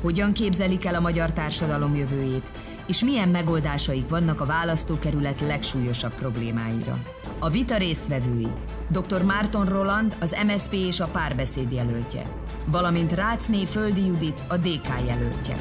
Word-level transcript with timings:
hogyan 0.00 0.32
képzelik 0.32 0.84
el 0.84 0.94
a 0.94 1.00
magyar 1.00 1.32
társadalom 1.32 1.94
jövőjét, 1.94 2.50
és 2.86 3.04
milyen 3.04 3.28
megoldásaik 3.28 4.08
vannak 4.08 4.40
a 4.40 4.44
választókerület 4.44 5.40
legsúlyosabb 5.40 6.14
problémáira. 6.14 6.98
A 7.38 7.48
vita 7.48 7.76
résztvevői 7.76 8.48
dr. 8.88 9.22
Márton 9.22 9.66
Roland, 9.66 10.16
az 10.20 10.36
MSP 10.46 10.72
és 10.72 11.00
a 11.00 11.06
párbeszéd 11.06 11.72
jelöltje, 11.72 12.22
valamint 12.66 13.12
Rácné 13.12 13.64
Földi 13.64 14.06
Judit, 14.06 14.42
a 14.48 14.56
DK 14.56 14.88
jelöltje. 15.06 15.56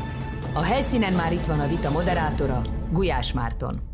A 0.54 0.62
helyszínen 0.62 1.14
már 1.14 1.34
itt 1.34 1.46
van 1.46 1.60
a 1.60 1.68
vita 1.68 1.92
moderátora, 1.92 2.62
Gulyás 2.92 3.34
Márton. 3.34 3.89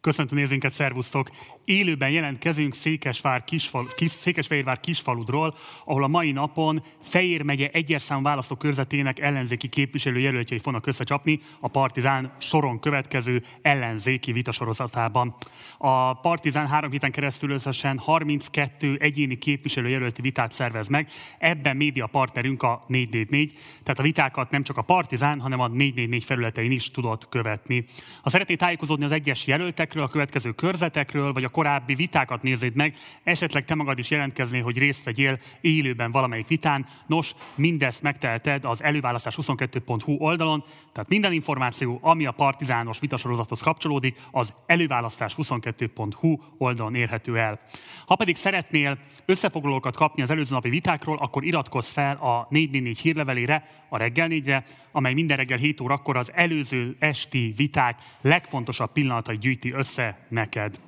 Köszöntöm 0.00 0.38
nézőinket, 0.38 0.72
szervusztok! 0.72 1.30
Élőben 1.64 2.10
jelentkezünk 2.10 2.74
Székesvár 2.74 3.44
kisfal, 3.44 3.86
kis, 3.96 4.10
Székesfehérvár 4.10 4.80
kisfaludról, 4.80 5.54
ahol 5.84 6.04
a 6.04 6.08
mai 6.08 6.32
napon 6.32 6.82
Fejér 7.02 7.42
megye 7.42 7.68
egyes 7.72 8.02
szám 8.02 8.22
választókörzetének 8.22 9.18
ellenzéki 9.18 9.68
képviselőjelöltjei 9.68 10.58
fognak 10.58 10.86
összecsapni 10.86 11.40
a 11.60 11.68
Partizán 11.68 12.32
soron 12.38 12.80
következő 12.80 13.42
ellenzéki 13.62 14.32
vitasorozatában. 14.32 15.34
A 15.78 16.20
Partizán 16.20 16.66
három 16.66 16.90
héten 16.90 17.10
keresztül 17.10 17.50
összesen 17.50 17.98
32 17.98 18.96
egyéni 19.00 19.38
képviselőjelölti 19.38 20.22
vitát 20.22 20.52
szervez 20.52 20.88
meg, 20.88 21.08
ebben 21.38 21.76
média 21.76 22.06
partnerünk 22.06 22.62
a 22.62 22.84
444, 22.86 23.52
tehát 23.82 23.98
a 23.98 24.02
vitákat 24.02 24.50
nem 24.50 24.62
csak 24.62 24.76
a 24.76 24.82
Partizán, 24.82 25.40
hanem 25.40 25.60
a 25.60 25.68
444 25.68 26.24
felületein 26.24 26.70
is 26.70 26.90
tudott 26.90 27.28
követni. 27.28 27.84
Ha 28.22 28.30
szeretnél 28.30 28.56
tájékozódni 28.56 29.04
az 29.04 29.12
egyes 29.12 29.46
jelöltek, 29.46 29.89
ezekről 29.90 30.08
a 30.08 30.12
következő 30.12 30.52
körzetekről, 30.52 31.32
vagy 31.32 31.44
a 31.44 31.48
korábbi 31.48 31.94
vitákat 31.94 32.42
nézzéd 32.42 32.74
meg, 32.74 32.96
esetleg 33.22 33.64
te 33.64 33.74
magad 33.74 33.98
is 33.98 34.10
jelentkeznél, 34.10 34.62
hogy 34.62 34.78
részt 34.78 35.04
vegyél 35.04 35.38
élőben 35.60 36.10
valamelyik 36.10 36.46
vitán. 36.46 36.86
Nos, 37.06 37.34
mindezt 37.54 38.02
megteheted 38.02 38.64
az 38.64 38.82
előválasztás22.hu 38.82 40.16
oldalon, 40.18 40.64
tehát 40.92 41.08
minden 41.08 41.32
információ, 41.32 41.98
ami 42.02 42.26
a 42.26 42.32
partizános 42.32 42.98
vitasorozathoz 42.98 43.60
kapcsolódik, 43.60 44.16
az 44.30 44.54
előválasztás22.hu 44.66 46.38
oldalon 46.58 46.94
érhető 46.94 47.38
el. 47.38 47.60
Ha 48.06 48.16
pedig 48.16 48.36
szeretnél 48.36 48.98
összefoglalókat 49.24 49.96
kapni 49.96 50.22
az 50.22 50.30
előző 50.30 50.54
napi 50.54 50.68
vitákról, 50.68 51.16
akkor 51.16 51.44
iratkozz 51.44 51.90
fel 51.90 52.16
a 52.16 52.46
444 52.50 52.98
hírlevelére, 52.98 53.64
a 53.88 53.96
reggel 53.96 54.28
4-re, 54.30 54.64
amely 54.92 55.12
minden 55.12 55.36
reggel 55.36 55.58
7 55.58 55.80
órakor 55.80 56.16
az 56.16 56.32
előző 56.34 56.96
esti 56.98 57.52
viták 57.56 57.98
legfontosabb 58.20 58.92
pillanatai 58.92 59.38
gyűjti 59.38 59.72
össze 59.80 60.26
neked. 60.28 60.80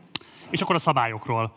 És 0.50 0.60
akkor 0.60 0.74
a 0.74 0.78
szabályokról. 0.78 1.54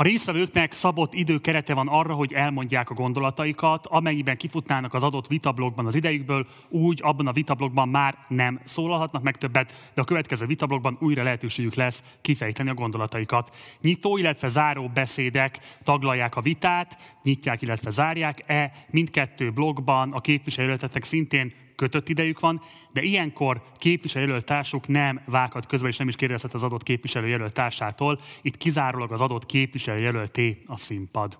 A 0.00 0.02
résztvevőknek 0.02 0.72
szabott 0.72 1.14
időkerete 1.14 1.74
van 1.74 1.88
arra, 1.88 2.14
hogy 2.14 2.32
elmondják 2.32 2.90
a 2.90 2.94
gondolataikat, 2.94 3.86
amennyiben 3.86 4.36
kifutnának 4.36 4.94
az 4.94 5.02
adott 5.02 5.26
vitablogban 5.26 5.86
az 5.86 5.94
idejükből, 5.94 6.46
úgy 6.68 7.00
abban 7.02 7.26
a 7.26 7.32
vitablogban 7.32 7.88
már 7.88 8.14
nem 8.28 8.60
szólalhatnak 8.64 9.22
meg 9.22 9.36
többet, 9.36 9.90
de 9.94 10.00
a 10.00 10.04
következő 10.04 10.46
vitablogban 10.46 10.96
újra 11.00 11.22
lehetőségük 11.22 11.74
lesz 11.74 12.02
kifejteni 12.20 12.70
a 12.70 12.74
gondolataikat. 12.74 13.56
Nyitó, 13.80 14.16
illetve 14.16 14.48
záró 14.48 14.90
beszédek 14.94 15.58
taglalják 15.84 16.36
a 16.36 16.40
vitát, 16.40 17.18
nyitják, 17.22 17.62
illetve 17.62 17.90
zárják-e. 17.90 18.72
Mindkettő 18.90 19.50
blogban 19.50 20.12
a 20.12 20.20
képviselőletetnek 20.20 21.04
szintén 21.04 21.52
kötött 21.78 22.08
idejük 22.08 22.40
van, 22.40 22.62
de 22.92 23.02
ilyenkor 23.02 23.62
képviselőjelölt 23.76 24.44
társuk 24.44 24.88
nem 24.88 25.20
vághat 25.26 25.66
közben, 25.66 25.90
és 25.90 25.96
nem 25.96 26.08
is 26.08 26.16
kérdezhet 26.16 26.54
az 26.54 26.62
adott 26.62 26.82
képviselőjelölt 26.82 27.52
társától. 27.52 28.18
Itt 28.42 28.56
kizárólag 28.56 29.12
az 29.12 29.20
adott 29.20 29.46
képviselőjelölté 29.46 30.58
a 30.66 30.76
színpad. 30.76 31.38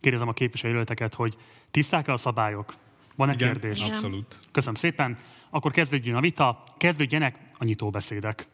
Kérdezem 0.00 0.28
a 0.28 0.32
képviselőjelölteket, 0.32 1.14
hogy 1.14 1.36
tiszták-e 1.70 2.12
a 2.12 2.16
szabályok? 2.16 2.74
Van-e 3.16 3.32
Igen, 3.32 3.50
kérdés? 3.50 3.80
abszolút. 3.80 4.38
Köszönöm 4.52 4.74
szépen. 4.74 5.18
Akkor 5.50 5.70
kezdődjön 5.70 6.16
a 6.16 6.20
vita, 6.20 6.62
kezdődjenek 6.76 7.38
a 7.58 7.64
nyitóbeszédek. 7.64 8.46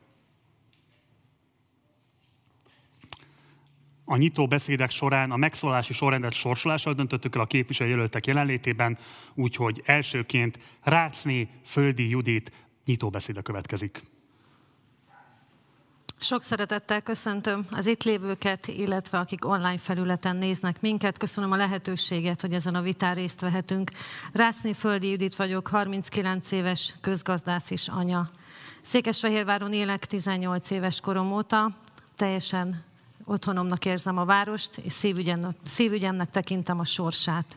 A 4.10 4.16
nyitó 4.16 4.46
beszédek 4.46 4.90
során 4.90 5.30
a 5.30 5.36
megszólalási 5.36 5.92
sorrendet 5.92 6.32
sorsolással 6.32 6.94
döntöttük 6.94 7.34
el 7.34 7.40
a 7.40 7.46
képviselőjelöltek 7.46 8.26
jelenlétében, 8.26 8.98
úgyhogy 9.34 9.82
elsőként 9.84 10.58
Rácné 10.82 11.48
Földi 11.64 12.08
Judit 12.08 12.52
nyitóbeszéde 12.84 13.40
következik. 13.40 14.00
Sok 16.20 16.42
szeretettel 16.42 17.02
köszöntöm 17.02 17.66
az 17.70 17.86
itt 17.86 18.02
lévőket, 18.02 18.66
illetve 18.66 19.18
akik 19.18 19.46
online 19.46 19.78
felületen 19.78 20.36
néznek 20.36 20.80
minket. 20.80 21.18
Köszönöm 21.18 21.52
a 21.52 21.56
lehetőséget, 21.56 22.40
hogy 22.40 22.52
ezen 22.52 22.74
a 22.74 22.82
vitán 22.82 23.14
részt 23.14 23.40
vehetünk. 23.40 23.90
Rászni 24.32 24.72
Földi 24.72 25.08
Judit 25.10 25.34
vagyok, 25.34 25.68
39 25.68 26.52
éves 26.52 26.94
közgazdász 27.00 27.70
és 27.70 27.88
anya. 27.88 28.30
Székesfehérváron 28.82 29.72
élek 29.72 30.04
18 30.04 30.70
éves 30.70 31.00
korom 31.00 31.32
óta, 31.32 31.76
teljesen 32.16 32.87
otthonomnak 33.28 33.84
érzem 33.84 34.18
a 34.18 34.24
várost, 34.24 34.78
és 34.78 34.92
szívügyemnek, 34.92 35.56
szívügyemnek 35.64 36.30
tekintem 36.30 36.78
a 36.78 36.84
sorsát. 36.84 37.56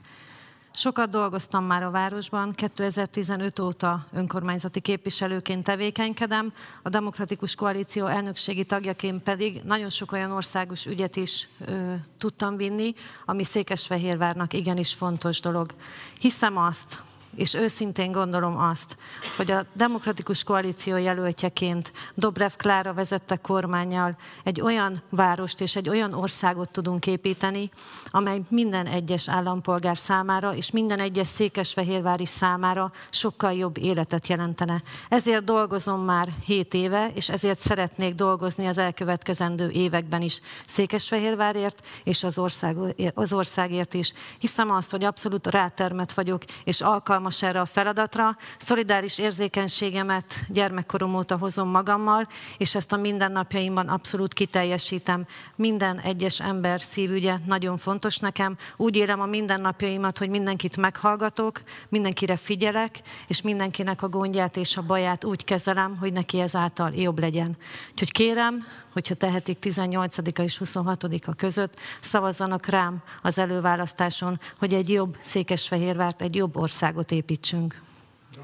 Sokat 0.73 1.09
dolgoztam 1.09 1.65
már 1.65 1.83
a 1.83 1.91
városban, 1.91 2.51
2015 2.51 3.59
óta 3.59 4.05
önkormányzati 4.13 4.79
képviselőként 4.79 5.63
tevékenykedem, 5.63 6.53
a 6.81 6.89
Demokratikus 6.89 7.55
Koalíció 7.55 8.05
elnökségi 8.05 8.63
tagjaként 8.63 9.23
pedig 9.23 9.61
nagyon 9.63 9.89
sok 9.89 10.11
olyan 10.11 10.31
országos 10.31 10.85
ügyet 10.85 11.15
is 11.15 11.47
ö, 11.65 11.93
tudtam 12.17 12.57
vinni, 12.57 12.93
ami 13.25 13.43
Székesfehérvárnak 13.43 14.53
igenis 14.53 14.93
fontos 14.93 15.39
dolog. 15.39 15.73
Hiszem 16.19 16.57
azt, 16.57 17.01
és 17.35 17.53
őszintén 17.53 18.11
gondolom 18.11 18.57
azt, 18.57 18.97
hogy 19.37 19.51
a 19.51 19.65
Demokratikus 19.73 20.43
Koalíció 20.43 20.97
jelöltjeként 20.97 21.91
Dobrev 22.15 22.51
Klára 22.57 22.93
vezette 22.93 23.35
kormányjal 23.35 24.15
egy 24.43 24.61
olyan 24.61 25.01
várost 25.09 25.61
és 25.61 25.75
egy 25.75 25.89
olyan 25.89 26.13
országot 26.13 26.69
tudunk 26.71 27.07
építeni, 27.07 27.71
amely 28.09 28.41
minden 28.49 28.85
egyes 28.85 29.29
állampolgár 29.29 29.97
számára 29.97 30.55
és 30.55 30.71
minden 30.71 30.99
egyes 30.99 31.27
székesfehérvári 31.27 32.25
számára 32.25 32.91
sokkal 33.09 33.53
jobb 33.53 33.77
életet 33.77 34.27
jelentene. 34.27 34.81
Ezért 35.09 35.43
dolgozom 35.43 36.01
már 36.01 36.27
7 36.45 36.73
éve, 36.73 37.11
és 37.13 37.29
ezért 37.29 37.59
szeretnék 37.59 38.13
dolgozni 38.13 38.65
az 38.65 38.77
elkövetkezendő 38.77 39.69
években 39.69 40.21
is 40.21 40.39
Székesfehérvárért 40.67 41.87
és 42.03 42.23
az, 42.23 42.37
ország, 42.37 42.77
az 43.13 43.33
országért 43.33 43.93
is. 43.93 44.13
Hiszem 44.39 44.71
azt, 44.71 44.91
hogy 44.91 45.03
abszolút 45.03 45.47
rátermet 45.47 46.13
vagyok, 46.13 46.43
és 46.63 46.81
alkalmas 46.81 47.20
alkalmas 47.21 47.41
erre 47.41 47.59
a 47.59 47.65
feladatra. 47.65 48.37
Szolidáris 48.57 49.17
érzékenységemet 49.17 50.39
gyermekkorom 50.47 51.15
óta 51.15 51.37
hozom 51.37 51.69
magammal, 51.69 52.27
és 52.57 52.75
ezt 52.75 52.91
a 52.91 52.97
mindennapjaimban 52.97 53.87
abszolút 53.87 54.33
kiteljesítem. 54.33 55.25
Minden 55.55 55.99
egyes 55.99 56.39
ember 56.39 56.81
szívügye 56.81 57.37
nagyon 57.45 57.77
fontos 57.77 58.17
nekem. 58.17 58.57
Úgy 58.77 58.95
élem 58.95 59.21
a 59.21 59.25
mindennapjaimat, 59.25 60.17
hogy 60.17 60.29
mindenkit 60.29 60.77
meghallgatok, 60.77 61.61
mindenkire 61.89 62.35
figyelek, 62.35 63.01
és 63.27 63.41
mindenkinek 63.41 64.01
a 64.01 64.09
gondját 64.09 64.57
és 64.57 64.77
a 64.77 64.81
baját 64.81 65.23
úgy 65.23 65.43
kezelem, 65.43 65.97
hogy 65.97 66.13
neki 66.13 66.39
ezáltal 66.39 66.91
jobb 66.93 67.19
legyen. 67.19 67.57
Úgyhogy 67.91 68.11
kérem, 68.11 68.65
hogyha 68.93 69.15
tehetik 69.15 69.57
18-a 69.61 70.41
és 70.41 70.61
26-a 70.63 71.33
között, 71.33 71.73
szavazzanak 71.99 72.65
rám 72.65 73.03
az 73.21 73.37
előválasztáson, 73.37 74.39
hogy 74.57 74.73
egy 74.73 74.89
jobb 74.89 75.17
Székesfehérvárt, 75.19 76.21
egy 76.21 76.35
jobb 76.35 76.57
országot 76.57 77.10
építsünk. 77.11 77.81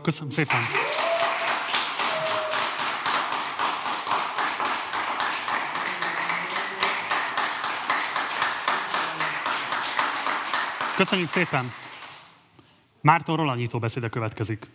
Köszönöm 0.01 0.29
szépen! 0.29 0.61
Köszönjük 10.95 11.27
szépen! 11.27 11.71
Márton 13.01 13.35
Roland 13.35 13.59
nyitó 13.59 13.79
beszéde 13.79 14.09
következik. 14.09 14.67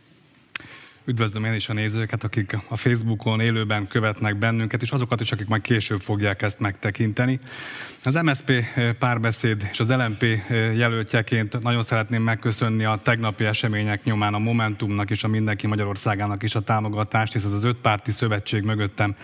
Üdvözlöm 1.04 1.44
én 1.44 1.52
is 1.52 1.68
a 1.68 1.72
nézőket, 1.72 2.24
akik 2.24 2.58
a 2.68 2.76
Facebookon 2.76 3.40
élőben 3.40 3.86
követnek 3.86 4.36
bennünket, 4.36 4.82
és 4.82 4.90
azokat 4.90 5.20
is, 5.20 5.32
akik 5.32 5.46
majd 5.46 5.62
később 5.62 6.00
fogják 6.00 6.42
ezt 6.42 6.58
megtekinteni. 6.58 7.40
Az 8.04 8.14
MSP 8.14 8.50
eh, 8.50 8.92
párbeszéd 8.92 9.68
és 9.72 9.80
az 9.80 9.88
LMP 9.88 10.22
eh, 10.22 10.76
jelöltjeként 10.76 11.62
nagyon 11.62 11.82
szeretném 11.82 12.22
megköszönni 12.22 12.84
a 12.84 13.00
tegnapi 13.02 13.44
események 13.44 14.04
nyomán 14.04 14.34
a 14.34 14.38
Momentumnak 14.38 15.10
és 15.10 15.24
a 15.24 15.28
Mindenki 15.28 15.66
Magyarországának 15.66 16.42
is 16.42 16.54
a 16.54 16.60
támogatást, 16.60 17.32
hisz 17.32 17.44
ez 17.44 17.52
az 17.52 17.64
ötpárti 17.64 18.10
szövetség 18.10 18.62
mögöttem, 18.62 19.16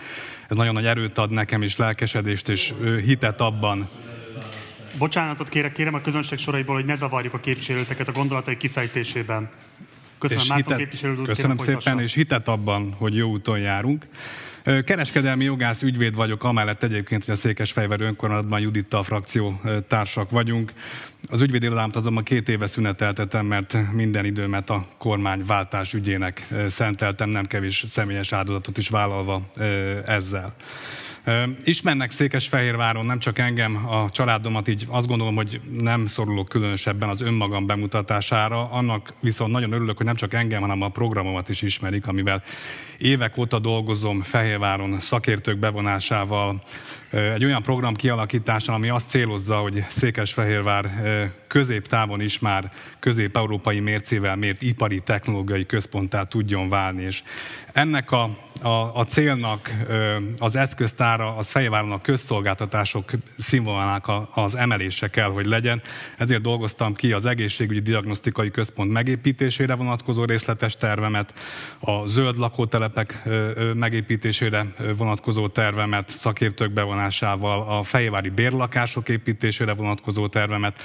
ez 0.47 0.57
nagyon 0.57 0.73
nagy 0.73 0.85
erőt 0.85 1.17
ad 1.17 1.31
nekem 1.31 1.61
és 1.61 1.75
lelkesedést 1.75 2.49
és 2.49 2.73
hitet 3.05 3.41
abban, 3.41 3.89
Bocsánatot 4.97 5.49
kérek, 5.49 5.71
kérem 5.71 5.93
a 5.93 6.01
közönség 6.01 6.37
soraiból, 6.37 6.75
hogy 6.75 6.85
ne 6.85 6.95
zavarjuk 6.95 7.33
a 7.33 7.39
képviselőteket 7.39 8.07
a 8.07 8.11
gondolatai 8.11 8.57
kifejtésében. 8.57 9.49
Köszönöm, 10.19 10.43
és 10.43 10.51
hitet, 10.55 10.77
képviselő 10.77 11.15
Köszönöm 11.15 11.57
szépen, 11.57 11.99
és 11.99 12.13
hitet 12.13 12.47
abban, 12.47 12.93
hogy 12.97 13.15
jó 13.15 13.29
úton 13.29 13.59
járunk. 13.59 14.07
Kereskedelmi 14.85 15.43
jogász 15.43 15.81
ügyvéd 15.81 16.15
vagyok, 16.15 16.43
amellett 16.43 16.83
egyébként, 16.83 17.25
hogy 17.25 17.33
a 17.33 17.37
Székesfehérvár 17.37 18.01
önkormányzatban 18.01 18.59
Juditta 18.59 18.97
a 18.97 19.03
frakció 19.03 19.61
társak 19.87 20.29
vagyunk. 20.29 20.73
Az 21.29 21.41
ügyvédi 21.41 21.65
irodámat 21.65 21.95
azonban 21.95 22.23
két 22.23 22.49
éve 22.49 22.67
szüneteltetem, 22.67 23.45
mert 23.45 23.77
minden 23.91 24.25
időmet 24.25 24.69
a 24.69 24.85
kormányváltás 24.97 25.93
ügyének 25.93 26.47
szenteltem, 26.67 27.29
nem 27.29 27.45
kevés 27.45 27.83
személyes 27.87 28.33
áldozatot 28.33 28.77
is 28.77 28.89
vállalva 28.89 29.43
ezzel. 30.05 30.55
Ismernek 31.63 32.11
Székesfehérváron 32.11 33.05
nem 33.05 33.19
csak 33.19 33.39
engem, 33.39 33.87
a 33.87 34.09
családomat, 34.11 34.67
így 34.67 34.85
azt 34.87 35.07
gondolom, 35.07 35.35
hogy 35.35 35.61
nem 35.71 36.07
szorulok 36.07 36.47
különösebben 36.47 37.09
az 37.09 37.21
önmagam 37.21 37.65
bemutatására, 37.65 38.71
annak 38.71 39.13
viszont 39.19 39.51
nagyon 39.51 39.71
örülök, 39.71 39.97
hogy 39.97 40.05
nem 40.05 40.15
csak 40.15 40.33
engem, 40.33 40.61
hanem 40.61 40.81
a 40.81 40.89
programomat 40.89 41.49
is 41.49 41.61
ismerik, 41.61 42.07
amivel 42.07 42.43
évek 42.97 43.37
óta 43.37 43.59
dolgozom 43.59 44.21
Fehérváron 44.21 44.99
szakértők 44.99 45.57
bevonásával, 45.57 46.61
egy 47.09 47.45
olyan 47.45 47.61
program 47.61 47.93
kialakítása, 47.93 48.73
ami 48.73 48.89
azt 48.89 49.09
célozza, 49.09 49.55
hogy 49.55 49.85
Székesfehérvár 49.89 50.89
középtávon 51.47 52.21
is 52.21 52.39
már 52.39 52.71
közép-európai 52.99 53.79
mércével 53.79 54.35
mért 54.35 54.61
ipari 54.61 54.99
technológiai 54.99 55.65
központtá 55.65 56.23
tudjon 56.23 56.69
válni. 56.69 57.03
És 57.03 57.23
ennek 57.73 58.11
a, 58.11 58.23
a, 58.61 58.95
a 58.95 59.05
célnak 59.05 59.71
az 60.37 60.55
eszköztára 61.19 61.35
az 61.35 61.51
Fehérváron 61.51 61.91
a 61.91 62.01
közszolgáltatások 62.01 63.11
színvonalának 63.37 64.11
az 64.33 64.55
emelése 64.55 65.07
kell, 65.07 65.29
hogy 65.29 65.45
legyen. 65.45 65.81
Ezért 66.17 66.41
dolgoztam 66.41 66.95
ki 66.95 67.11
az 67.11 67.25
egészségügyi 67.25 67.79
diagnosztikai 67.79 68.51
központ 68.51 68.91
megépítésére 68.91 69.75
vonatkozó 69.75 70.25
részletes 70.25 70.77
tervemet, 70.77 71.33
a 71.79 72.07
zöld 72.07 72.37
lakótelepek 72.37 73.23
megépítésére 73.73 74.65
vonatkozó 74.97 75.47
tervemet, 75.47 76.09
szakértők 76.09 76.71
bevonásával, 76.71 77.77
a 77.77 77.83
fejvári 77.83 78.29
bérlakások 78.29 79.09
építésére 79.09 79.73
vonatkozó 79.73 80.27
tervemet, 80.27 80.79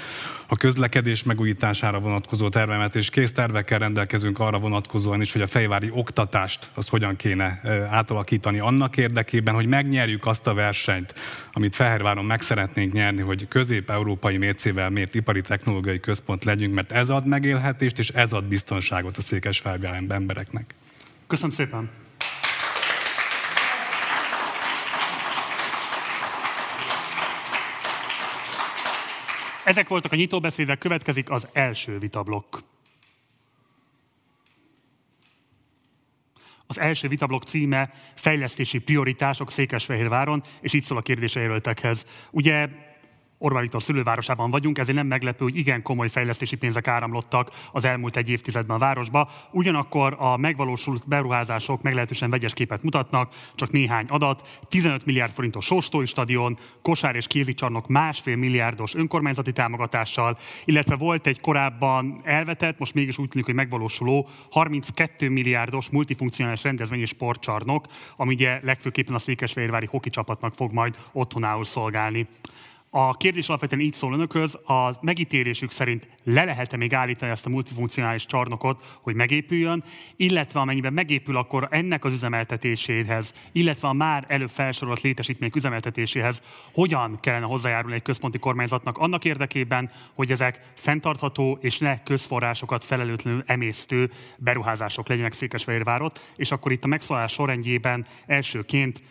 a 0.47 0.57
közlekedés 0.57 1.23
megújítására 1.23 1.99
vonatkozó 1.99 2.49
tervemet, 2.49 2.95
és 2.95 3.09
kész 3.09 3.31
tervekkel 3.31 3.79
rendelkezünk 3.79 4.39
arra 4.39 4.59
vonatkozóan 4.59 5.21
is, 5.21 5.31
hogy 5.31 5.41
a 5.41 5.47
fejvári 5.47 5.89
oktatást 5.91 6.69
azt 6.73 6.89
hogyan 6.89 7.15
kéne 7.15 7.61
átalakítani 7.89 8.59
annak 8.59 8.97
érdekében, 8.97 9.53
hogy 9.53 9.65
megnyerjük 9.65 10.24
azt 10.25 10.47
a 10.47 10.53
versenyt, 10.53 11.13
amit 11.51 11.75
Fehérváron 11.75 12.25
meg 12.25 12.41
szeretnénk 12.41 12.93
nyerni, 12.93 13.21
hogy 13.21 13.47
közép-európai 13.47 14.37
mércével 14.37 14.89
mért 14.89 15.15
ipari 15.15 15.41
technológiai 15.41 15.99
központ 15.99 16.43
legyünk, 16.43 16.73
mert 16.73 16.91
ez 16.91 17.09
ad 17.09 17.25
megélhetést, 17.25 17.99
és 17.99 18.09
ez 18.09 18.33
ad 18.33 18.43
biztonságot 18.43 19.17
a 19.17 19.21
székesfehérvári 19.21 20.05
embereknek. 20.09 20.75
Köszönöm 21.27 21.51
szépen! 21.51 21.89
Ezek 29.63 29.87
voltak 29.87 30.11
a 30.11 30.15
nyitóbeszédek, 30.15 30.77
következik 30.77 31.29
az 31.29 31.47
első 31.53 31.97
vitablokk. 31.99 32.57
Az 36.67 36.79
első 36.79 37.07
vitablok 37.07 37.43
címe 37.43 37.89
Fejlesztési 38.15 38.77
prioritások 38.79 39.51
Székesfehérváron, 39.51 40.43
és 40.61 40.73
így 40.73 40.83
szól 40.83 40.97
a 40.97 41.01
kérdése 41.01 41.39
jelöltekhez. 41.39 42.07
Ugye 42.31 42.67
Orbán 43.45 43.61
Viktor 43.61 43.83
szülővárosában 43.83 44.51
vagyunk, 44.51 44.77
ezért 44.77 44.97
nem 44.97 45.07
meglepő, 45.07 45.43
hogy 45.43 45.57
igen 45.57 45.81
komoly 45.81 46.09
fejlesztési 46.09 46.55
pénzek 46.55 46.87
áramlottak 46.87 47.51
az 47.71 47.85
elmúlt 47.85 48.17
egy 48.17 48.29
évtizedben 48.29 48.75
a 48.75 48.79
városba. 48.79 49.29
Ugyanakkor 49.51 50.15
a 50.19 50.37
megvalósult 50.37 51.07
beruházások 51.07 51.81
meglehetősen 51.81 52.29
vegyes 52.29 52.53
képet 52.53 52.83
mutatnak, 52.83 53.33
csak 53.55 53.71
néhány 53.71 54.05
adat. 54.07 54.59
15 54.69 55.05
milliárd 55.05 55.31
forintos 55.31 55.65
Sóstói 55.65 56.05
stadion, 56.05 56.57
kosár 56.81 57.15
és 57.15 57.27
kézicsarnok 57.27 57.87
másfél 57.87 58.35
milliárdos 58.35 58.95
önkormányzati 58.95 59.51
támogatással, 59.51 60.37
illetve 60.65 60.95
volt 60.95 61.27
egy 61.27 61.41
korábban 61.41 62.21
elvetett, 62.23 62.79
most 62.79 62.93
mégis 62.93 63.17
úgy 63.17 63.29
tűnik, 63.29 63.45
hogy 63.45 63.55
megvalósuló 63.55 64.27
32 64.51 65.29
milliárdos 65.29 65.89
multifunkcionális 65.89 66.63
rendezvény 66.63 67.01
és 67.01 67.09
sportcsarnok, 67.09 67.85
ami 68.15 68.33
ugye 68.33 68.59
legfőképpen 68.63 69.13
a 69.13 69.19
Székesfehérvári 69.19 69.85
hoki 69.85 70.09
csapatnak 70.09 70.53
fog 70.53 70.71
majd 70.71 70.95
otthonául 71.11 71.65
szolgálni. 71.65 72.27
A 72.97 73.17
kérdés 73.17 73.47
alapvetően 73.47 73.81
így 73.81 73.93
szól 73.93 74.13
önökhöz, 74.13 74.55
a 74.55 74.93
megítélésük 75.01 75.71
szerint 75.71 76.07
le 76.23 76.43
lehet-e 76.43 76.77
még 76.77 76.93
állítani 76.93 77.31
ezt 77.31 77.45
a 77.45 77.49
multifunkcionális 77.49 78.25
csarnokot, 78.25 78.97
hogy 79.01 79.15
megépüljön, 79.15 79.83
illetve 80.15 80.59
amennyiben 80.59 80.93
megépül, 80.93 81.37
akkor 81.37 81.67
ennek 81.71 82.05
az 82.05 82.13
üzemeltetéséhez, 82.13 83.33
illetve 83.51 83.87
a 83.87 83.93
már 83.93 84.25
előbb 84.27 84.49
felsorolt 84.49 85.01
létesítmények 85.01 85.55
üzemeltetéséhez 85.55 86.41
hogyan 86.73 87.19
kellene 87.19 87.45
hozzájárulni 87.45 87.95
egy 87.95 88.01
központi 88.01 88.39
kormányzatnak 88.39 88.97
annak 88.97 89.25
érdekében, 89.25 89.91
hogy 90.13 90.31
ezek 90.31 90.71
fenntartható 90.75 91.57
és 91.61 91.77
ne 91.77 92.03
közforrásokat 92.03 92.83
felelőtlenül 92.83 93.43
emésztő 93.45 94.11
beruházások 94.37 95.07
legyenek 95.07 95.33
Székesfehérvárot, 95.33 96.33
és 96.35 96.51
akkor 96.51 96.71
itt 96.71 96.83
a 96.83 96.87
megszólalás 96.87 97.31
sorrendjében 97.31 98.05
elsőként 98.25 99.01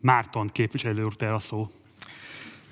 Márton 0.00 0.48
képviselő 0.52 1.04
úr 1.04 1.24
a 1.24 1.38
szó. 1.38 1.68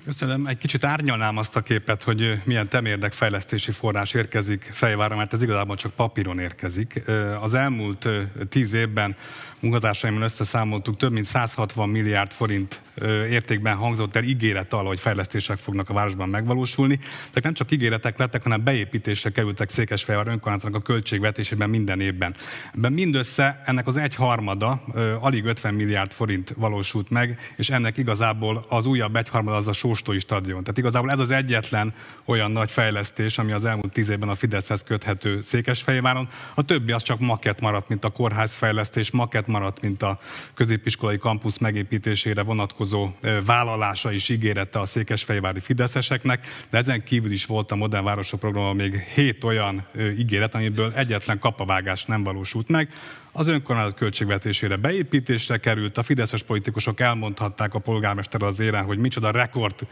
Köszönöm. 0.05 0.47
Egy 0.47 0.57
kicsit 0.57 0.83
árnyalnám 0.83 1.37
azt 1.37 1.55
a 1.55 1.61
képet, 1.61 2.03
hogy 2.03 2.41
milyen 2.43 2.67
temérdek 2.67 3.11
fejlesztési 3.11 3.71
forrás 3.71 4.13
érkezik 4.13 4.69
Fejvára, 4.73 5.15
mert 5.15 5.33
ez 5.33 5.41
igazából 5.41 5.75
csak 5.75 5.93
papíron 5.93 6.39
érkezik. 6.39 7.03
Az 7.41 7.53
elmúlt 7.53 8.07
tíz 8.49 8.73
évben 8.73 9.15
munkatársaimmal 9.63 10.21
összeszámoltuk, 10.21 10.97
több 10.97 11.11
mint 11.11 11.25
160 11.25 11.89
milliárd 11.89 12.31
forint 12.31 12.81
értékben 13.29 13.75
hangzott 13.75 14.15
el 14.15 14.23
ígéret 14.23 14.73
arra, 14.73 14.87
hogy 14.87 14.99
fejlesztések 14.99 15.57
fognak 15.57 15.89
a 15.89 15.93
városban 15.93 16.29
megvalósulni. 16.29 16.99
De 17.33 17.39
nem 17.43 17.53
csak 17.53 17.71
ígéretek 17.71 18.17
lettek, 18.17 18.43
hanem 18.43 18.63
beépítésre 18.63 19.29
kerültek 19.29 19.69
Székesfehérvár 19.69 20.33
önkormányzatnak 20.33 20.81
a 20.81 20.83
költségvetésében 20.83 21.69
minden 21.69 21.99
évben. 21.99 22.35
Ebben 22.75 22.93
mindössze 22.93 23.61
ennek 23.65 23.87
az 23.87 23.97
egy 23.97 24.15
harmada, 24.15 24.83
alig 25.19 25.45
50 25.45 25.73
milliárd 25.73 26.11
forint 26.11 26.53
valósult 26.57 27.09
meg, 27.09 27.39
és 27.57 27.69
ennek 27.69 27.97
igazából 27.97 28.65
az 28.69 28.85
újabb 28.85 29.15
egyharmada 29.15 29.57
az 29.57 29.67
a 29.67 29.73
Sóstói 29.73 30.19
stadion. 30.19 30.61
Tehát 30.61 30.77
igazából 30.77 31.11
ez 31.11 31.19
az 31.19 31.31
egyetlen 31.31 31.93
olyan 32.25 32.51
nagy 32.51 32.71
fejlesztés, 32.71 33.37
ami 33.37 33.51
az 33.51 33.65
elmúlt 33.65 33.93
tíz 33.93 34.09
évben 34.09 34.29
a 34.29 34.35
Fideszhez 34.35 34.83
köthető 34.83 35.41
Székesfehérváron. 35.41 36.27
A 36.55 36.63
többi 36.63 36.91
az 36.91 37.03
csak 37.03 37.19
maket 37.19 37.61
maradt, 37.61 37.89
mint 37.89 38.05
a 38.05 38.09
kórház 38.09 38.53
fejlesztés, 38.53 39.11
maket 39.11 39.47
maradt, 39.53 39.81
mint 39.81 40.01
a 40.01 40.19
középiskolai 40.53 41.17
kampusz 41.17 41.57
megépítésére 41.57 42.41
vonatkozó 42.41 43.09
vállalása 43.45 44.13
és 44.13 44.29
ígérete 44.29 44.79
a 44.79 44.85
székesfehérvári 44.85 45.59
fideszeseknek, 45.59 46.45
de 46.69 46.77
ezen 46.77 47.03
kívül 47.03 47.31
is 47.31 47.45
volt 47.45 47.71
a 47.71 47.75
Modern 47.75 48.03
Városok 48.03 48.39
programban 48.39 48.75
még 48.75 48.99
hét 48.99 49.43
olyan 49.43 49.85
ígéret, 50.17 50.55
amiből 50.55 50.93
egyetlen 50.95 51.39
kapavágás 51.39 52.05
nem 52.05 52.23
valósult 52.23 52.67
meg 52.67 52.89
az 53.35 53.47
önkormányzat 53.47 53.97
költségvetésére 53.97 54.75
beépítésre 54.75 55.57
került. 55.57 55.97
A 55.97 56.03
fideszes 56.03 56.43
politikusok 56.43 56.99
elmondhatták 56.99 57.73
a 57.73 57.79
polgármester 57.79 58.41
az 58.41 58.59
éren, 58.59 58.83
hogy 58.83 58.97
micsoda 58.97 59.31
rekord 59.31 59.87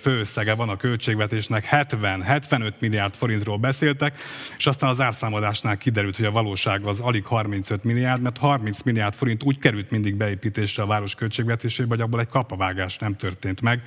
főösszege 0.00 0.54
van 0.54 0.68
a 0.68 0.76
költségvetésnek, 0.76 1.68
70-75 1.70 2.72
milliárd 2.78 3.14
forintról 3.14 3.56
beszéltek, 3.56 4.20
és 4.58 4.66
aztán 4.66 4.90
az 4.90 5.00
árszámadásnál 5.00 5.78
kiderült, 5.78 6.16
hogy 6.16 6.24
a 6.24 6.30
valóság 6.30 6.84
az 6.84 7.00
alig 7.00 7.24
35 7.24 7.84
milliárd, 7.84 8.22
mert 8.22 8.38
30 8.38 8.82
milliárd 8.82 9.14
forint 9.14 9.42
úgy 9.42 9.58
került 9.58 9.90
mindig 9.90 10.16
beépítésre 10.16 10.82
a 10.82 10.86
város 10.86 11.14
költségvetésébe, 11.14 11.88
hogy 11.88 12.00
abból 12.00 12.20
egy 12.20 12.28
kapavágás 12.28 12.98
nem 12.98 13.16
történt 13.16 13.60
meg. 13.60 13.82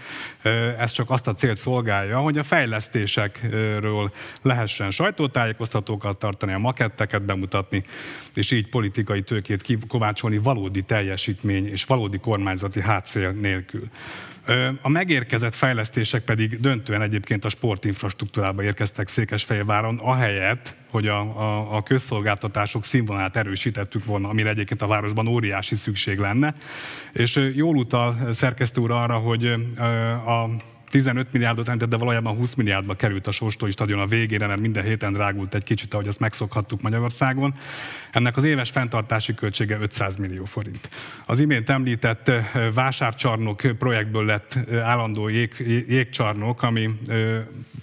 Ez 0.78 0.92
csak 0.92 1.10
azt 1.10 1.28
a 1.28 1.34
célt 1.34 1.58
szolgálja, 1.58 2.20
hogy 2.20 2.38
a 2.38 2.44
fejlesztésekről 2.44 4.12
lehessen 4.42 4.92
sajtótájékoztatókat 4.92 6.18
tartani, 6.18 6.54
a 6.54 6.58
maketteket 6.58 7.22
bemutatni, 7.22 7.84
és 8.34 8.52
így 8.52 8.70
politikai 8.82 9.22
tőkét 9.22 9.62
kikovácsolni 9.62 10.38
valódi 10.38 10.82
teljesítmény 10.82 11.68
és 11.68 11.84
valódi 11.84 12.18
kormányzati 12.18 12.82
hátszél 12.82 13.32
nélkül. 13.32 13.90
A 14.82 14.90
megérkezett 14.90 15.56
fejlesztések 15.56 16.24
pedig 16.24 16.60
döntően 16.60 17.02
egyébként 17.02 17.46
a 17.46 17.50
sportinfrastruktúrába 17.50 18.64
érkeztek 18.64 19.08
Székesfehérváron, 19.08 19.98
ahelyett, 19.98 20.76
hogy 20.90 21.08
a, 21.08 21.20
a, 21.20 21.76
a 21.76 21.84
közszolgáltatások 21.84 22.86
színvonalát 22.86 23.36
erősítettük 23.36 24.06
volna, 24.06 24.30
amire 24.30 24.50
egyébként 24.50 24.82
a 24.82 24.88
városban 24.88 25.28
óriási 25.28 25.76
szükség 25.76 26.18
lenne. 26.18 26.56
És 27.14 27.52
jól 27.56 27.76
utal 27.76 28.34
szerkesztő 28.34 28.82
úr 28.82 28.92
arra, 28.92 29.16
hogy 29.16 29.46
a 30.26 30.50
15 30.92 31.28
milliárdot 31.32 31.68
említett, 31.68 31.90
de 31.90 31.98
valójában 31.98 32.36
20 32.36 32.54
milliárdba 32.54 32.94
került 32.96 33.28
a 33.28 33.32
Sóstói 33.32 33.72
stadion 33.72 34.00
a 34.00 34.06
végére, 34.06 34.48
mert 34.48 34.60
minden 34.60 34.84
héten 34.84 35.14
drágult 35.14 35.56
egy 35.56 35.64
kicsit, 35.64 35.94
ahogy 35.94 36.08
azt 36.08 36.20
megszokhattuk 36.20 36.82
Magyarországon. 36.82 37.56
Ennek 38.12 38.38
az 38.38 38.44
éves 38.44 38.70
fenntartási 38.70 39.34
költsége 39.34 39.78
500 39.80 40.16
millió 40.16 40.46
forint. 40.46 40.90
Az 41.26 41.40
imént 41.40 41.70
említett 41.70 42.32
vásárcsarnok 42.74 43.62
projektből 43.78 44.26
lett 44.26 44.58
állandó 44.84 45.28
jég, 45.28 45.54
jégcsarnok, 45.88 46.64
ami 46.64 46.90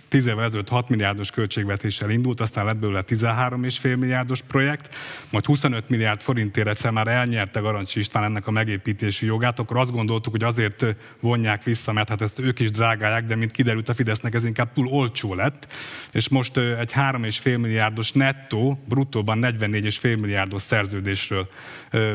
10 0.09 0.27
évvel 0.27 0.45
ezelőtt 0.45 0.69
6 0.69 0.88
milliárdos 0.88 1.31
költségvetéssel 1.31 2.11
indult, 2.11 2.41
aztán 2.41 2.65
lett 2.65 2.77
belőle 2.77 3.03
13,5 3.07 3.99
milliárdos 3.99 4.43
projekt, 4.43 4.95
majd 5.31 5.45
25 5.45 5.88
milliárd 5.88 6.21
forintért 6.21 6.69
egyszer 6.69 6.91
már 6.91 7.07
elnyerte 7.07 7.61
Garancsi 7.61 7.99
István 7.99 8.25
ennek 8.25 8.47
a 8.47 8.50
megépítési 8.50 9.27
jogát, 9.27 9.59
akkor 9.59 9.77
azt 9.77 9.93
gondoltuk, 9.93 10.33
hogy 10.33 10.43
azért 10.43 10.87
vonják 11.21 11.62
vissza, 11.62 11.93
mert 11.93 12.09
hát 12.09 12.23
ezt 12.23 12.38
ők 12.38 12.61
is 12.61 12.71
drágálják, 12.71 13.27
de 13.27 13.37
mint 13.37 13.50
kiderült 13.50 13.88
a 13.88 13.95
Fidesznek 13.95 14.35
ez 14.35 14.45
inkább 14.45 14.73
túl 14.73 14.87
olcsó 14.87 15.35
lett, 15.35 15.73
és 16.12 16.29
most 16.29 16.57
egy 16.57 16.93
3,5 16.93 17.45
milliárdos 17.45 18.12
nettó, 18.12 18.83
bruttóban 18.88 19.38
44,5 19.43 20.21
milliárdos 20.21 20.62
szerződésről 20.62 21.49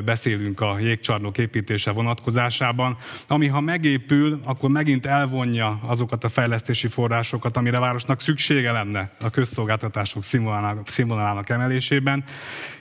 beszélünk 0.06 0.62
a 0.62 0.80
jégcsarnok 0.80 1.38
építése 1.38 1.92
vonatkozásában, 1.92 2.98
ami 3.28 3.48
ha 3.48 3.62
megépül, 3.62 4.42
akkor 4.44 4.70
megint 4.70 5.06
elvonja 5.06 5.80
azokat 5.86 6.24
a 6.24 6.30
fejlesztési 6.30 6.88
forrásokat, 6.88 7.58
amire 7.58 7.78
városnak 7.84 8.22
szüksége 8.22 8.72
lenne 8.72 9.10
a 9.22 9.30
közszolgáltatások 9.30 10.24
színvonalának, 10.24 10.88
színvonalának 10.88 11.50
emelésében, 11.50 12.24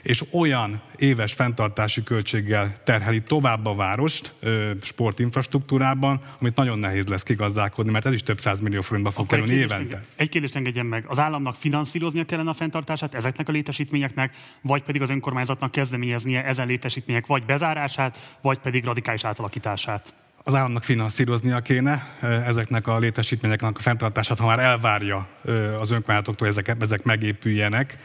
és 0.01 0.23
olyan 0.31 0.81
éves 0.95 1.33
fenntartási 1.33 2.03
költséggel 2.03 2.75
terheli 2.83 3.21
tovább 3.21 3.65
a 3.65 3.75
várost 3.75 4.33
sportinfrastruktúrában, 4.81 6.21
amit 6.39 6.55
nagyon 6.55 6.79
nehéz 6.79 7.07
lesz 7.07 7.23
kigazdálkodni, 7.23 7.91
mert 7.91 8.05
ez 8.05 8.13
is 8.13 8.23
több 8.23 8.39
millió 8.61 8.81
forintba 8.81 9.11
fog 9.11 9.25
kerülni 9.25 9.53
évente. 9.53 10.03
Egy 10.15 10.29
kérdést 10.29 10.55
engedjen 10.55 10.85
meg. 10.85 11.05
Az 11.07 11.19
államnak 11.19 11.55
finanszíroznia 11.55 12.25
kellene 12.25 12.49
a 12.49 12.53
fenntartását 12.53 13.15
ezeknek 13.15 13.49
a 13.49 13.51
létesítményeknek, 13.51 14.35
vagy 14.61 14.83
pedig 14.83 15.01
az 15.01 15.09
önkormányzatnak 15.09 15.71
kezdeményeznie 15.71 16.43
ezen 16.45 16.67
létesítmények 16.67 17.25
vagy 17.25 17.45
bezárását, 17.45 18.37
vagy 18.41 18.57
pedig 18.57 18.85
radikális 18.85 19.23
átalakítását? 19.23 20.13
Az 20.45 20.55
államnak 20.55 20.83
finanszíroznia 20.83 21.59
kéne 21.59 22.17
ezeknek 22.21 22.87
a 22.87 22.99
létesítményeknek 22.99 23.77
a 23.77 23.81
fenntartását, 23.81 24.39
ha 24.39 24.45
már 24.45 24.59
elvárja 24.59 25.27
az 25.79 25.91
önkormányzatoktól, 25.91 26.47
ezek, 26.47 26.75
ezek 26.79 27.03
megépüljenek. 27.03 27.97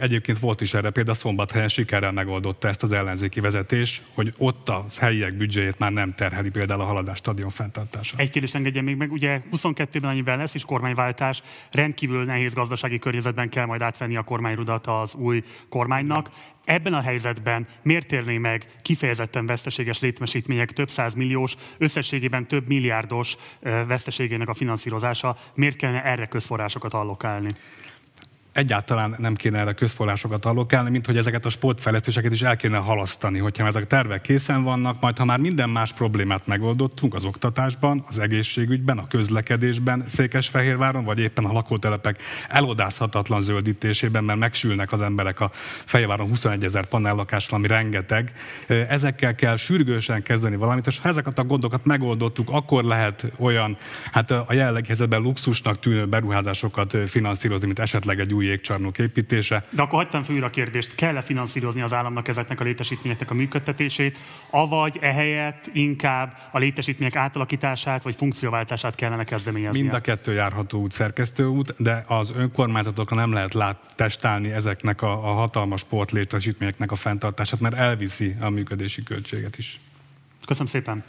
Egyébként 0.00 0.38
volt 0.38 0.60
is 0.60 0.74
erre 0.74 0.90
például 0.90 1.16
Szombathelyen 1.16 1.68
sikerrel 1.68 2.12
megoldotta 2.12 2.68
ezt 2.68 2.82
az 2.82 2.92
ellenzéki 2.92 3.40
vezetés, 3.40 4.02
hogy 4.14 4.34
ott 4.38 4.68
a 4.68 4.84
helyiek 4.98 5.34
büdzséjét 5.34 5.78
már 5.78 5.92
nem 5.92 6.14
terheli 6.14 6.50
például 6.50 6.80
a 6.80 6.84
haladás 6.84 7.18
stadion 7.18 7.50
fenntartása. 7.50 8.16
Egy 8.18 8.30
kérdést 8.30 8.54
engedjen 8.54 8.84
még 8.84 8.96
meg, 8.96 9.12
ugye 9.12 9.40
22-ben 9.52 10.10
annyiben 10.10 10.38
lesz 10.38 10.54
is 10.54 10.64
kormányváltás, 10.64 11.42
rendkívül 11.70 12.24
nehéz 12.24 12.54
gazdasági 12.54 12.98
környezetben 12.98 13.48
kell 13.48 13.66
majd 13.66 13.82
átvenni 13.82 14.16
a 14.16 14.22
kormányrudat 14.22 14.86
az 14.86 15.14
új 15.14 15.44
kormánynak. 15.68 16.30
Ebben 16.64 16.94
a 16.94 17.00
helyzetben 17.00 17.66
miért 17.82 18.12
érné 18.12 18.38
meg 18.38 18.66
kifejezetten 18.82 19.46
veszteséges 19.46 20.00
létmesítmények 20.00 20.72
több 20.72 20.88
milliós, 21.14 21.56
összességében 21.78 22.46
több 22.46 22.68
milliárdos 22.68 23.36
veszteségének 23.60 24.48
a 24.48 24.54
finanszírozása, 24.54 25.36
miért 25.54 25.76
kellene 25.76 26.04
erre 26.04 26.26
közforrásokat 26.26 26.94
allokálni? 26.94 27.50
Egyáltalán 28.54 29.14
nem 29.18 29.34
kéne 29.34 29.58
erre 29.58 29.72
közforrásokat 29.72 30.44
allokálni, 30.44 30.90
mint 30.90 31.06
hogy 31.06 31.16
ezeket 31.16 31.44
a 31.44 31.48
sportfejlesztéseket 31.50 32.32
is 32.32 32.42
el 32.42 32.56
kéne 32.56 32.76
halasztani, 32.76 33.38
hogyha 33.38 33.66
ezek 33.66 33.82
a 33.82 33.86
tervek 33.86 34.20
készen 34.20 34.62
vannak, 34.62 35.00
majd 35.00 35.18
ha 35.18 35.24
már 35.24 35.38
minden 35.38 35.70
más 35.70 35.92
problémát 35.92 36.46
megoldottunk 36.46 37.14
az 37.14 37.24
oktatásban, 37.24 38.04
az 38.08 38.18
egészségügyben, 38.18 38.98
a 38.98 39.06
közlekedésben, 39.06 40.04
Székesfehérváron, 40.06 41.04
vagy 41.04 41.18
éppen 41.18 41.44
a 41.44 41.52
lakótelepek 41.52 42.22
elodázhatatlan 42.48 43.42
zöldítésében, 43.42 44.24
mert 44.24 44.38
megsülnek 44.38 44.92
az 44.92 45.00
emberek 45.00 45.40
a 45.40 45.50
Fehérváron 45.84 46.28
21 46.28 46.64
ezer 46.64 46.86
panellakásról, 46.86 47.58
ami 47.58 47.68
rengeteg. 47.68 48.32
Ezekkel 48.88 49.34
kell 49.34 49.56
sürgősen 49.56 50.22
kezdeni 50.22 50.56
valamit, 50.56 50.86
és 50.86 50.98
ha 50.98 51.08
ezeket 51.08 51.38
a 51.38 51.44
gondokat 51.44 51.84
megoldottuk, 51.84 52.48
akkor 52.50 52.84
lehet 52.84 53.32
olyan, 53.38 53.76
hát 54.12 54.30
a 54.30 54.46
jelenlegi 54.50 54.86
helyzetben 54.86 55.20
luxusnak 55.20 55.78
tűnő 55.78 56.06
beruházásokat 56.06 56.96
finanszírozni, 57.06 57.66
mint 57.66 57.78
esetleg 57.78 58.20
egy 58.20 58.34
új 58.34 58.43
új 58.44 58.50
jégcsarnok 58.50 58.98
építése. 58.98 59.64
De 59.70 59.82
akkor 59.82 59.98
hagytam 59.98 60.22
fel 60.22 60.42
a 60.42 60.50
kérdést, 60.50 60.94
kell-e 60.94 61.20
finanszírozni 61.20 61.80
az 61.80 61.92
államnak 61.92 62.28
ezeknek 62.28 62.60
a 62.60 62.64
létesítményeknek 62.64 63.30
a 63.30 63.34
működtetését, 63.34 64.18
avagy 64.50 64.98
ehelyett 65.00 65.70
inkább 65.72 66.38
a 66.50 66.58
létesítmények 66.58 67.16
átalakítását 67.16 68.02
vagy 68.02 68.16
funkcióváltását 68.16 68.94
kellene 68.94 69.24
kezdeményezni? 69.24 69.80
Mind 69.80 69.94
a 69.94 70.00
kettő 70.00 70.32
járható 70.32 70.80
út, 70.80 70.92
szerkesztő 70.92 71.46
út, 71.46 71.74
de 71.78 72.04
az 72.06 72.32
önkormányzatokra 72.36 73.16
nem 73.16 73.32
lehet 73.32 73.54
lát, 73.54 73.78
testálni 73.94 74.50
ezeknek 74.50 75.02
a, 75.02 75.12
a 75.12 75.32
hatalmas 75.32 75.80
sportlétesítményeknek 75.80 76.92
a 76.92 76.94
fenntartását, 76.96 77.60
mert 77.60 77.74
elviszi 77.74 78.36
a 78.40 78.48
működési 78.48 79.02
költséget 79.02 79.58
is. 79.58 79.80
Köszönöm 80.46 80.68
szépen! 80.68 81.02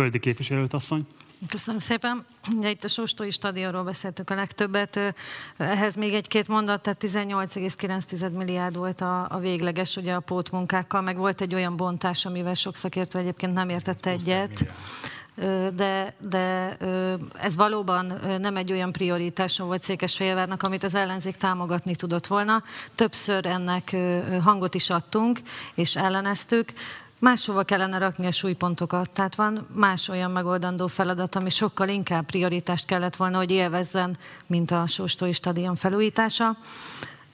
Földi 0.00 0.18
képviselőt 0.18 0.72
asszony. 0.72 1.06
Köszönöm 1.48 1.80
szépen. 1.80 2.26
Ugye 2.56 2.70
itt 2.70 2.84
a 2.84 2.88
Sóstói 2.88 3.30
stadionról 3.30 3.82
beszéltük 3.82 4.30
a 4.30 4.34
legtöbbet. 4.34 5.14
Ehhez 5.56 5.94
még 5.94 6.14
egy-két 6.14 6.48
mondat, 6.48 6.82
tehát 6.82 7.04
18,9 7.04 8.32
milliárd 8.32 8.76
volt 8.76 9.00
a, 9.00 9.26
a 9.30 9.38
végleges 9.38 9.96
ugye 9.96 10.14
a 10.14 10.20
pótmunkákkal, 10.20 11.00
meg 11.00 11.16
volt 11.16 11.40
egy 11.40 11.54
olyan 11.54 11.76
bontás, 11.76 12.26
amivel 12.26 12.54
sok 12.54 12.76
szakértő 12.76 13.18
egyébként 13.18 13.52
nem 13.52 13.68
értette 13.68 14.10
egyet 14.10 14.64
de, 15.74 16.14
de 16.18 16.76
ez 17.40 17.56
valóban 17.56 18.20
nem 18.40 18.56
egy 18.56 18.72
olyan 18.72 18.92
prioritása 18.92 19.64
volt 19.64 19.82
Székesfehérvárnak, 19.82 20.62
amit 20.62 20.82
az 20.82 20.94
ellenzék 20.94 21.36
támogatni 21.36 21.96
tudott 21.96 22.26
volna. 22.26 22.62
Többször 22.94 23.46
ennek 23.46 23.96
hangot 24.42 24.74
is 24.74 24.90
adtunk, 24.90 25.40
és 25.74 25.96
elleneztük. 25.96 26.72
Máshova 27.20 27.62
kellene 27.62 27.98
rakni 27.98 28.26
a 28.26 28.30
súlypontokat, 28.30 29.10
tehát 29.10 29.34
van 29.34 29.66
más 29.74 30.08
olyan 30.08 30.30
megoldandó 30.30 30.86
feladat, 30.86 31.34
ami 31.34 31.50
sokkal 31.50 31.88
inkább 31.88 32.24
prioritást 32.24 32.86
kellett 32.86 33.16
volna, 33.16 33.36
hogy 33.36 33.50
élvezzen, 33.50 34.16
mint 34.46 34.70
a 34.70 34.86
Sóstói 34.86 35.32
stadion 35.32 35.76
felújítása. 35.76 36.56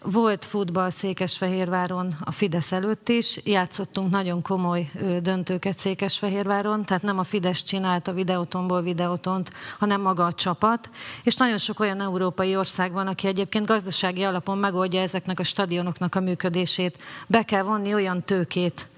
Volt 0.02 0.45
futball 0.45 0.90
Székesfehérváron 0.90 2.16
a 2.25 2.31
Fidesz 2.31 2.73
előtt 2.73 3.09
is, 3.09 3.40
játszottunk 3.45 4.11
nagyon 4.11 4.43
komoly 4.43 4.90
döntőket 5.23 5.78
Székesfehérváron, 5.78 6.85
tehát 6.85 7.02
nem 7.02 7.19
a 7.19 7.25
Fidesz 7.25 7.62
csinált 7.62 8.09
a 8.09 8.12
videótonból 8.12 8.83
videótont, 8.83 9.50
hanem 9.78 10.00
maga 10.00 10.25
a 10.25 10.33
csapat, 10.33 10.90
és 11.23 11.37
nagyon 11.37 11.59
sok 11.59 11.81
olyan 11.81 12.00
európai 12.00 12.57
ország 12.57 12.93
van, 12.93 13.07
aki 13.07 13.26
egyébként 13.26 13.66
gazdasági 13.66 14.23
alapon 14.23 14.59
megoldja 14.59 15.00
ezeknek 15.00 15.38
a 15.38 15.45
stadionoknak 15.45 16.14
a 16.14 16.21
működését. 16.21 16.99
Be 17.26 17.43
kell 17.43 17.62
vonni 17.62 17.95
olyan 17.95 18.23
tőkét, 18.23 18.88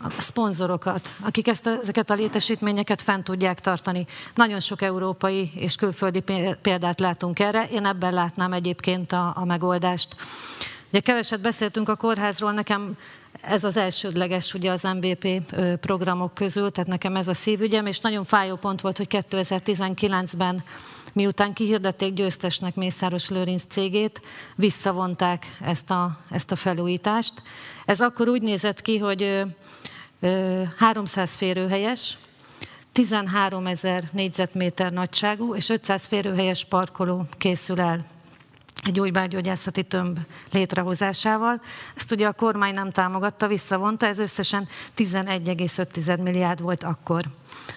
a 0.00 0.20
szponzorokat, 0.20 1.14
akik 1.20 1.48
ezt, 1.48 1.66
ezeket 1.66 2.10
a 2.10 2.14
létesítményeket 2.14 3.02
fent 3.02 3.24
tudják 3.24 3.60
tartani. 3.60 4.06
Nagyon 4.34 4.60
sok 4.60 4.82
európai 4.82 5.50
és 5.54 5.74
külföldi 5.74 6.22
példát 6.62 7.00
látunk 7.00 7.38
erre, 7.38 7.68
én 7.68 7.86
ebben 7.86 8.12
látnám 8.12 8.52
egyébként 8.52 9.12
a, 9.12 9.32
a 9.36 9.44
megoldást. 9.44 10.16
Ugye 10.88 11.00
keveset 11.00 11.40
beszéltünk 11.40 11.88
a 11.88 11.96
kórházról, 11.96 12.52
nekem 12.52 12.96
ez 13.40 13.64
az 13.64 13.76
elsődleges 13.76 14.54
ugye 14.54 14.70
az 14.70 14.82
MVP 14.82 15.28
programok 15.80 16.34
közül, 16.34 16.70
tehát 16.70 16.90
nekem 16.90 17.16
ez 17.16 17.28
a 17.28 17.34
szívügyem, 17.34 17.86
és 17.86 17.98
nagyon 18.00 18.24
fájó 18.24 18.54
pont 18.54 18.80
volt, 18.80 18.96
hogy 18.96 19.06
2019-ben 19.10 20.62
miután 21.16 21.52
kihirdették 21.52 22.12
győztesnek 22.12 22.74
Mészáros 22.74 23.28
Lőrinc 23.28 23.64
cégét, 23.68 24.20
visszavonták 24.54 25.56
ezt 25.60 25.90
a, 25.90 26.18
ezt 26.30 26.52
a 26.52 26.56
felújítást. 26.56 27.42
Ez 27.84 28.00
akkor 28.00 28.28
úgy 28.28 28.42
nézett 28.42 28.82
ki, 28.82 28.98
hogy 28.98 29.42
300 30.76 31.34
férőhelyes, 31.34 32.18
13 32.92 33.66
ezer 33.66 34.04
négyzetméter 34.12 34.92
nagyságú 34.92 35.54
és 35.54 35.68
500 35.68 36.06
férőhelyes 36.06 36.64
parkoló 36.64 37.26
készül 37.38 37.80
el 37.80 38.06
egy 38.84 38.92
gyógybárgyógyászati 38.92 39.82
tömb 39.82 40.18
létrehozásával. 40.50 41.60
Ezt 41.94 42.12
ugye 42.12 42.26
a 42.26 42.32
kormány 42.32 42.74
nem 42.74 42.90
támogatta, 42.90 43.46
visszavonta, 43.46 44.06
ez 44.06 44.18
összesen 44.18 44.68
11,5 44.96 46.22
milliárd 46.22 46.60
volt 46.60 46.82
akkor. 46.82 47.22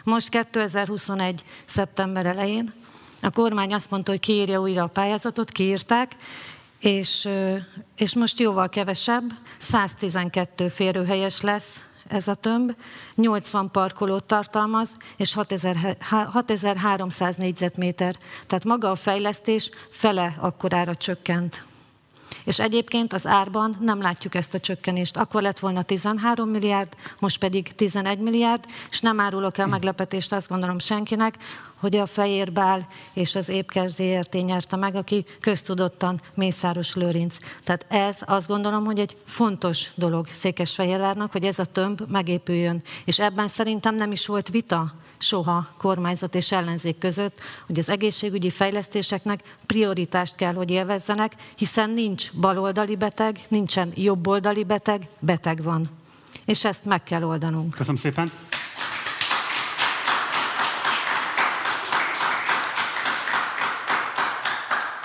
Most 0.04 0.30
2021. 0.30 1.44
szeptember 1.66 2.26
elején 2.26 2.74
A 3.22 3.30
kormány 3.30 3.74
azt 3.74 3.90
mondta, 3.90 4.12
hogy 4.12 4.20
kiírja 4.20 4.62
újra 4.62 4.84
a 4.84 4.88
pályázatot, 4.88 5.52
kiírták, 5.52 6.16
és, 6.80 7.30
és 7.96 8.16
most 8.16 8.40
jóval 8.40 8.70
kevesebb, 8.70 9.32
112 9.58 10.68
férőhelyes 10.68 11.42
lesz 11.42 11.84
ez 12.08 12.28
a 12.28 12.34
tömb, 12.34 12.76
80 13.16 13.72
parkolót 13.72 14.24
tartalmaz, 14.24 14.92
és 15.18 15.38
6300 16.32 17.36
négyzetméter. 17.36 18.16
Tehát 18.48 18.64
maga 18.64 18.92
a 18.92 18.96
fejlesztés 18.96 19.70
fele 19.90 20.36
akkorára 20.40 20.96
csökkent. 20.96 21.64
És 22.44 22.60
egyébként 22.60 23.14
az 23.14 23.28
árban 23.28 23.76
nem 23.80 24.02
látjuk 24.02 24.36
ezt 24.36 24.54
a 24.54 24.60
csökkenést. 24.60 25.18
Akkor 25.18 25.42
lett 25.42 25.60
volna 25.60 25.84
13 25.84 26.50
milliárd, 26.50 26.94
most 27.20 27.40
pedig 27.40 27.76
11 27.76 28.20
milliárd, 28.20 28.66
és 28.90 29.00
nem 29.00 29.20
árulok 29.20 29.58
el 29.58 29.68
meglepetést, 29.68 30.32
azt 30.32 30.48
gondolom 30.48 30.80
senkinek, 30.80 31.38
hogy 31.80 31.96
a 31.96 32.06
Fehérbál 32.06 32.88
és 33.14 33.36
az 33.36 33.50
Épker 33.50 33.90
ZRT 33.90 34.34
nyerte 34.34 34.76
meg, 34.76 34.96
aki 34.96 35.26
köztudottan 35.40 36.22
Mészáros 36.34 36.96
Lőrinc. 36.96 37.38
Tehát 37.64 37.86
ez 37.90 38.18
azt 38.26 38.48
gondolom, 38.48 38.86
hogy 38.86 39.00
egy 39.00 39.18
fontos 39.26 39.88
dolog 39.96 40.28
Székesfehérvárnak, 40.28 41.32
hogy 41.32 41.44
ez 41.44 41.60
a 41.60 41.66
tömb 41.66 42.02
megépüljön. 42.08 42.82
És 43.06 43.20
ebben 43.20 43.48
szerintem 43.48 43.96
nem 43.96 44.12
is 44.12 44.28
volt 44.28 44.50
vita 44.50 44.94
soha 45.18 45.68
kormányzat 45.78 46.36
és 46.36 46.52
ellenzék 46.52 46.98
között, 46.98 47.38
hogy 47.68 47.80
az 47.80 47.90
egészségügyi 47.90 48.50
fejlesztéseknek 48.50 49.58
prioritást 49.66 50.36
kell, 50.36 50.54
hogy 50.54 50.72
élvezzenek, 50.72 51.34
hiszen 51.56 51.90
nincs 51.90 52.32
baloldali 52.34 52.96
beteg, 52.96 53.40
nincsen 53.48 53.92
jobboldali 53.96 54.64
beteg, 54.64 55.08
beteg 55.20 55.64
van. 55.64 55.90
És 56.46 56.66
ezt 56.66 56.86
meg 56.86 57.04
kell 57.04 57.24
oldanunk. 57.24 57.76
Köszönöm 57.76 57.96
szépen. 57.96 58.32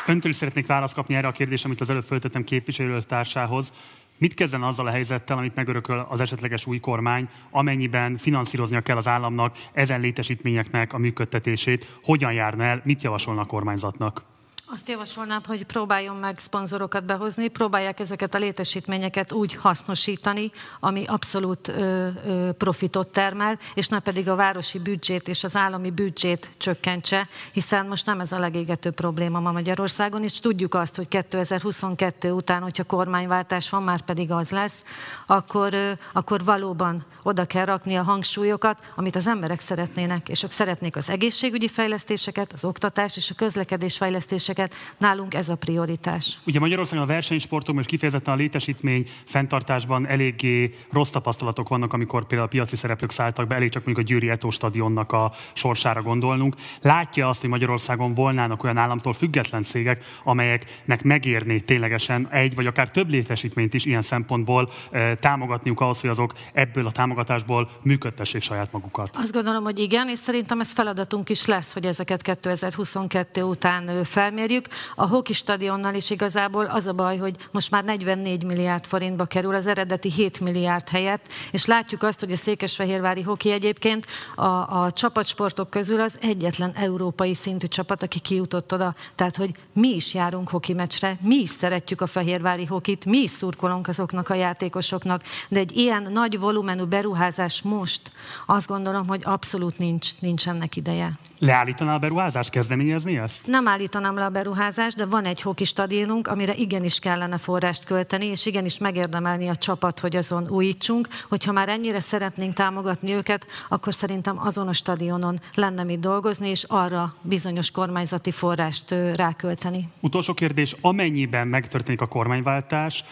Öntől 0.07 0.31
is 0.31 0.37
szeretnék 0.37 0.67
választ 0.67 0.95
kapni 0.95 1.15
erre 1.15 1.29
a 1.29 1.33
kérdésre, 1.33 1.67
amit 1.67 1.81
az 1.81 1.91
előbb 1.91 2.05
föltettem 2.05 2.45
képviselőtársához. 2.45 3.73
Mit 4.19 4.35
kezden 4.35 4.63
azzal 4.63 4.87
a 4.87 4.91
helyzettel, 4.91 5.37
amit 5.37 5.55
megörököl 5.55 6.07
az 6.09 6.21
esetleges 6.21 6.67
új 6.67 6.81
kormány, 6.81 7.29
amennyiben 7.51 8.17
finanszíroznia 8.17 8.81
kell 8.81 8.97
az 8.97 9.09
államnak 9.09 9.57
ezen 9.73 10.01
létesítményeknek 10.01 10.93
a 10.93 10.99
működtetését? 10.99 11.99
Hogyan 12.03 12.33
járna 12.33 12.65
el, 12.65 12.81
mit 12.85 13.03
javasolna 13.03 13.41
a 13.41 13.45
kormányzatnak? 13.45 14.34
Azt 14.67 14.89
javasolnám, 14.89 15.41
hogy 15.47 15.65
próbáljon 15.65 16.17
meg 16.17 16.39
szponzorokat 16.39 17.05
behozni, 17.05 17.49
próbálják 17.49 18.01
ezeket 18.01 18.35
a 18.35 18.39
létesítményeket 18.39 19.33
úgy 19.33 19.55
hasznosítani, 19.55 20.51
ami 20.81 21.03
abszolút 21.07 21.69
ö, 21.69 22.09
ö, 22.25 22.51
profitot 22.53 23.09
termel, 23.09 23.59
és 23.75 23.89
ne 23.89 23.99
pedig 23.99 24.29
a 24.29 24.35
városi 24.35 24.79
büdzsét 24.79 25.29
és 25.29 25.45
az 25.45 25.57
állami 25.57 25.91
büdzsét 25.91 26.51
csökkentse, 26.57 27.29
hiszen 27.53 27.87
most 27.87 28.07
nem 28.07 28.21
ez 28.21 28.33
a 28.33 28.39
legégető 28.39 28.91
probléma 28.91 29.41
ma 29.41 29.53
Magyarországon, 29.53 30.23
és 30.23 30.39
tudjuk 30.39 30.75
azt, 30.75 30.97
hogy 30.97 31.09
2022 31.09 32.33
után, 32.33 32.63
hogyha 32.63 32.85
kormányváltás 32.85 33.71
van, 33.71 33.83
már 33.83 34.01
pedig 34.01 34.31
az 34.31 34.51
lesz, 34.51 34.85
akkor, 35.27 35.75
ö, 35.75 35.93
akkor 36.13 36.45
valóban 36.45 37.05
oda 37.23 37.45
kell 37.45 37.65
rakni 37.65 37.95
a 37.97 38.03
hangsúlyokat, 38.03 38.83
amit 38.97 39.17
az 39.17 39.27
emberek 39.27 39.61
szeretnének, 39.61 40.29
és 40.29 40.43
ők 40.43 40.51
szeretnék 40.51 40.97
az 40.97 41.09
egészségügyi 41.09 41.69
fejlesztéseket, 41.69 42.53
az 42.53 42.65
oktatás 42.65 43.17
és 43.17 43.31
a 43.31 43.35
közlekedés 43.35 43.97
fejlesztéseket, 43.97 44.53
ezeket. 44.55 44.75
Nálunk 44.99 45.35
ez 45.35 45.49
a 45.49 45.57
prioritás. 45.57 46.39
Ugye 46.47 46.59
Magyarországon 46.59 47.05
a 47.05 47.07
versenysportok 47.07 47.75
most 47.75 47.89
kifejezetten 47.89 48.35
a 48.35 48.37
létesítmény 48.37 49.09
fenntartásban 49.25 50.07
eléggé 50.07 50.75
rossz 50.93 51.11
tapasztalatok 51.11 51.69
vannak, 51.69 51.93
amikor 51.93 52.27
például 52.27 52.49
a 52.49 52.51
piaci 52.51 52.77
szereplők 52.77 53.11
szálltak 53.11 53.47
be, 53.47 53.55
elég 53.55 53.71
csak 53.71 53.85
mondjuk 53.85 54.07
a 54.07 54.11
Győri 54.11 54.29
Etó 54.29 54.51
stadionnak 54.51 55.13
a 55.13 55.33
sorsára 55.53 56.03
gondolnunk. 56.03 56.55
Látja 56.81 57.29
azt, 57.29 57.41
hogy 57.41 57.51
Magyarországon 57.51 58.15
volnának 58.15 58.65
olyan 58.65 58.77
államtól 58.77 59.13
független 59.13 59.63
cégek, 59.63 60.05
amelyeknek 60.25 61.03
megérné 61.03 61.57
ténylegesen 61.59 62.29
egy 62.31 62.55
vagy 62.55 62.67
akár 62.67 62.91
több 62.91 63.09
létesítményt 63.09 63.75
is 63.75 63.85
ilyen 63.85 64.03
szempontból 64.03 64.71
e, 64.91 65.17
támogatniuk 65.17 65.81
ahhoz, 65.81 66.01
hogy 66.01 66.11
azok 66.11 66.35
ebből 66.53 66.87
a 66.87 66.93
támogatásból 66.93 67.71
működtessék 67.83 68.43
saját 68.43 68.73
magukat. 68.73 69.17
Azt 69.17 69.33
gondolom, 69.33 69.65
hogy 69.65 69.79
igen, 69.79 70.09
és 70.09 70.19
szerintem 70.19 70.61
ez 70.61 70.73
feladatunk 70.73 71.29
is 71.29 71.47
lesz, 71.47 71.73
hogy 71.73 71.85
ezeket 71.85 72.23
2022 72.23 73.43
után 73.43 74.05
felmérjük 74.05 74.44
ismerjük. 74.45 74.69
A 74.95 75.07
hoki 75.07 75.33
stadionnal 75.33 75.95
is 75.95 76.11
igazából 76.11 76.65
az 76.65 76.87
a 76.87 76.93
baj, 76.93 77.17
hogy 77.17 77.37
most 77.51 77.71
már 77.71 77.85
44 77.85 78.45
milliárd 78.45 78.85
forintba 78.85 79.25
kerül 79.25 79.55
az 79.55 79.67
eredeti 79.67 80.11
7 80.11 80.41
milliárd 80.41 80.89
helyett, 80.89 81.29
és 81.51 81.67
látjuk 81.67 82.03
azt, 82.03 82.21
hogy 82.21 82.33
a 82.33 82.37
Székesfehérvári 82.37 83.23
hoki 83.23 83.51
egyébként 83.51 84.07
a, 84.35 84.45
a 84.45 84.93
csapatsportok 84.93 85.71
közül 85.71 86.01
az 86.01 86.19
egyetlen 86.21 86.73
európai 86.75 87.35
szintű 87.35 87.67
csapat, 87.67 88.03
aki 88.03 88.19
kijutott 88.19 88.73
oda. 88.73 88.95
Tehát, 89.15 89.37
hogy 89.37 89.51
mi 89.73 89.89
is 89.89 90.15
járunk 90.15 90.49
hoki 90.49 90.73
meccsre, 90.73 91.19
mi 91.21 91.37
is 91.37 91.51
szeretjük 91.51 92.01
a 92.01 92.07
fehérvári 92.07 92.65
hokit, 92.65 93.05
mi 93.05 93.19
is 93.19 93.31
szurkolunk 93.31 93.89
azoknak 93.89 94.29
a 94.29 94.35
játékosoknak, 94.35 95.23
de 95.49 95.59
egy 95.59 95.77
ilyen 95.77 96.09
nagy 96.13 96.39
volumenű 96.39 96.85
beruházás 96.85 97.63
most 97.63 98.11
azt 98.47 98.67
gondolom, 98.67 99.07
hogy 99.07 99.21
abszolút 99.25 99.79
nincs, 99.79 100.11
nincs 100.21 100.49
ennek 100.49 100.77
ideje. 100.77 101.13
Leállítaná 101.45 101.95
a 101.95 101.99
beruházást, 101.99 102.51
kezdeményezni 102.51 103.19
ezt? 103.19 103.47
Nem 103.47 103.69
állítanám 103.69 104.15
le 104.15 104.25
a 104.25 104.29
beruházást, 104.29 104.97
de 104.97 105.07
van 105.07 105.25
egy 105.25 105.43
hoki 105.43 105.65
stadionunk, 105.65 106.29
amire 106.29 106.55
igenis 106.55 106.99
kellene 106.99 107.39
forrást 107.39 107.85
költeni, 107.85 108.27
és 108.27 108.47
igenis 108.47 108.79
megérdemelni 108.79 109.49
a 109.49 109.57
csapat, 109.57 110.01
hogy 110.01 110.17
azon 110.17 110.51
újítsunk. 110.51 111.09
Hogyha 111.29 111.53
már 111.53 111.69
ennyire 111.69 112.01
szeretnénk 112.01 112.53
támogatni 112.55 113.13
őket, 113.13 113.47
akkor 113.69 113.95
szerintem 113.95 114.39
azon 114.39 114.69
a 114.69 114.73
stadionon 114.73 115.39
lenne 115.55 115.83
mit 115.83 116.01
dolgozni, 116.01 116.49
és 116.49 116.63
arra 116.63 117.15
bizonyos 117.23 117.71
kormányzati 117.71 118.31
forrást 118.31 118.95
rákölteni. 119.15 119.89
Utolsó 120.01 120.35
kérdés, 120.35 120.77
amennyiben 120.81 121.49
megtörténik 121.49 122.01
a 122.01 122.07
kormányváltás, 122.07 123.05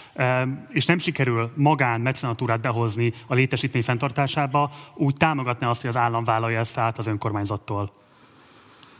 és 0.69 0.87
nem 0.87 0.99
sikerül 0.99 1.53
magán 1.55 2.01
mecenatúrát 2.01 2.61
behozni 2.61 3.13
a 3.27 3.35
létesítmény 3.35 3.83
fenntartásába, 3.83 4.71
úgy 4.95 5.15
támogatná 5.15 5.69
azt, 5.69 5.81
hogy 5.81 5.91
az 5.91 5.97
állam 5.97 6.25
vállalja 6.25 6.59
ezt 6.59 6.79
át 6.79 6.99
az 6.99 7.07
önkormányzattól? 7.07 8.01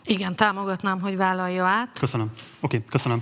Igen, 0.05 0.37
támogatnám, 0.37 1.01
hogy 1.01 1.17
vállalja 1.17 1.65
át. 1.65 1.99
Köszönöm. 1.99 2.31
Oké, 2.61 2.77
okay, 2.77 2.89
köszönöm. 2.91 3.19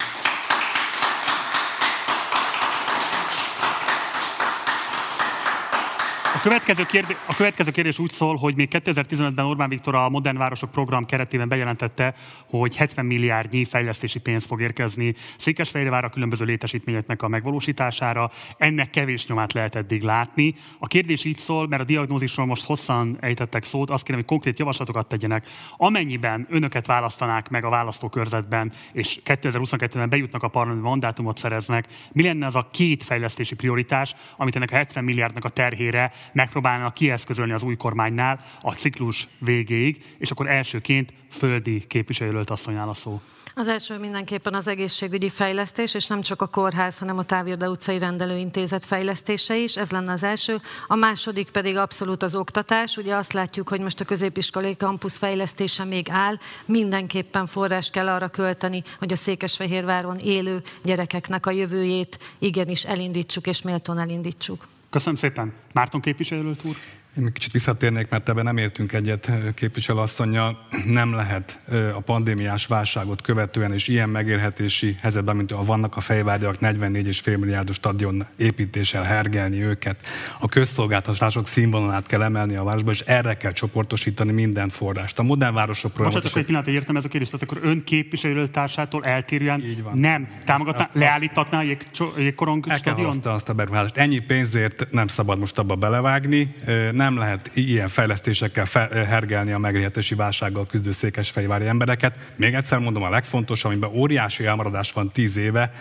A 6.40 6.42
következő, 6.42 6.84
kérdés, 6.86 7.16
a 7.26 7.34
következő 7.34 7.70
kérdés 7.70 7.98
úgy 7.98 8.10
szól, 8.10 8.36
hogy 8.36 8.54
még 8.54 8.68
2015-ben 8.72 9.44
Orbán 9.44 9.68
Viktor 9.68 9.94
a 9.94 10.08
Modern 10.08 10.36
Városok 10.36 10.70
program 10.70 11.04
keretében 11.06 11.48
bejelentette, 11.48 12.14
hogy 12.46 12.76
70 12.76 13.04
milliárdnyi 13.06 13.64
fejlesztési 13.64 14.18
pénz 14.18 14.44
fog 14.44 14.60
érkezni 14.60 15.14
Székesfehérvár 15.36 16.04
a 16.04 16.08
különböző 16.08 16.44
létesítményeknek 16.44 17.22
a 17.22 17.28
megvalósítására. 17.28 18.30
Ennek 18.56 18.90
kevés 18.90 19.26
nyomát 19.26 19.52
lehet 19.52 19.74
eddig 19.74 20.02
látni. 20.02 20.54
A 20.78 20.86
kérdés 20.86 21.24
így 21.24 21.36
szól, 21.36 21.68
mert 21.68 21.82
a 21.82 21.84
diagnózisról 21.84 22.46
most 22.46 22.64
hosszan 22.64 23.16
ejtettek 23.20 23.64
szót, 23.64 23.90
azt 23.90 24.02
kérem, 24.02 24.20
hogy 24.20 24.28
konkrét 24.28 24.58
javaslatokat 24.58 25.08
tegyenek. 25.08 25.46
Amennyiben 25.76 26.46
önöket 26.50 26.86
választanák 26.86 27.48
meg 27.48 27.64
a 27.64 27.68
választókörzetben, 27.68 28.72
és 28.92 29.20
2022-ben 29.24 30.08
bejutnak 30.08 30.42
a 30.42 30.48
parlament 30.48 30.82
mandátumot 30.82 31.36
szereznek, 31.36 31.86
mi 32.12 32.22
lenne 32.22 32.46
az 32.46 32.56
a 32.56 32.68
két 32.72 33.02
fejlesztési 33.02 33.54
prioritás, 33.54 34.14
amit 34.36 34.56
ennek 34.56 34.70
a 34.70 34.76
70 34.76 35.04
milliárdnak 35.04 35.44
a 35.44 35.48
terhére 35.48 36.12
megpróbálnak 36.32 36.94
kieszközölni 36.94 37.52
az 37.52 37.62
új 37.62 37.76
kormánynál 37.76 38.40
a 38.62 38.72
ciklus 38.72 39.28
végéig, 39.38 40.14
és 40.18 40.30
akkor 40.30 40.48
elsőként 40.48 41.12
földi 41.30 41.86
képviselőt 41.86 42.50
asszony 42.50 42.76
a 42.76 42.94
szó. 42.94 43.20
Az 43.54 43.68
első 43.68 43.98
mindenképpen 43.98 44.54
az 44.54 44.68
egészségügyi 44.68 45.28
fejlesztés, 45.28 45.94
és 45.94 46.06
nem 46.06 46.20
csak 46.20 46.42
a 46.42 46.46
kórház, 46.46 46.98
hanem 46.98 47.18
a 47.18 47.22
Távirda 47.22 47.70
utcai 47.70 47.98
rendelőintézet 47.98 48.84
fejlesztése 48.84 49.56
is, 49.56 49.76
ez 49.76 49.90
lenne 49.90 50.12
az 50.12 50.22
első. 50.22 50.60
A 50.86 50.94
második 50.94 51.50
pedig 51.50 51.76
abszolút 51.76 52.22
az 52.22 52.34
oktatás. 52.34 52.96
Ugye 52.96 53.14
azt 53.14 53.32
látjuk, 53.32 53.68
hogy 53.68 53.80
most 53.80 54.00
a 54.00 54.04
középiskolai 54.04 54.76
kampusz 54.76 55.18
fejlesztése 55.18 55.84
még 55.84 56.06
áll, 56.10 56.34
mindenképpen 56.64 57.46
forrás 57.46 57.90
kell 57.90 58.08
arra 58.08 58.28
költeni, 58.28 58.82
hogy 58.98 59.12
a 59.12 59.16
Székesfehérváron 59.16 60.16
élő 60.16 60.62
gyerekeknek 60.82 61.46
a 61.46 61.50
jövőjét 61.50 62.18
igenis 62.38 62.84
elindítsuk 62.84 63.46
és 63.46 63.62
méltón 63.62 63.98
elindítsuk. 63.98 64.66
Köszönöm 64.90 65.14
szépen. 65.14 65.52
Márton 65.72 66.00
képviselő 66.00 66.48
úr. 66.64 66.76
Én 67.16 67.22
még 67.22 67.32
kicsit 67.32 67.52
visszatérnék, 67.52 68.08
mert 68.08 68.28
ebben 68.28 68.44
nem 68.44 68.56
értünk 68.56 68.92
egyet 68.92 69.30
képviselőasszonyjal. 69.54 70.66
Nem 70.86 71.14
lehet 71.14 71.58
a 71.94 72.00
pandémiás 72.00 72.66
válságot 72.66 73.22
követően 73.22 73.72
és 73.72 73.88
ilyen 73.88 74.08
megélhetési 74.08 74.96
helyzetben, 75.00 75.36
mint 75.36 75.52
a 75.52 75.64
vannak 75.64 75.96
a 75.96 76.00
fejvárgyak 76.00 76.56
44,5 76.60 77.38
milliárdos 77.38 77.76
stadion 77.76 78.26
építéssel 78.36 79.02
hergelni 79.02 79.62
őket. 79.62 79.96
A 80.38 80.48
közszolgáltatások 80.48 81.48
színvonalát 81.48 82.06
kell 82.06 82.22
emelni 82.22 82.56
a 82.56 82.64
városba, 82.64 82.90
és 82.90 83.00
erre 83.00 83.34
kell 83.34 83.52
csoportosítani 83.52 84.32
minden 84.32 84.68
forrást. 84.68 85.18
A 85.18 85.22
modern 85.22 85.54
városok 85.54 85.92
programot... 85.92 86.22
Bocsánat, 86.22 86.38
egy 86.38 86.44
pillanat, 86.44 86.68
értem 86.68 86.96
ez 86.96 87.04
a 87.04 87.08
kérdést, 87.08 87.30
tehát 87.30 87.50
akkor 87.50 87.70
ön 87.70 87.84
képviselőtársától 87.84 89.04
eltérően 89.04 89.62
nem 89.94 90.28
támogatná, 90.44 90.88
leállítatná 90.92 91.58
a 91.58 91.76
jégkorong 92.16 92.72
stadion? 92.72 93.18
azt 93.22 93.48
a 93.48 93.52
beruházást. 93.52 93.96
Ennyi 93.96 94.18
pénzért 94.18 94.86
nem 94.90 95.06
szabad 95.06 95.38
most 95.38 95.58
abba 95.58 95.74
belevágni 95.74 96.54
nem 97.00 97.16
lehet 97.16 97.50
ilyen 97.54 97.88
fejlesztésekkel 97.88 98.66
hergelni 98.90 99.52
a 99.52 99.58
megélhetési 99.58 100.14
válsággal 100.14 100.66
küzdő 100.66 100.92
székesfehérvári 100.92 101.66
embereket. 101.66 102.14
Még 102.36 102.54
egyszer 102.54 102.78
mondom, 102.78 103.02
a 103.02 103.10
legfontosabb, 103.10 103.70
amiben 103.70 103.90
óriási 103.90 104.44
elmaradás 104.44 104.92
van 104.92 105.10
tíz 105.10 105.36
éve, 105.36 105.72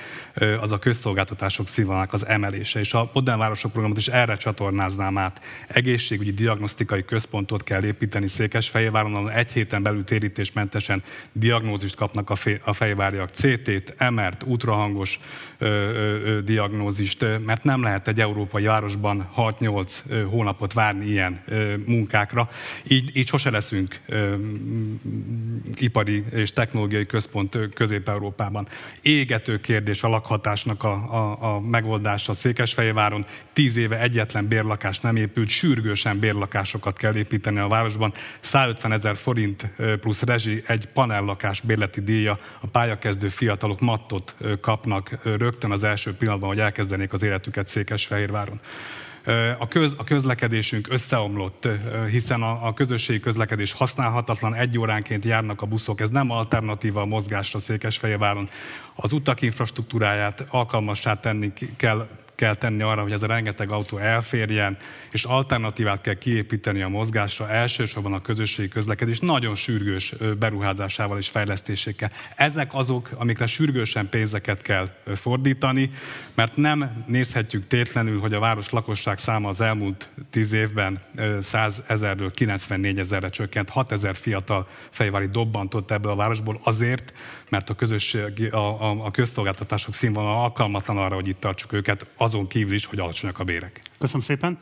az 0.60 0.72
a 0.72 0.80
közszolgáltatások 0.80 1.68
színvonalának 1.68 2.14
az 2.14 2.26
emelése. 2.26 2.80
És 2.80 2.94
a 2.94 3.10
Modern 3.14 3.40
Városok 3.40 3.72
programot 3.72 3.98
is 3.98 4.08
erre 4.08 4.38
csatornáznám 4.38 5.18
át. 5.18 5.42
Egészségügyi 5.68 6.32
diagnosztikai 6.32 7.06
központot 7.06 7.64
kell 7.64 7.84
építeni 7.84 8.28
Székesfehérváron, 8.28 9.16
ahol 9.16 9.32
egy 9.32 9.52
héten 9.52 9.84
belül 9.84 10.04
térítésmentesen 10.04 11.04
diagnózist 11.32 11.96
kapnak 11.96 12.30
a, 12.30 12.36
fe, 12.36 12.60
a 12.64 12.74
fejváriak. 12.74 13.30
CT-t, 13.30 14.10
MR-t, 14.10 14.44
ultrahangos 14.44 15.20
ö, 15.58 15.68
ö, 15.68 16.42
diagnózist, 16.42 17.26
mert 17.46 17.64
nem 17.64 17.84
lehet 17.84 18.08
egy 18.08 18.20
európai 18.20 18.64
városban 18.64 19.30
6-8 19.38 20.26
hónapot 20.30 20.74
várni 20.74 21.09
ilyen 21.10 21.44
munkákra. 21.86 22.50
Így, 22.88 23.18
így 23.18 23.28
sose 23.28 23.50
leszünk 23.50 24.00
ipari 25.76 26.24
és 26.32 26.54
technológiai 26.54 27.06
központ 27.06 27.58
Közép-Európában. 27.74 28.68
Égető 29.02 29.60
kérdés 29.60 30.04
a 30.04 30.08
lakhatásnak 30.08 30.84
a, 30.84 30.92
a, 30.92 31.56
a 31.56 31.60
megoldása 31.60 32.34
Székesfehérváron. 32.34 33.26
Tíz 33.54 33.76
éve 33.76 34.00
egyetlen 34.00 34.48
bérlakás 34.48 35.00
nem 35.00 35.16
épült, 35.16 35.50
sürgősen 35.50 36.20
bérlakásokat 36.20 36.98
kell 36.98 37.16
építeni 37.16 37.60
a 37.60 37.68
városban. 37.68 38.14
150 38.40 38.92
ezer 38.92 39.16
forint 39.16 39.72
plusz 40.00 40.22
rezsi, 40.22 40.64
egy 40.68 40.86
panellakás 40.86 41.62
bérleti 41.62 42.02
díja. 42.02 42.40
A 42.60 42.68
pályakezdő 42.68 43.28
fiatalok 43.28 43.80
mattot 43.80 44.36
kapnak 44.62 45.20
rögtön 45.24 45.72
az 45.72 45.84
első 45.84 46.16
pillanatban, 46.16 46.50
hogy 46.50 46.60
elkezdenék 46.60 47.14
az 47.14 47.24
életüket 47.24 47.68
Székesfehérváron. 47.68 48.60
A, 49.58 49.68
köz, 49.68 49.94
a 49.98 50.04
közlekedésünk 50.04 50.88
összeomlott, 50.90 51.68
hiszen 52.10 52.42
a, 52.42 52.68
a 52.68 52.74
közösségi 52.74 53.20
közlekedés 53.20 53.72
használhatatlan, 53.72 54.56
egy 54.56 54.78
óránként 54.78 55.26
járnak 55.26 55.62
a 55.62 55.66
buszok, 55.66 56.02
ez 56.02 56.10
nem 56.10 56.32
alternatíva 56.32 57.02
a 57.02 57.06
mozgásra 57.06 57.60
Székesfehérváron. 57.60 58.50
Az 58.96 59.12
utak 59.12 59.42
infrastruktúráját 59.42 60.46
alkalmassá 60.50 61.14
tenni 61.14 61.54
kell 61.76 62.08
kell 62.40 62.56
tenni 62.56 62.82
arra, 62.82 63.02
hogy 63.02 63.12
ez 63.12 63.24
a 63.24 63.28
rengeteg 63.28 63.70
autó 63.70 63.98
elférjen, 63.98 64.78
és 65.12 65.24
alternatívát 65.24 66.02
kell 66.02 66.14
kiépíteni 66.14 66.82
a 66.82 66.88
mozgásra, 66.88 67.50
elsősorban 67.50 68.14
a 68.14 68.22
közösségi 68.22 68.68
közlekedés 68.68 69.20
nagyon 69.20 69.56
sürgős 69.56 70.14
beruházásával 70.40 71.18
és 71.18 71.28
fejlesztésékkel. 71.28 72.12
Ezek 72.36 72.74
azok, 72.74 73.10
amikre 73.14 73.46
sürgősen 73.48 74.10
pénzeket 74.10 74.62
kell 74.62 74.90
fordítani, 75.16 75.90
mert 76.34 76.56
nem 76.56 77.04
nézhetjük 77.08 77.68
tétlenül, 77.68 78.20
hogy 78.20 78.34
a 78.34 78.40
város 78.40 78.70
lakosság 78.70 79.18
száma 79.18 79.50
az 79.50 79.62
elmúlt 79.62 80.10
tíz 80.30 80.52
évben 80.52 81.02
100 81.40 81.82
ezerről 81.88 82.32
94 82.32 83.00
ezerre 83.00 83.30
csökkent, 83.30 83.70
6 83.70 83.92
ezer 83.92 84.16
fiatal 84.16 84.68
fejvári 84.90 85.28
dobbantott 85.28 85.92
ebből 85.92 86.12
a 86.12 86.16
városból 86.16 86.60
azért, 86.64 87.14
mert 87.50 87.70
a, 87.70 87.76
közösség, 87.76 88.54
a, 88.54 88.58
a, 88.58 89.06
a 89.06 89.12
közszolgáltatások 89.12 89.94
színvonal 89.94 90.44
alkalmatlan 90.44 90.98
arra, 90.98 91.16
hogy 91.16 91.28
itt 91.28 91.40
tartsuk 91.40 91.74
őket, 91.74 92.06
azon 92.30 92.48
kívül 92.48 92.74
is, 92.74 92.86
hogy 92.86 93.00
alacsonyak 93.00 93.40
a 93.40 93.44
bérek. 93.44 93.82
Köszönöm 93.98 94.22
szépen. 94.22 94.60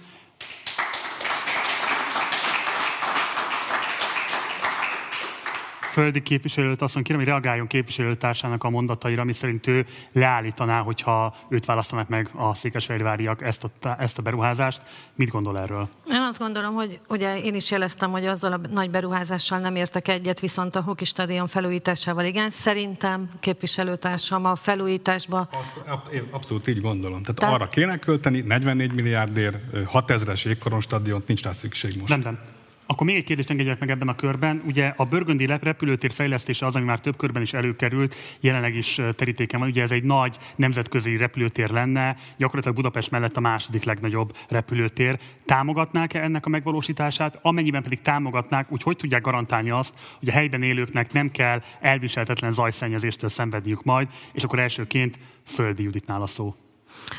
Földi 5.97 6.21
képviselőt 6.21 6.81
azt 6.81 7.01
kérem, 7.01 7.17
hogy 7.17 7.27
reagáljon 7.27 7.67
képviselőtársának 7.67 8.63
a 8.63 8.69
mondataira, 8.69 9.21
ami 9.21 9.33
szerint 9.33 9.67
ő 9.67 9.85
leállítaná, 10.11 10.81
hogyha 10.81 11.35
őt 11.49 11.65
választanak 11.65 12.07
meg 12.07 12.29
a 12.35 12.53
székesfehérváriak 12.53 13.41
ezt 13.41 13.63
a, 13.63 13.69
ezt 13.99 14.17
a 14.17 14.21
beruházást. 14.21 14.81
Mit 15.15 15.29
gondol 15.29 15.59
erről? 15.59 15.87
Én 16.09 16.21
azt 16.21 16.39
gondolom, 16.39 16.73
hogy 16.73 16.99
ugye 17.07 17.39
én 17.39 17.55
is 17.55 17.71
jeleztem, 17.71 18.11
hogy 18.11 18.25
azzal 18.25 18.53
a 18.53 18.59
nagy 18.73 18.89
beruházással 18.89 19.59
nem 19.59 19.75
értek 19.75 20.07
egyet, 20.07 20.39
viszont 20.39 20.75
a 20.75 20.81
Hoki 20.81 21.05
Stadion 21.05 21.47
felújításával 21.47 22.25
igen. 22.25 22.49
Szerintem 22.49 23.29
képviselőtársam 23.39 24.45
a 24.45 24.55
felújításba... 24.55 25.39
Azt, 25.39 26.13
én 26.13 26.27
abszolút 26.31 26.67
így 26.67 26.81
gondolom. 26.81 27.21
Tehát, 27.21 27.39
Tehát 27.39 27.55
arra 27.55 27.67
kéne 27.67 27.99
költeni, 27.99 28.41
44 28.41 28.93
milliárdért, 28.93 29.57
6000-es 29.73 30.45
égkoron 30.45 30.81
stadiont 30.81 31.27
nincs 31.27 31.43
rá 31.43 31.51
szükség 31.51 31.97
most. 31.99 32.09
Nem, 32.09 32.19
nem. 32.19 32.39
Akkor 32.87 33.07
még 33.07 33.15
egy 33.15 33.23
kérdést 33.23 33.49
engedjek 33.49 33.79
meg 33.79 33.89
ebben 33.89 34.07
a 34.07 34.15
körben. 34.15 34.61
Ugye 34.65 34.93
a 34.95 35.05
Burgundy 35.05 35.45
repülőtér 35.45 36.11
fejlesztése 36.11 36.65
az, 36.65 36.75
ami 36.75 36.85
már 36.85 36.99
több 36.99 37.17
körben 37.17 37.41
is 37.41 37.53
előkerült, 37.53 38.15
jelenleg 38.39 38.75
is 38.75 39.01
terítéken 39.15 39.59
van. 39.59 39.69
Ugye 39.69 39.81
ez 39.81 39.91
egy 39.91 40.03
nagy 40.03 40.37
nemzetközi 40.55 41.17
repülőtér 41.17 41.69
lenne, 41.69 42.15
gyakorlatilag 42.37 42.75
Budapest 42.75 43.11
mellett 43.11 43.37
a 43.37 43.39
második 43.39 43.83
legnagyobb 43.83 44.35
repülőtér. 44.49 45.19
Támogatnák-e 45.45 46.23
ennek 46.23 46.45
a 46.45 46.49
megvalósítását? 46.49 47.39
Amennyiben 47.41 47.83
pedig 47.83 48.01
támogatnák, 48.01 48.71
úgy 48.71 48.83
hogy 48.83 48.97
tudják 48.97 49.21
garantálni 49.21 49.69
azt, 49.69 49.95
hogy 50.19 50.29
a 50.29 50.31
helyben 50.31 50.63
élőknek 50.63 51.13
nem 51.13 51.31
kell 51.31 51.61
elviselhetetlen 51.79 52.51
zajszennyezéstől 52.51 53.29
szenvedniük 53.29 53.83
majd, 53.83 54.07
és 54.33 54.43
akkor 54.43 54.59
elsőként 54.59 55.19
Földi 55.45 55.83
Juditnál 55.83 56.21
a 56.21 56.27
szó. 56.27 56.55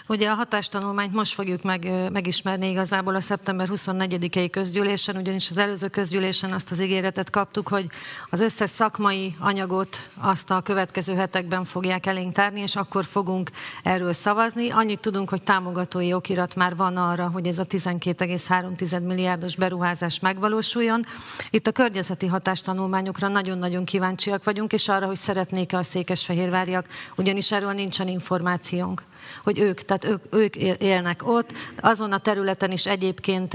Ugye 0.06 0.28
a 0.30 0.34
hatástanulmányt 0.34 1.12
most 1.12 1.34
fogjuk 1.34 1.62
meg, 1.62 2.10
megismerni 2.12 2.68
igazából 2.68 3.14
a 3.14 3.20
szeptember 3.20 3.68
24-i 3.70 4.48
közgyűlésen, 4.50 5.16
ugyanis 5.16 5.50
az 5.50 5.58
előző 5.58 5.88
közgyűlésen 5.88 6.52
azt 6.52 6.70
az 6.70 6.80
ígéretet 6.80 7.30
kaptuk, 7.30 7.68
hogy 7.68 7.86
az 8.30 8.40
összes 8.40 8.70
szakmai 8.70 9.36
anyagot 9.38 10.10
azt 10.20 10.50
a 10.50 10.60
következő 10.60 11.14
hetekben 11.14 11.64
fogják 11.64 12.06
elénk 12.06 12.32
tárni, 12.32 12.60
és 12.60 12.76
akkor 12.76 13.04
fogunk 13.04 13.50
erről 13.82 14.12
szavazni. 14.12 14.70
Annyit 14.70 15.00
tudunk, 15.00 15.28
hogy 15.28 15.42
támogatói 15.42 16.12
okirat 16.12 16.54
már 16.54 16.76
van 16.76 16.96
arra, 16.96 17.28
hogy 17.28 17.46
ez 17.46 17.58
a 17.58 17.64
12,3 17.64 19.06
milliárdos 19.06 19.56
beruházás 19.56 20.20
megvalósuljon. 20.20 21.04
Itt 21.50 21.66
a 21.66 21.72
környezeti 21.72 22.26
hatástanulmányokra 22.26 23.28
nagyon-nagyon 23.28 23.84
kíváncsiak 23.84 24.44
vagyunk, 24.44 24.72
és 24.72 24.88
arra, 24.88 25.06
hogy 25.06 25.16
szeretnék-e 25.16 25.76
a 25.76 25.82
székesfehérváriak, 25.82 26.86
ugyanis 27.16 27.52
erről 27.52 27.72
nincsen 27.72 28.08
információnk 28.08 29.02
hogy 29.48 29.58
ők, 29.58 29.80
tehát 29.80 30.04
ők, 30.04 30.34
ők 30.34 30.56
élnek 30.56 31.28
ott. 31.28 31.52
Azon 31.80 32.12
a 32.12 32.18
területen 32.18 32.70
is 32.70 32.86
egyébként 32.86 33.52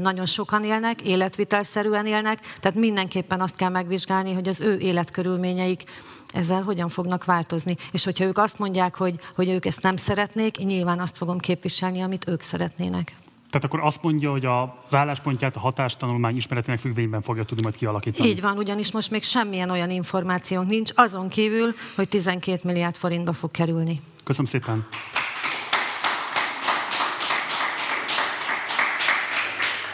nagyon 0.00 0.26
sokan 0.26 0.64
élnek, 0.64 1.00
életvitelszerűen 1.00 2.06
élnek, 2.06 2.40
tehát 2.58 2.78
mindenképpen 2.78 3.40
azt 3.40 3.56
kell 3.56 3.68
megvizsgálni, 3.68 4.32
hogy 4.32 4.48
az 4.48 4.60
ő 4.60 4.78
életkörülményeik 4.78 5.82
ezzel 6.28 6.62
hogyan 6.62 6.88
fognak 6.88 7.24
változni. 7.24 7.76
És 7.92 8.04
hogyha 8.04 8.24
ők 8.24 8.38
azt 8.38 8.58
mondják, 8.58 8.94
hogy, 8.94 9.14
hogy 9.34 9.48
ők 9.48 9.66
ezt 9.66 9.82
nem 9.82 9.96
szeretnék, 9.96 10.58
én 10.58 10.66
nyilván 10.66 11.00
azt 11.00 11.16
fogom 11.16 11.38
képviselni, 11.38 12.00
amit 12.00 12.28
ők 12.28 12.40
szeretnének. 12.40 13.16
Tehát 13.50 13.66
akkor 13.66 13.80
azt 13.80 14.02
mondja, 14.02 14.30
hogy 14.30 14.44
az 14.44 14.94
álláspontját 14.94 15.56
a 15.56 15.60
hatástanulmány 15.60 16.36
ismeretének 16.36 16.80
függvényben 16.80 17.22
fogja 17.22 17.44
tudni 17.44 17.62
majd 17.62 17.76
kialakítani. 17.76 18.28
Így 18.28 18.40
van, 18.40 18.56
ugyanis 18.56 18.92
most 18.92 19.10
még 19.10 19.22
semmilyen 19.22 19.70
olyan 19.70 19.90
információnk 19.90 20.70
nincs, 20.70 20.90
azon 20.94 21.28
kívül, 21.28 21.74
hogy 21.96 22.08
12 22.08 22.60
milliárd 22.62 22.96
forintba 22.96 23.32
fog 23.32 23.50
kerülni. 23.50 24.00
Köszönöm 24.24 24.50
szépen. 24.50 24.86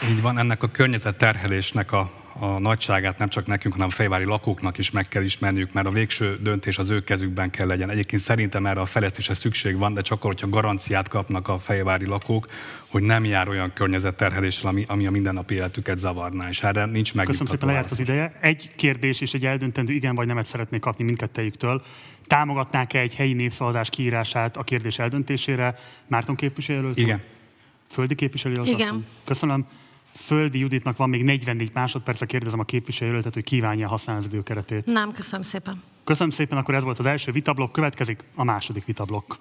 Így 0.09 0.21
van, 0.21 0.37
ennek 0.37 0.63
a 0.63 0.67
környezetterhelésnek 0.67 1.91
a, 1.91 2.11
a 2.39 2.45
nagyságát 2.45 3.17
nem 3.17 3.29
csak 3.29 3.45
nekünk, 3.47 3.73
hanem 3.73 3.89
a 3.89 3.91
fejvári 3.91 4.23
lakóknak 4.23 4.77
is 4.77 4.91
meg 4.91 5.07
kell 5.07 5.23
ismerniük, 5.23 5.73
mert 5.73 5.87
a 5.87 5.91
végső 5.91 6.39
döntés 6.41 6.77
az 6.77 6.89
ő 6.89 7.03
kezükben 7.03 7.49
kell 7.49 7.67
legyen. 7.67 7.89
Egyébként 7.89 8.21
szerintem 8.21 8.65
erre 8.65 8.79
a 8.81 8.85
fejlesztésre 8.85 9.33
szükség 9.33 9.77
van, 9.77 9.93
de 9.93 10.01
csak 10.01 10.17
akkor, 10.17 10.31
hogyha 10.31 10.49
garanciát 10.49 11.07
kapnak 11.07 11.47
a 11.47 11.59
fejvári 11.59 12.05
lakók, 12.05 12.47
hogy 12.87 13.03
nem 13.03 13.25
jár 13.25 13.47
olyan 13.49 13.73
környezetterheléssel, 13.73 14.69
ami, 14.69 14.85
ami 14.87 15.07
a 15.07 15.11
mindennapi 15.11 15.53
életüket 15.53 15.97
zavarná, 15.97 16.49
és 16.49 16.61
erre 16.61 16.85
nincs 16.85 17.13
meg. 17.13 17.25
Köszönöm 17.25 17.47
szépen, 17.47 17.67
lejárt 17.67 17.91
az 17.91 17.99
ideje. 17.99 18.37
Egy 18.41 18.71
kérdés 18.75 19.21
és 19.21 19.33
egy 19.33 19.45
eldöntendő 19.45 19.93
igen 19.93 20.15
vagy 20.15 20.27
nemet 20.27 20.45
szeretnék 20.45 20.81
kapni 20.81 21.03
mindkettejüktől. 21.03 21.81
Támogatnák-e 22.27 22.99
egy 22.99 23.15
helyi 23.15 23.33
népszavazás 23.33 23.89
kiírását 23.89 24.57
a 24.57 24.63
kérdés 24.63 24.99
eldöntésére? 24.99 25.75
Márton 26.07 26.35
képviselő? 26.35 26.91
Igen. 26.93 27.21
Földi 27.89 28.15
képviselő? 28.15 28.63
Igen. 28.63 29.05
Köszönöm. 29.23 29.65
Földi 30.15 30.59
Juditnak 30.59 30.97
van 30.97 31.09
még 31.09 31.23
44 31.23 31.73
másodperce, 31.73 32.25
kérdezem 32.25 32.59
a 32.59 32.63
képviselőt, 32.63 33.33
hogy 33.33 33.43
kívánja 33.43 33.87
használni 33.87 34.25
az 34.25 34.33
időkeretét. 34.33 34.85
Nem, 34.85 35.11
köszönöm 35.11 35.41
szépen. 35.41 35.81
Köszönöm 36.03 36.29
szépen, 36.29 36.57
akkor 36.57 36.75
ez 36.75 36.83
volt 36.83 36.99
az 36.99 37.05
első 37.05 37.31
vitablok, 37.31 37.71
következik 37.71 38.23
a 38.35 38.43
második 38.43 38.85
vitablok. 38.85 39.37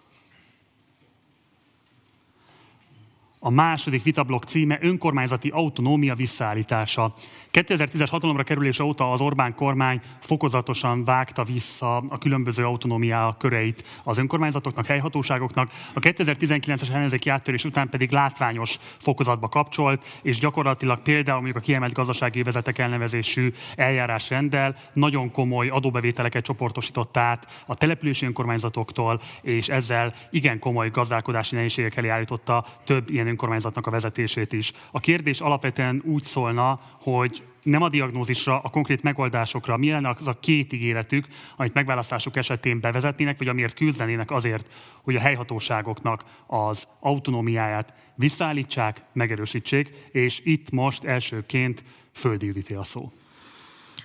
A 3.46 3.50
második 3.50 4.02
vitablok 4.02 4.44
címe 4.44 4.78
önkormányzati 4.80 5.48
autonómia 5.48 6.14
visszaállítása. 6.14 7.14
2010-es 7.52 8.08
hatalomra 8.10 8.42
kerülése 8.42 8.84
óta 8.84 9.10
az 9.10 9.20
Orbán 9.20 9.54
kormány 9.54 10.00
fokozatosan 10.20 11.04
vágta 11.04 11.44
vissza 11.44 11.96
a 11.96 12.18
különböző 12.18 12.64
autonómia 12.64 13.36
köreit 13.38 13.84
az 14.04 14.18
önkormányzatoknak, 14.18 14.86
helyhatóságoknak. 14.86 15.70
A 15.94 15.98
2019-es 16.00 16.90
ellenzéki 16.94 17.30
áttörés 17.30 17.64
után 17.64 17.88
pedig 17.88 18.10
látványos 18.10 18.78
fokozatba 18.98 19.48
kapcsolt, 19.48 20.04
és 20.22 20.38
gyakorlatilag 20.38 21.02
például 21.02 21.40
mondjuk 21.40 21.62
a 21.62 21.66
kiemelt 21.66 21.92
gazdasági 21.92 22.42
vezetek 22.42 22.78
elnevezésű 22.78 23.52
eljárás 23.74 24.30
rendel 24.30 24.76
nagyon 24.92 25.30
komoly 25.30 25.68
adóbevételeket 25.68 26.44
csoportosított 26.44 27.16
át 27.16 27.64
a 27.66 27.74
települési 27.74 28.26
önkormányzatoktól, 28.26 29.20
és 29.42 29.68
ezzel 29.68 30.12
igen 30.30 30.58
komoly 30.58 30.90
gazdálkodási 30.90 31.54
nehézségek 31.54 31.96
elé 31.96 32.08
állította 32.08 32.64
több 32.84 33.10
ilyen 33.10 33.34
önkormányzatnak 33.36 33.86
a 33.86 33.90
vezetését 33.90 34.52
is. 34.52 34.72
A 34.90 35.00
kérdés 35.00 35.40
alapvetően 35.40 36.02
úgy 36.04 36.22
szólna, 36.22 36.80
hogy 37.00 37.42
nem 37.62 37.82
a 37.82 37.88
diagnózisra, 37.88 38.60
a 38.60 38.68
konkrét 38.68 39.02
megoldásokra, 39.02 39.76
mi 39.76 39.90
lenne 39.90 40.14
az 40.18 40.28
a 40.28 40.38
két 40.40 40.72
ígéretük, 40.72 41.26
amit 41.56 41.74
megválasztások 41.74 42.36
esetén 42.36 42.80
bevezetnének, 42.80 43.38
vagy 43.38 43.48
amiért 43.48 43.74
küzdenének 43.74 44.30
azért, 44.30 44.70
hogy 45.02 45.16
a 45.16 45.20
helyhatóságoknak 45.20 46.24
az 46.46 46.86
autonómiáját 47.00 47.94
visszaállítsák, 48.14 48.98
megerősítsék, 49.12 49.90
és 50.12 50.40
itt 50.44 50.70
most 50.70 51.04
elsőként 51.04 51.84
Földi 52.12 52.46
Judité 52.46 52.74
a 52.74 52.84
szó. 52.84 53.10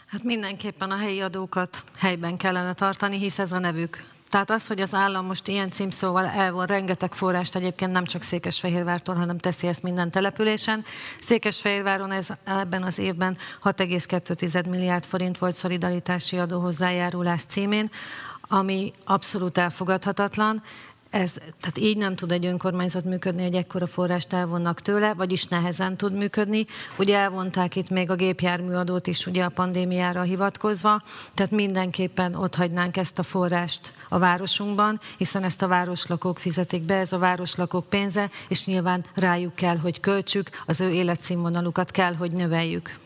Hát 0.08 0.24
mindenképpen 0.24 0.92
a 0.92 0.98
helyi 0.98 1.22
adókat 1.22 1.84
helyben 1.98 2.38
kellene 2.38 2.74
tartani, 2.74 3.18
hisz 3.18 3.40
ez 3.40 3.52
a 3.52 3.60
nevük. 3.60 4.04
Tehát 4.32 4.50
az, 4.50 4.68
hogy 4.68 4.82
az 4.82 4.94
állam 4.94 5.26
most 5.26 5.48
ilyen 5.48 5.72
címszóval 5.72 6.26
elvon 6.26 6.66
rengeteg 6.66 7.14
forrást, 7.14 7.56
egyébként 7.56 7.92
nem 7.92 8.06
csak 8.06 8.22
Székesfehérvártól, 8.22 9.16
hanem 9.16 9.38
teszi 9.38 9.68
ezt 9.68 9.84
minden 9.84 10.12
településen. 10.12 10.84
Székesfehérváron 11.22 12.12
ez 12.12 12.28
ebben 12.44 12.84
az 12.84 13.00
évben 13.00 13.38
6,2 13.64 14.70
milliárd 14.70 15.06
forint 15.06 15.38
volt 15.38 15.56
szolidaritási 15.56 16.38
adó 16.38 16.60
hozzájárulás 16.60 17.42
címén, 17.44 17.90
ami 18.42 18.92
abszolút 19.06 19.58
elfogadhatatlan. 19.58 20.62
Ez, 21.12 21.32
tehát 21.34 21.78
így 21.78 21.98
nem 21.98 22.16
tud 22.16 22.32
egy 22.32 22.46
önkormányzat 22.46 23.04
működni, 23.04 23.44
hogy 23.44 23.56
ekkora 23.56 23.88
forrást 23.88 24.34
elvonnak 24.34 24.82
tőle, 24.82 25.14
vagyis 25.14 25.46
nehezen 25.46 25.98
tud 25.98 26.14
működni. 26.14 26.66
Ugye 26.98 27.18
elvonták 27.18 27.76
itt 27.76 27.90
még 27.90 28.10
a 28.10 28.16
gépjárműadót 28.16 29.08
is 29.08 29.26
ugye 29.26 29.44
a 29.44 29.50
pandémiára 29.50 30.22
hivatkozva, 30.22 31.02
tehát 31.34 31.52
mindenképpen 31.52 32.36
ott 32.36 32.56
hagynánk 32.56 32.98
ezt 32.98 33.20
a 33.20 33.24
forrást 33.24 33.94
a 34.10 34.18
városunkban, 34.18 35.00
hiszen 35.18 35.44
ezt 35.44 35.62
a 35.62 35.68
városlakók 35.68 36.40
fizetik 36.40 36.84
be, 36.84 36.96
ez 36.96 37.14
a 37.14 37.18
városlakók 37.18 37.90
pénze, 37.90 38.30
és 38.48 38.66
nyilván 38.66 39.06
rájuk 39.16 39.56
kell, 39.56 39.78
hogy 39.78 40.00
költsük, 40.00 40.50
az 40.66 40.82
ő 40.82 40.92
életszínvonalukat 40.92 41.92
kell, 41.92 42.14
hogy 42.14 42.32
növeljük. 42.32 43.01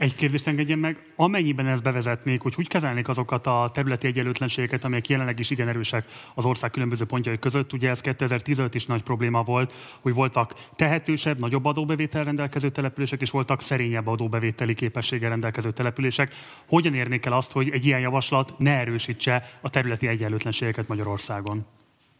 Egy 0.00 0.14
kérdést 0.14 0.46
engedjen 0.46 0.78
meg, 0.78 1.02
amennyiben 1.16 1.66
ezt 1.66 1.82
bevezetnék, 1.82 2.40
hogy 2.40 2.54
úgy 2.58 2.68
kezelnék 2.68 3.08
azokat 3.08 3.46
a 3.46 3.70
területi 3.72 4.06
egyenlőtlenségeket, 4.06 4.84
amelyek 4.84 5.08
jelenleg 5.08 5.38
is 5.38 5.50
igen 5.50 5.68
erősek 5.68 6.04
az 6.34 6.44
ország 6.44 6.70
különböző 6.70 7.04
pontjai 7.04 7.38
között. 7.38 7.72
Ugye 7.72 7.88
ez 7.88 8.00
2015 8.00 8.74
is 8.74 8.86
nagy 8.86 9.02
probléma 9.02 9.42
volt, 9.42 9.72
hogy 10.00 10.14
voltak 10.14 10.54
tehetősebb, 10.76 11.38
nagyobb 11.38 11.64
adóbevétel 11.64 12.24
rendelkező 12.24 12.70
települések, 12.70 13.20
és 13.20 13.30
voltak 13.30 13.60
szerényebb 13.60 14.06
adóbevételi 14.06 14.74
képességgel 14.74 15.30
rendelkező 15.30 15.72
települések. 15.72 16.34
Hogyan 16.68 16.94
érnék 16.94 17.26
el 17.26 17.32
azt, 17.32 17.52
hogy 17.52 17.70
egy 17.70 17.86
ilyen 17.86 18.00
javaslat 18.00 18.54
ne 18.58 18.78
erősítse 18.78 19.50
a 19.60 19.70
területi 19.70 20.06
egyenlőtlenségeket 20.06 20.88
Magyarországon? 20.88 21.66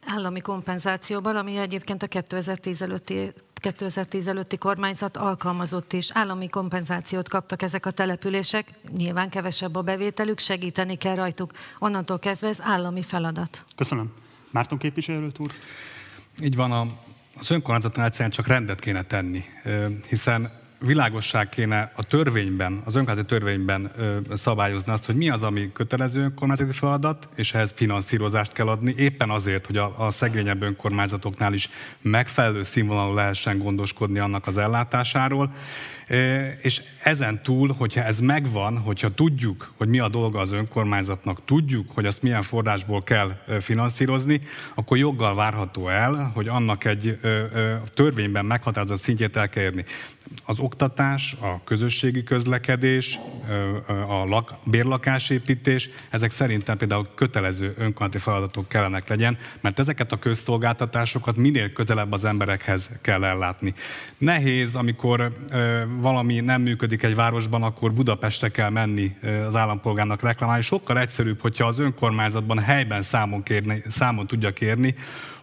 Állami 0.06 0.40
kompenzációban, 0.40 1.36
ami 1.36 1.56
egyébként 1.56 2.02
a 2.02 2.06
2010 2.06 2.82
előtti 2.82 3.32
2010 3.60 4.26
előtti 4.26 4.56
kormányzat 4.56 5.16
alkalmazott 5.16 5.92
és 5.92 6.10
állami 6.14 6.48
kompenzációt 6.48 7.28
kaptak 7.28 7.62
ezek 7.62 7.86
a 7.86 7.90
települések, 7.90 8.70
nyilván 8.96 9.30
kevesebb 9.30 9.76
a 9.76 9.82
bevételük, 9.82 10.38
segíteni 10.38 10.96
kell 10.96 11.14
rajtuk. 11.14 11.52
Onnantól 11.78 12.18
kezdve 12.18 12.48
ez 12.48 12.60
állami 12.62 13.02
feladat. 13.02 13.64
Köszönöm. 13.76 14.12
Márton 14.50 14.78
képviselő 14.78 15.30
úr? 15.38 15.52
Így 16.42 16.56
van, 16.56 16.72
a, 16.72 16.86
az 17.38 17.50
önkormányzatnál 17.50 18.06
egyszerűen 18.06 18.30
csak 18.30 18.46
rendet 18.46 18.80
kéne 18.80 19.02
tenni, 19.02 19.44
hiszen 20.08 20.59
világosság 20.80 21.48
kéne 21.48 21.92
a 21.94 22.02
törvényben, 22.02 22.82
az 22.84 22.94
önkormányzati 22.94 23.28
törvényben 23.28 23.90
ö, 23.96 24.18
szabályozni 24.34 24.92
azt, 24.92 25.06
hogy 25.06 25.14
mi 25.14 25.30
az, 25.30 25.42
ami 25.42 25.72
kötelező 25.72 26.22
önkormányzati 26.22 26.72
feladat, 26.72 27.28
és 27.34 27.54
ehhez 27.54 27.72
finanszírozást 27.76 28.52
kell 28.52 28.68
adni, 28.68 28.94
éppen 28.96 29.30
azért, 29.30 29.66
hogy 29.66 29.76
a, 29.76 29.94
a 29.98 30.10
szegényebb 30.10 30.62
önkormányzatoknál 30.62 31.52
is 31.52 31.68
megfelelő 32.00 32.62
színvonalú 32.62 33.14
lehessen 33.14 33.58
gondoskodni 33.58 34.18
annak 34.18 34.46
az 34.46 34.58
ellátásáról. 34.58 35.52
És 36.60 36.82
ezen 37.02 37.42
túl, 37.42 37.74
hogyha 37.78 38.02
ez 38.02 38.20
megvan, 38.20 38.78
hogyha 38.78 39.14
tudjuk, 39.14 39.72
hogy 39.76 39.88
mi 39.88 39.98
a 39.98 40.08
dolga 40.08 40.38
az 40.38 40.52
önkormányzatnak, 40.52 41.44
tudjuk, 41.44 41.90
hogy 41.94 42.06
azt 42.06 42.22
milyen 42.22 42.42
forrásból 42.42 43.02
kell 43.02 43.36
finanszírozni, 43.60 44.40
akkor 44.74 44.96
joggal 44.96 45.34
várható 45.34 45.88
el, 45.88 46.30
hogy 46.34 46.48
annak 46.48 46.84
egy 46.84 47.18
törvényben 47.94 48.44
meghatározott 48.44 49.00
szintjét 49.00 49.36
el 49.36 49.48
kell 49.48 49.62
érni. 49.62 49.84
Az 50.44 50.58
oktatás, 50.58 51.36
a 51.40 51.64
közösségi 51.64 52.22
közlekedés, 52.22 53.18
a 54.08 54.24
lak, 54.24 54.54
bérlakásépítés, 54.64 55.88
ezek 56.10 56.30
szerintem 56.30 56.76
például 56.76 57.08
kötelező 57.14 57.74
önkormányzati 57.78 58.18
feladatok 58.18 58.68
kellenek 58.68 59.08
legyen, 59.08 59.38
mert 59.60 59.78
ezeket 59.78 60.12
a 60.12 60.18
közszolgáltatásokat 60.18 61.36
minél 61.36 61.72
közelebb 61.72 62.12
az 62.12 62.24
emberekhez 62.24 62.90
kell 63.00 63.24
ellátni. 63.24 63.74
Nehéz, 64.18 64.74
amikor 64.74 65.32
valami 65.96 66.40
nem 66.40 66.62
működik 66.62 67.02
egy 67.02 67.14
városban, 67.14 67.62
akkor 67.62 67.92
Budapestre 67.92 68.48
kell 68.48 68.70
menni 68.70 69.16
az 69.46 69.56
állampolgárnak 69.56 70.22
reklamálni. 70.22 70.62
Sokkal 70.62 70.98
egyszerűbb, 70.98 71.40
hogyha 71.40 71.66
az 71.66 71.78
önkormányzatban 71.78 72.58
helyben 72.58 73.02
számon, 73.02 73.42
kérni, 73.42 73.82
számon 73.88 74.26
tudja 74.26 74.52
kérni, 74.52 74.94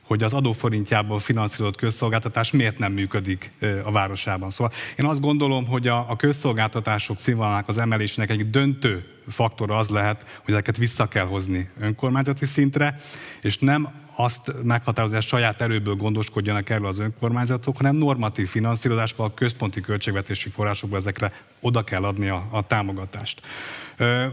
hogy 0.07 0.23
az 0.23 0.33
adóforintjából 0.33 1.19
finanszírozott 1.19 1.75
közszolgáltatás 1.75 2.51
miért 2.51 2.79
nem 2.79 2.91
működik 2.91 3.51
a 3.83 3.91
városában. 3.91 4.49
Szóval 4.49 4.71
én 4.97 5.05
azt 5.05 5.19
gondolom, 5.19 5.67
hogy 5.67 5.87
a, 5.87 6.05
a 6.09 6.15
közszolgáltatások 6.15 7.19
színvonalának 7.19 7.67
az 7.67 7.77
emelésnek 7.77 8.29
egy 8.29 8.49
döntő 8.49 9.05
faktora 9.27 9.77
az 9.77 9.89
lehet, 9.89 10.39
hogy 10.43 10.53
ezeket 10.53 10.77
vissza 10.77 11.07
kell 11.07 11.25
hozni 11.25 11.69
önkormányzati 11.79 12.45
szintre, 12.45 12.99
és 13.41 13.57
nem 13.57 14.05
azt 14.15 14.53
meghatározni, 14.63 15.15
hogy 15.15 15.25
saját 15.25 15.61
erőből 15.61 15.95
gondoskodjanak 15.95 16.69
erről 16.69 16.87
az 16.87 16.99
önkormányzatok, 16.99 17.77
hanem 17.77 17.95
normatív 17.95 18.47
finanszírozásban 18.47 19.27
a 19.27 19.33
központi 19.33 19.81
költségvetési 19.81 20.49
forrásokból 20.49 20.97
ezekre 20.97 21.31
oda 21.59 21.83
kell 21.83 22.03
adni 22.03 22.27
a, 22.27 22.47
a 22.51 22.67
támogatást. 22.67 23.41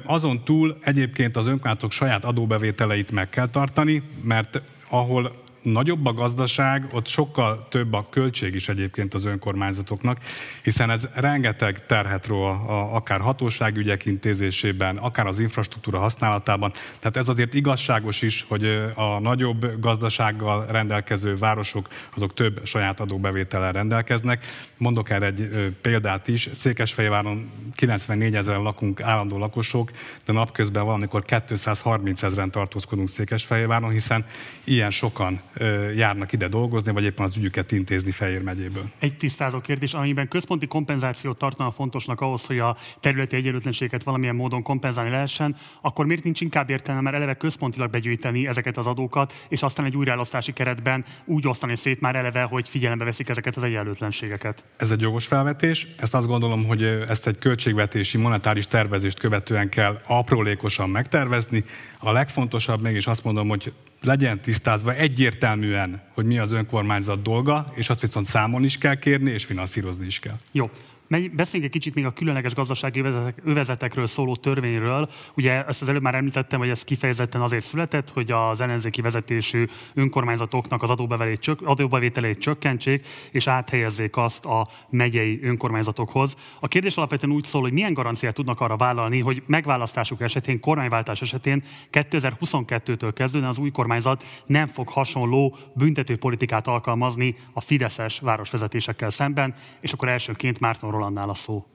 Azon 0.05 0.45
túl 0.45 0.79
egyébként 0.81 1.37
az 1.37 1.47
önkormányzatok 1.47 1.93
saját 1.93 2.25
adóbevételeit 2.25 3.11
meg 3.11 3.29
kell 3.29 3.49
tartani, 3.49 4.03
mert 4.23 4.61
ahol 4.89 5.44
nagyobb 5.65 6.07
a 6.07 6.13
gazdaság, 6.13 6.87
ott 6.93 7.07
sokkal 7.07 7.67
több 7.71 7.93
a 7.93 8.07
költség 8.11 8.55
is 8.55 8.69
egyébként 8.69 9.15
az 9.15 9.25
önkormányzatoknak, 9.25 10.19
hiszen 10.63 10.91
ez 10.91 11.09
rengeteg 11.15 11.87
terhet 11.87 12.27
ró 12.27 12.43
a, 12.43 12.51
a, 12.51 12.95
akár 12.95 13.21
hatóságügyek 13.21 14.05
intézésében, 14.05 14.97
akár 14.97 15.27
az 15.27 15.39
infrastruktúra 15.39 15.99
használatában. 15.99 16.73
Tehát 16.99 17.17
ez 17.17 17.29
azért 17.29 17.55
igazságos 17.55 18.23
is, 18.23 18.45
hogy 18.49 18.65
a 18.95 19.19
nagyobb 19.19 19.81
gazdasággal 19.81 20.67
rendelkező 20.67 21.37
városok, 21.37 21.89
azok 22.15 22.35
több 22.35 22.61
saját 22.65 23.01
adóbevétellel 23.01 23.73
rendelkeznek. 23.73 24.45
Mondok 24.79 25.11
erre 25.11 25.27
egy 25.27 25.49
példát 25.81 26.29
is. 26.29 26.49
Székesfehérváron 26.53 27.51
94 27.75 28.35
ezeren 28.35 28.63
lakunk 28.63 29.03
állandó 29.03 29.39
lakosok, 29.39 29.91
de 30.25 30.33
napközben 30.33 30.85
valamikor 30.85 31.25
230 31.47 32.23
ezeren 32.23 32.51
tartózkodunk 32.51 33.09
Székesfehérváron, 33.09 33.91
hiszen 33.91 34.27
ilyen 34.65 34.91
sokan 34.91 35.41
járnak 35.97 36.33
ide 36.33 36.49
dolgozni, 36.49 36.93
vagy 36.93 37.05
éppen 37.05 37.27
az 37.27 37.37
ügyüket 37.37 37.73
intézni 37.73 38.11
Fejér 38.11 38.43
megyéből. 38.43 38.85
Egy 38.99 39.17
tisztázó 39.17 39.61
kérdés, 39.61 39.95
amiben 39.95 40.29
központi 40.29 40.67
kompenzációt 40.67 41.39
tartana 41.39 41.71
fontosnak 41.71 42.21
ahhoz, 42.21 42.47
hogy 42.47 42.59
a 42.59 42.77
területi 43.01 43.37
egyenlőtlenséget 43.37 44.03
valamilyen 44.03 44.35
módon 44.35 44.63
kompenzálni 44.63 45.11
lehessen, 45.11 45.57
akkor 45.81 46.07
miért 46.07 46.25
nincs 46.25 46.41
inkább 46.41 46.71
értelme 46.71 47.01
már 47.01 47.15
eleve 47.15 47.35
központilag 47.35 47.91
begyűjteni 47.91 48.47
ezeket 48.47 48.77
az 48.77 48.87
adókat, 48.87 49.47
és 49.49 49.63
aztán 49.63 49.87
egy 49.87 49.97
újraelosztási 49.97 50.53
keretben 50.53 51.05
úgy 51.25 51.49
osztani 51.49 51.77
szét 51.77 52.01
már 52.01 52.17
eleve, 52.17 52.43
hogy 52.43 52.69
figyelembe 52.69 53.05
veszik 53.05 53.29
ezeket 53.29 53.57
az 53.57 53.65
egyenlőtlenségeket? 53.65 54.65
Ez 54.77 54.91
egy 54.91 55.01
jogos 55.01 55.27
felvetés. 55.27 55.87
Ezt 55.99 56.15
azt 56.15 56.27
gondolom, 56.27 56.67
hogy 56.67 56.83
ezt 56.83 57.27
egy 57.27 57.39
költségvetési, 57.39 58.19
monetáris 58.19 58.67
tervezést 58.67 59.19
követően 59.19 59.69
kell 59.69 60.01
aprólékosan 60.07 60.91
megtervezni. 60.91 61.65
A 61.99 62.13
legfontosabb 62.13 62.83
mégis 62.83 63.07
azt 63.07 63.25
mondom, 63.25 63.49
hogy 63.49 63.73
legyen 64.05 64.41
tisztázva 64.41 64.95
egyértelműen, 64.95 66.03
hogy 66.15 66.25
mi 66.25 66.39
az 66.39 66.53
önkormányzat 66.53 67.23
dolga, 67.23 67.73
és 67.75 67.91
azt 67.91 68.01
viszont 68.01 68.27
számon 68.27 68.65
is 68.65 68.79
kell 68.79 68.95
kérni, 68.95 69.31
és 69.31 69.45
finanszírozni 69.45 70.07
is 70.07 70.19
kell. 70.19 70.37
Jó. 70.53 70.71
Beszéljünk 71.09 71.75
egy 71.75 71.81
kicsit 71.81 71.95
még 71.95 72.05
a 72.05 72.13
különleges 72.13 72.55
gazdasági 72.55 73.05
övezetekről 73.45 74.07
szóló 74.07 74.37
törvényről. 74.37 75.11
Ugye 75.37 75.65
ezt 75.65 75.83
az 75.83 75.89
előbb 75.89 76.03
már 76.03 76.15
említettem, 76.15 76.59
hogy 76.59 76.69
ez 76.69 76.85
kifejezetten 76.85 77.41
azért 77.41 77.65
született, 77.65 78.11
hogy 78.11 78.31
az 78.31 78.61
ellenzéki 78.61 79.01
vezetésű 79.01 79.67
önkormányzatoknak 79.95 80.83
az 80.83 80.91
adóbevételeit 81.65 82.39
csökkentsék, 82.39 83.07
és 83.31 83.47
áthelyezzék 83.47 84.17
azt 84.17 84.45
a 84.45 84.69
megyei 84.91 85.41
önkormányzatokhoz. 85.43 86.37
A 86.61 86.69
kérdés 86.69 86.97
alapvetően 86.97 87.35
úgy 87.37 87.45
szól, 87.45 87.61
hogy 87.63 87.73
milyen 87.73 87.93
garanciát 87.93 88.35
tudnak 88.35 88.61
arra 88.61 88.77
vállalni, 88.77 89.21
hogy 89.21 89.43
megválasztásuk 89.47 90.21
esetén, 90.21 90.61
kormányváltás 90.61 91.23
esetén 91.23 91.63
2022-től 91.93 93.13
kezdődően 93.15 93.51
az 93.51 93.59
új 93.59 93.71
kormányzat 93.71 94.25
nem 94.47 94.67
fog 94.67 94.89
hasonló 94.89 95.57
büntetőpolitikát 95.75 96.67
alkalmazni 96.67 97.37
a 97.53 97.61
fideszes 97.61 98.19
városvezetésekkel 98.21 99.11
szemben, 99.11 99.55
és 99.81 99.93
akkor 99.93 100.09
elsőként 100.09 100.61
Márton 100.61 100.91
Rolandnál 101.05 101.29
a 101.29 101.35
szó. 101.35 101.67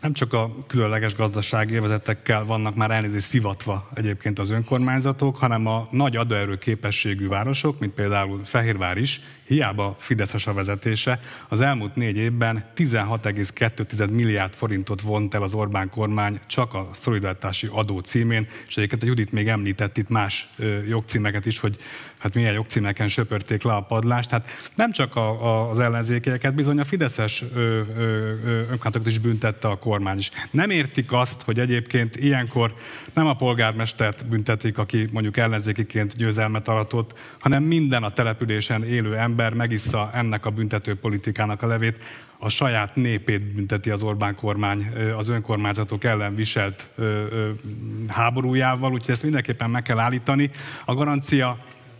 Nem 0.00 0.12
csak 0.12 0.32
a 0.32 0.50
különleges 0.66 1.14
gazdasági 1.14 1.74
évezetekkel 1.74 2.44
vannak 2.44 2.74
már 2.74 2.90
elnézést 2.90 3.26
szivatva 3.26 3.88
egyébként 3.94 4.38
az 4.38 4.50
önkormányzatok, 4.50 5.36
hanem 5.36 5.66
a 5.66 5.88
nagy 5.90 6.16
adóerő 6.16 6.58
képességű 6.58 7.28
városok, 7.28 7.78
mint 7.78 7.92
például 7.92 8.44
Fehérvár 8.44 8.96
is, 8.96 9.20
hiába 9.48 9.96
Fideszes 9.98 10.46
a 10.46 10.52
vezetése, 10.52 11.20
az 11.48 11.60
elmúlt 11.60 11.96
négy 11.96 12.16
évben 12.16 12.64
16,2 12.76 14.10
milliárd 14.10 14.52
forintot 14.52 15.00
vont 15.00 15.34
el 15.34 15.42
az 15.42 15.54
Orbán 15.54 15.90
kormány 15.90 16.40
csak 16.46 16.74
a 16.74 16.88
szolidaritási 16.92 17.68
adó 17.72 17.98
címén, 17.98 18.46
és 18.68 18.76
egyébként 18.76 19.02
a 19.02 19.06
Judit 19.06 19.32
még 19.32 19.48
említett 19.48 19.96
itt 19.96 20.08
más 20.08 20.48
jogcímeket 20.88 21.46
is, 21.46 21.58
hogy 21.58 21.76
hát 22.18 22.34
milyen 22.34 22.52
jogcímeken 22.52 23.08
söpörték 23.08 23.62
le 23.62 23.72
a 23.72 23.80
padlást. 23.80 24.30
Hát 24.30 24.48
nem 24.74 24.92
csak 24.92 25.16
a, 25.16 25.44
a, 25.44 25.70
az 25.70 25.78
ellenzékieket, 25.78 26.54
bizony 26.54 26.78
a 26.78 26.84
Fideszes 26.84 27.44
önkormányzatokat 28.70 29.06
is 29.06 29.18
büntette 29.18 29.68
a 29.68 29.78
kormány 29.78 30.18
is. 30.18 30.30
Nem 30.50 30.70
értik 30.70 31.12
azt, 31.12 31.42
hogy 31.42 31.58
egyébként 31.58 32.16
ilyenkor 32.16 32.74
nem 33.14 33.26
a 33.26 33.34
polgármestert 33.34 34.26
büntetik, 34.26 34.78
aki 34.78 35.08
mondjuk 35.12 35.36
ellenzékiként 35.36 36.16
győzelmet 36.16 36.68
aratott, 36.68 37.18
hanem 37.38 37.62
minden 37.62 38.02
a 38.02 38.12
településen 38.12 38.84
élő 38.84 39.16
ember 39.16 39.36
megissza 39.54 40.10
ennek 40.12 40.46
a 40.46 40.50
büntető 40.50 40.94
politikának 40.94 41.62
a 41.62 41.66
levét, 41.66 42.02
a 42.38 42.48
saját 42.48 42.96
népét 42.96 43.54
bünteti 43.54 43.90
az 43.90 44.02
Orbán 44.02 44.34
kormány 44.34 44.92
az 45.16 45.28
önkormányzatok 45.28 46.04
ellen 46.04 46.34
viselt 46.34 46.88
háborújával, 48.08 48.92
úgyhogy 48.92 49.10
ezt 49.10 49.22
mindenképpen 49.22 49.70
meg 49.70 49.82
kell 49.82 49.98
állítani. 49.98 50.50
A 50.84 50.94
garancia 50.94 51.58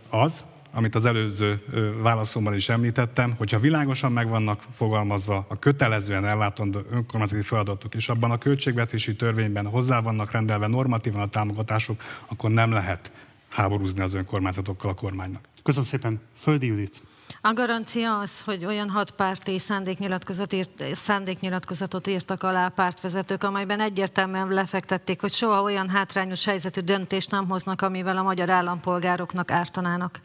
az, 0.09 0.43
amit 0.71 0.95
az 0.95 1.05
előző 1.05 1.61
válaszomban 2.01 2.55
is 2.55 2.69
említettem, 2.69 3.33
hogyha 3.37 3.59
világosan 3.59 4.11
meg 4.11 4.27
vannak 4.27 4.63
fogalmazva 4.75 5.45
a 5.49 5.59
kötelezően 5.59 6.25
ellátandó 6.25 6.79
önkormányzati 6.91 7.41
feladatok, 7.41 7.95
és 7.95 8.09
abban 8.09 8.31
a 8.31 8.37
költségvetési 8.37 9.15
törvényben 9.15 9.65
hozzá 9.65 10.01
vannak 10.01 10.31
rendelve 10.31 10.67
normatívan 10.67 11.21
a 11.21 11.27
támogatások, 11.27 12.01
akkor 12.27 12.49
nem 12.49 12.71
lehet 12.71 13.11
háborúzni 13.49 14.01
az 14.01 14.13
önkormányzatokkal 14.13 14.89
a 14.89 14.93
kormánynak. 14.93 15.47
Köszönöm 15.63 15.87
szépen. 15.87 16.21
Földi 16.37 16.67
Judit. 16.67 17.01
A 17.41 17.53
garancia 17.53 18.19
az, 18.19 18.41
hogy 18.41 18.65
olyan 18.65 18.89
hat 18.89 19.11
párti 19.11 19.59
szándéknyilatkozat 19.59 20.53
írt, 20.53 20.83
szándéknyilatkozatot 20.95 22.07
írtak 22.07 22.43
alá 22.43 22.67
pártvezetők, 22.67 23.43
amelyben 23.43 23.79
egyértelműen 23.79 24.47
lefektették, 24.47 25.21
hogy 25.21 25.33
soha 25.33 25.61
olyan 25.61 25.89
hátrányos 25.89 26.45
helyzetű 26.45 26.81
döntést 26.81 27.31
nem 27.31 27.47
hoznak, 27.47 27.81
amivel 27.81 28.17
a 28.17 28.23
magyar 28.23 28.49
állampolgároknak 28.49 29.51
ártanának. 29.51 30.21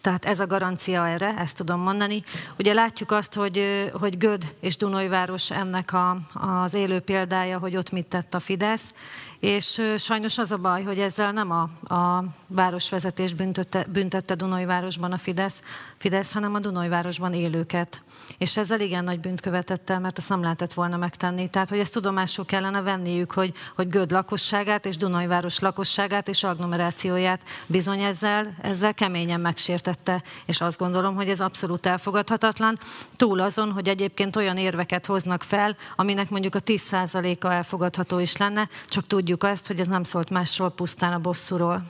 Tehát 0.00 0.24
ez 0.24 0.40
a 0.40 0.46
garancia 0.46 1.08
erre, 1.08 1.34
ezt 1.36 1.56
tudom 1.56 1.80
mondani. 1.80 2.22
Ugye 2.58 2.74
látjuk 2.74 3.10
azt, 3.10 3.34
hogy, 3.34 3.90
hogy 3.92 4.18
Göd 4.18 4.54
és 4.60 4.76
Dunajváros 4.76 5.50
ennek 5.50 5.92
a, 5.92 6.16
az 6.34 6.74
élő 6.74 7.00
példája, 7.00 7.58
hogy 7.58 7.76
ott 7.76 7.90
mit 7.90 8.06
tett 8.06 8.34
a 8.34 8.40
Fidesz, 8.40 8.92
és 9.40 9.82
sajnos 9.98 10.38
az 10.38 10.52
a 10.52 10.56
baj, 10.56 10.82
hogy 10.82 10.98
ezzel 10.98 11.32
nem 11.32 11.50
a, 11.50 11.62
a 11.94 12.24
városvezetés 12.46 13.32
büntette, 13.32 13.86
büntette 13.92 14.34
Dunajvárosban 14.34 15.12
a 15.12 15.18
Fidesz, 15.18 15.60
Fidesz, 15.96 16.32
hanem 16.32 16.54
a 16.54 16.58
Dunajvárosban 16.58 17.32
élőket. 17.32 18.02
És 18.38 18.56
ezzel 18.56 18.80
igen 18.80 19.04
nagy 19.04 19.20
bűnt 19.20 19.40
követett 19.40 19.90
el, 19.90 20.00
mert 20.00 20.18
azt 20.18 20.28
nem 20.28 20.42
lehetett 20.42 20.72
volna 20.72 20.96
megtenni. 20.96 21.48
Tehát, 21.48 21.68
hogy 21.68 21.78
ezt 21.78 21.92
tudomásul 21.92 22.44
kellene 22.44 22.80
venniük, 22.80 23.32
hogy, 23.32 23.52
hogy 23.74 23.88
Göd 23.88 24.10
lakosságát 24.10 24.86
és 24.86 24.96
Dunajváros 24.96 25.58
lakosságát 25.58 26.28
és 26.28 26.44
agglomerációját 26.44 27.40
bizony 27.66 28.00
ezzel, 28.00 28.56
ezzel 28.62 28.94
keményen 28.94 29.40
megsértette. 29.40 30.22
És 30.46 30.60
azt 30.60 30.78
gondolom, 30.78 31.14
hogy 31.14 31.28
ez 31.28 31.40
abszolút 31.40 31.86
elfogadhatatlan. 31.86 32.78
Túl 33.16 33.40
azon, 33.40 33.72
hogy 33.72 33.88
egyébként 33.88 34.36
olyan 34.36 34.56
érveket 34.56 35.06
hoznak 35.06 35.42
fel, 35.42 35.76
aminek 35.96 36.30
mondjuk 36.30 36.54
a 36.54 36.60
10%-a 36.60 37.46
elfogadható 37.46 38.18
is 38.18 38.36
lenne, 38.36 38.68
csak 38.88 39.06
tudjuk, 39.06 39.42
azt, 39.42 39.66
hogy 39.66 39.80
ez 39.80 39.86
nem 39.86 40.02
szólt 40.02 40.30
másról, 40.30 40.70
pusztán 40.70 41.12
a 41.12 41.18
bosszúról. 41.18 41.82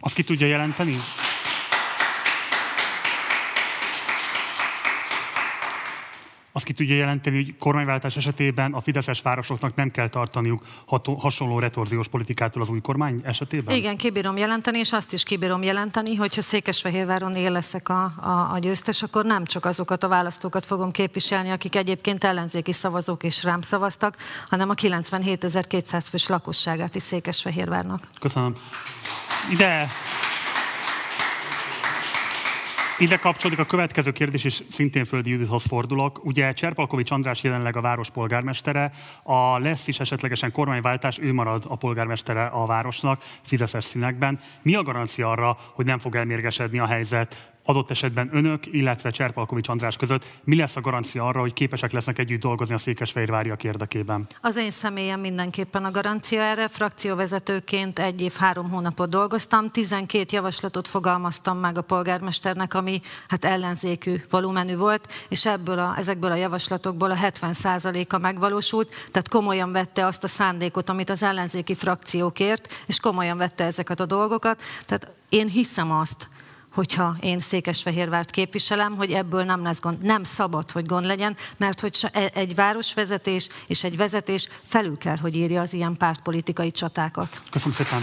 Azt 0.00 0.14
ki 0.14 0.24
tudja 0.24 0.46
jelenteni? 0.46 0.96
Azt 6.58 6.66
ki 6.66 6.72
tudja 6.72 6.96
jelenteni, 6.96 7.36
hogy 7.36 7.56
kormányváltás 7.58 8.16
esetében 8.16 8.72
a 8.72 8.80
fideszes 8.80 9.20
városoknak 9.20 9.74
nem 9.74 9.90
kell 9.90 10.08
tartaniuk 10.08 10.64
hasonló 11.18 11.58
retorziós 11.58 12.08
politikától 12.08 12.62
az 12.62 12.68
új 12.68 12.80
kormány 12.80 13.20
esetében? 13.22 13.76
Igen, 13.76 13.96
kibírom 13.96 14.36
jelenteni, 14.36 14.78
és 14.78 14.92
azt 14.92 15.12
is 15.12 15.22
kibírom 15.22 15.62
jelenteni, 15.62 16.14
hogyha 16.14 16.40
Székesfehérváron 16.40 17.32
én 17.32 17.52
leszek 17.52 17.88
a, 17.88 18.02
a, 18.04 18.50
a 18.52 18.58
győztes, 18.58 19.02
akkor 19.02 19.24
nem 19.24 19.44
csak 19.44 19.64
azokat 19.64 20.02
a 20.02 20.08
választókat 20.08 20.66
fogom 20.66 20.90
képviselni, 20.90 21.50
akik 21.50 21.76
egyébként 21.76 22.24
ellenzéki 22.24 22.72
szavazók 22.72 23.22
és 23.22 23.44
rám 23.44 23.60
szavaztak, 23.60 24.16
hanem 24.48 24.68
a 24.68 24.74
97.200 24.74 26.06
fős 26.10 26.26
lakosságát 26.26 26.94
is 26.94 27.02
Székesfehérvárnak. 27.02 28.08
Köszönöm. 28.20 28.54
Ide 29.52 29.88
ide 32.98 33.16
kapcsolódik 33.16 33.58
a 33.58 33.64
következő 33.64 34.12
kérdés, 34.12 34.44
és 34.44 34.62
szintén 34.68 35.04
Földi 35.04 35.30
Judithoz 35.30 35.64
fordulok. 35.64 36.24
Ugye 36.24 36.52
Cserpalkovics 36.52 37.10
András 37.10 37.42
jelenleg 37.42 37.76
a 37.76 37.80
város 37.80 38.10
polgármestere, 38.10 38.90
a 39.22 39.58
lesz 39.58 39.88
is 39.88 40.00
esetlegesen 40.00 40.52
kormányváltás, 40.52 41.18
ő 41.18 41.32
marad 41.32 41.64
a 41.68 41.76
polgármestere 41.76 42.46
a 42.46 42.66
városnak, 42.66 43.22
fideszes 43.42 43.84
színekben. 43.84 44.40
Mi 44.62 44.74
a 44.74 44.82
garancia 44.82 45.30
arra, 45.30 45.58
hogy 45.74 45.86
nem 45.86 45.98
fog 45.98 46.16
elmérgesedni 46.16 46.78
a 46.78 46.86
helyzet 46.86 47.57
adott 47.68 47.90
esetben 47.90 48.28
önök, 48.32 48.66
illetve 48.66 49.10
Cserpalkovics 49.10 49.68
András 49.68 49.96
között 49.96 50.26
mi 50.44 50.56
lesz 50.56 50.76
a 50.76 50.80
garancia 50.80 51.26
arra, 51.26 51.40
hogy 51.40 51.52
képesek 51.52 51.92
lesznek 51.92 52.18
együtt 52.18 52.40
dolgozni 52.40 52.74
a 52.74 52.78
székesfehérváriak 52.78 53.64
érdekében? 53.64 54.26
Az 54.40 54.56
én 54.56 54.70
személyem 54.70 55.20
mindenképpen 55.20 55.84
a 55.84 55.90
garancia 55.90 56.42
erre. 56.42 56.68
Frakcióvezetőként 56.68 57.98
egy 57.98 58.20
év, 58.20 58.32
három 58.32 58.70
hónapot 58.70 59.08
dolgoztam, 59.10 59.70
12 59.70 60.24
javaslatot 60.36 60.88
fogalmaztam 60.88 61.58
meg 61.58 61.78
a 61.78 61.82
polgármesternek, 61.82 62.74
ami 62.74 63.00
hát 63.28 63.44
ellenzékű 63.44 64.16
volumenű 64.30 64.76
volt, 64.76 65.26
és 65.28 65.46
ebből 65.46 65.78
a, 65.78 65.94
ezekből 65.96 66.32
a 66.32 66.34
javaslatokból 66.34 67.10
a 67.10 67.16
70%-a 67.16 68.18
megvalósult, 68.18 68.88
tehát 69.10 69.28
komolyan 69.28 69.72
vette 69.72 70.06
azt 70.06 70.24
a 70.24 70.28
szándékot, 70.28 70.88
amit 70.88 71.10
az 71.10 71.22
ellenzéki 71.22 71.74
frakciókért, 71.74 72.84
és 72.86 73.00
komolyan 73.00 73.36
vette 73.36 73.64
ezeket 73.64 74.00
a 74.00 74.06
dolgokat. 74.06 74.62
Tehát 74.86 75.12
én 75.28 75.48
hiszem 75.48 75.92
azt, 75.92 76.28
hogyha 76.78 77.16
én 77.20 77.38
Székesfehérvárt 77.38 78.30
képviselem, 78.30 78.96
hogy 78.96 79.12
ebből 79.12 79.44
nem 79.44 79.62
lesz 79.62 79.80
gond. 79.80 79.98
Nem 80.02 80.24
szabad, 80.24 80.70
hogy 80.70 80.86
gond 80.86 81.04
legyen, 81.04 81.36
mert 81.56 81.80
hogy 81.80 81.98
e- 82.12 82.30
egy 82.34 82.54
városvezetés 82.54 83.48
és 83.66 83.84
egy 83.84 83.96
vezetés 83.96 84.48
felül 84.66 84.98
kell, 84.98 85.16
hogy 85.16 85.36
írja 85.36 85.60
az 85.60 85.74
ilyen 85.74 85.96
pártpolitikai 85.96 86.70
csatákat. 86.70 87.42
Köszönöm 87.50 87.74
szépen. 87.74 88.00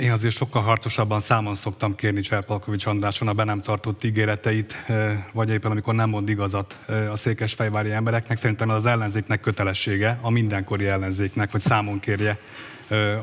Én 0.00 0.10
azért 0.10 0.34
sokkal 0.34 0.62
harcosabban 0.62 1.20
számon 1.20 1.54
szoktam 1.54 1.94
kérni 1.94 2.20
Cserpalkovics 2.20 2.86
Andráson 2.86 3.28
a 3.28 3.32
be 3.32 3.44
nem 3.44 3.62
tartott 3.62 4.04
ígéreteit, 4.04 4.84
vagy 5.32 5.50
éppen 5.50 5.70
amikor 5.70 5.94
nem 5.94 6.08
mond 6.08 6.28
igazat 6.28 6.78
a 7.10 7.16
székesfejvári 7.16 7.90
embereknek. 7.90 8.38
Szerintem 8.38 8.68
az 8.68 8.86
ellenzéknek 8.86 9.40
kötelessége, 9.40 10.18
a 10.20 10.30
mindenkori 10.30 10.86
ellenzéknek, 10.86 11.50
hogy 11.50 11.60
számon 11.60 12.00
kérje 12.00 12.38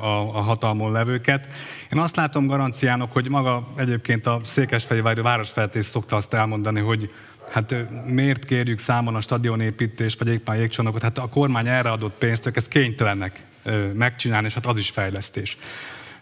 a, 0.01 0.35
a 0.37 0.41
hatalmon 0.41 0.91
levőket. 0.91 1.47
Én 1.93 1.99
azt 1.99 2.15
látom 2.15 2.47
garanciának, 2.47 3.11
hogy 3.11 3.29
maga 3.29 3.67
egyébként 3.75 4.27
a 4.27 4.41
Székesfehérvári 4.45 5.21
városfeltés 5.21 5.85
szokta 5.85 6.15
azt 6.15 6.33
elmondani, 6.33 6.79
hogy 6.79 7.13
hát 7.51 7.75
miért 8.05 8.45
kérjük 8.45 8.79
számon 8.79 9.15
a 9.15 9.21
stadionépítést, 9.21 10.19
vagy 10.19 10.27
éppen 10.27 10.55
a 10.55 10.57
jégcsarnokot, 10.57 11.01
hát 11.01 11.17
a 11.17 11.27
kormány 11.27 11.67
erre 11.67 11.89
adott 11.89 12.17
pénzt, 12.17 12.45
ők 12.45 12.55
ezt 12.55 12.67
kénytelenek 12.67 13.43
megcsinálni, 13.93 14.47
és 14.47 14.53
hát 14.53 14.65
az 14.65 14.77
is 14.77 14.89
fejlesztés. 14.89 15.57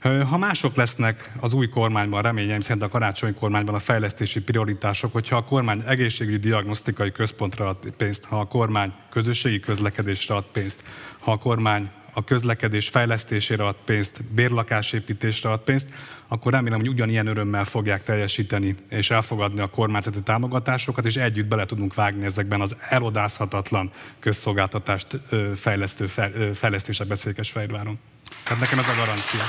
Ha 0.01 0.37
mások 0.37 0.75
lesznek 0.75 1.31
az 1.39 1.53
új 1.53 1.69
kormányban, 1.69 2.21
reményeim 2.21 2.59
szerint 2.59 2.83
a 2.83 2.89
karácsonyi 2.89 3.33
kormányban 3.33 3.75
a 3.75 3.79
fejlesztési 3.79 4.41
prioritások, 4.41 5.13
hogyha 5.13 5.35
a 5.35 5.43
kormány 5.43 5.83
egészségügyi 5.85 6.37
diagnosztikai 6.37 7.11
központra 7.11 7.67
ad 7.67 7.77
pénzt, 7.97 8.23
ha 8.23 8.39
a 8.39 8.45
kormány 8.45 8.93
közösségi 9.09 9.59
közlekedésre 9.59 10.35
ad 10.35 10.45
pénzt, 10.51 10.83
ha 11.19 11.31
a 11.31 11.37
kormány 11.37 11.89
a 12.13 12.23
közlekedés 12.23 12.89
fejlesztésére 12.89 13.65
ad 13.65 13.75
pénzt, 13.85 14.23
bérlakásépítésre 14.23 15.49
ad 15.49 15.59
pénzt, 15.59 15.87
akkor 16.27 16.51
remélem, 16.51 16.79
hogy 16.79 16.89
ugyanilyen 16.89 17.27
örömmel 17.27 17.63
fogják 17.63 18.03
teljesíteni 18.03 18.75
és 18.89 19.09
elfogadni 19.09 19.59
a 19.59 19.67
kormányzati 19.67 20.21
támogatásokat, 20.21 21.05
és 21.05 21.15
együtt 21.15 21.47
bele 21.47 21.65
tudunk 21.65 21.93
vágni 21.93 22.25
ezekben 22.25 22.61
az 22.61 22.75
elodázhatatlan 22.89 23.91
közszolgáltatást 24.19 25.07
fejlesztő 25.55 26.07
fejlesztésekbe 26.53 27.15
Székesfehérváron. 27.15 27.99
Tehát 28.43 28.61
nekem 28.61 28.79
ez 28.79 28.87
a 28.87 28.95
garancia. 28.95 29.41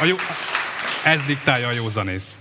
A 0.00 0.04
jó, 0.04 0.16
ez 1.04 1.22
diktálja 1.22 1.68
a 1.68 1.72
józanész. 1.72 2.38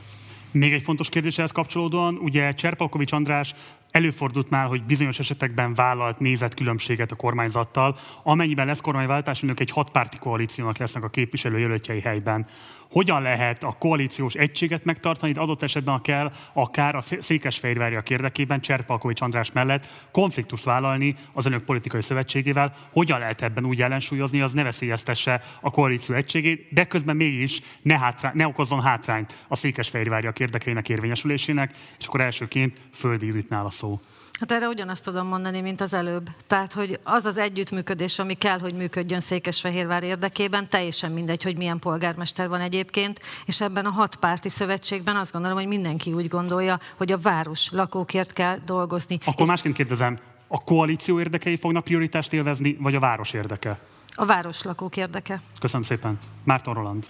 Még 0.52 0.74
egy 0.74 0.82
fontos 0.82 1.10
kérdéshez 1.10 1.52
kapcsolódóan, 1.52 2.16
ugye 2.16 2.54
Cserpalkovics 2.54 3.12
András 3.12 3.54
előfordult 3.92 4.50
már, 4.50 4.68
hogy 4.68 4.84
bizonyos 4.84 5.20
esetekben 5.20 5.74
vállalt 5.74 6.20
nézetkülönbséget 6.20 7.12
a 7.12 7.16
kormányzattal, 7.16 7.98
amennyiben 8.24 8.66
lesz 8.66 8.82
kormányváltás, 8.82 9.44
önök 9.44 9.60
egy 9.60 9.72
hatpárti 9.72 10.18
koalíciónak 10.18 10.78
lesznek 10.78 11.04
a 11.04 11.10
képviselőjelöltjei 11.10 12.00
helyben. 12.00 12.48
Hogyan 12.92 13.22
lehet 13.22 13.64
a 13.64 13.76
koalíciós 13.80 14.34
egységet 14.34 14.84
megtartani, 14.84 15.32
de 15.32 15.42
adott 15.42 15.64
esetben 15.64 16.02
kell 16.02 16.32
akár 16.54 16.96
a 16.96 17.02
Székesfehérváriak 17.20 18.10
érdekében 18.10 18.62
Cserpalkovics 18.62 19.22
András 19.22 19.52
mellett 19.52 19.90
konfliktust 20.12 20.64
vállalni 20.64 21.16
az 21.34 21.46
önök 21.46 21.64
politikai 21.64 22.02
szövetségével, 22.02 22.76
hogyan 22.92 23.20
lehet 23.20 23.42
ebben 23.42 23.66
úgy 23.66 23.82
ellensúlyozni, 23.82 24.42
az 24.42 24.54
ne 24.54 24.64
veszélyeztesse 24.64 25.42
a 25.62 25.72
koalíció 25.72 26.16
egységét, 26.16 26.68
de 26.72 26.86
közben 26.86 27.16
mégis 27.16 27.62
ne, 27.82 27.98
hátrány, 27.98 28.32
ne 28.36 28.48
okozzon 28.48 28.82
hátrányt 28.82 29.38
a 29.48 29.56
Székesfehérváriak 29.56 30.40
érdekeinek 30.40 30.90
érvényesülésének, 30.90 31.72
és 32.00 32.06
akkor 32.06 32.22
elsőként 32.22 32.82
Földi 32.94 33.26
Juditnál 33.26 33.66
a 33.66 33.70
szó. 33.70 34.00
Hát 34.40 34.52
erre 34.52 34.68
ugyanazt 34.68 35.04
tudom 35.04 35.28
mondani, 35.28 35.62
mint 35.62 35.82
az 35.82 35.94
előbb. 35.94 36.30
Tehát, 36.48 36.74
hogy 36.74 37.00
az 37.04 37.26
az 37.26 37.38
együttműködés, 37.38 38.20
ami 38.20 38.34
kell, 38.34 38.60
hogy 38.60 38.74
működjön 38.74 39.20
Székesfehérvár 39.20 40.04
érdekében, 40.04 40.70
teljesen 40.70 41.12
mindegy, 41.12 41.44
hogy 41.44 41.58
milyen 41.58 41.80
polgármester 41.80 42.50
van 42.50 42.62
egyébként, 42.62 43.20
és 43.46 43.62
ebben 43.62 43.86
a 43.86 43.90
hat 43.90 44.16
párti 44.16 44.50
szövetségben 44.50 45.16
azt 45.16 45.32
gondolom, 45.32 45.58
hogy 45.58 45.68
mindenki 45.68 46.14
úgy 46.14 46.28
gondolja, 46.28 46.80
hogy 46.98 47.12
a 47.12 47.18
város 47.18 47.70
lakókért 47.72 48.34
kell 48.34 48.58
dolgozni. 48.66 49.18
Akkor 49.26 49.42
és... 49.42 49.48
másként 49.48 49.76
kérdezem, 49.76 50.20
a 50.48 50.64
koalíció 50.64 51.20
érdekei 51.20 51.56
fognak 51.56 51.84
prioritást 51.84 52.34
élvezni, 52.34 52.78
vagy 52.80 52.96
a 52.96 53.00
város 53.00 53.34
érdeke? 53.34 53.80
A 54.14 54.26
város 54.26 54.64
lakók 54.64 54.98
érdeke. 54.98 55.42
Köszönöm 55.60 55.84
szépen. 55.84 56.20
Márton 56.44 56.74
Roland. 56.74 57.08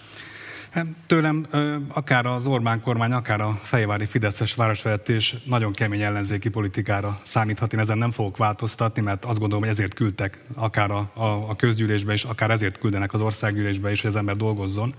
Tőlem 1.06 1.46
akár 1.88 2.26
az 2.26 2.46
Orbán 2.46 2.80
kormány, 2.80 3.12
akár 3.12 3.40
a 3.40 3.60
Fejvári 3.62 4.06
Fideszes 4.06 4.54
városvezetés 4.54 5.36
nagyon 5.44 5.72
kemény 5.72 6.02
ellenzéki 6.02 6.48
politikára 6.48 7.20
számíthat. 7.24 7.72
Én 7.72 7.78
ezen 7.78 7.98
nem 7.98 8.10
fogok 8.10 8.36
változtatni, 8.36 9.02
mert 9.02 9.24
azt 9.24 9.38
gondolom, 9.38 9.64
hogy 9.64 9.72
ezért 9.72 9.94
küldtek 9.94 10.44
akár 10.54 10.90
a, 10.90 11.10
a, 11.14 11.24
a 11.24 11.56
közgyűlésbe 11.56 12.12
is, 12.12 12.24
akár 12.24 12.50
ezért 12.50 12.78
küldenek 12.78 13.12
az 13.12 13.20
országgyűlésbe 13.20 13.90
is, 13.90 14.00
hogy 14.00 14.10
az 14.10 14.16
ember 14.16 14.36
dolgozzon. 14.36 14.94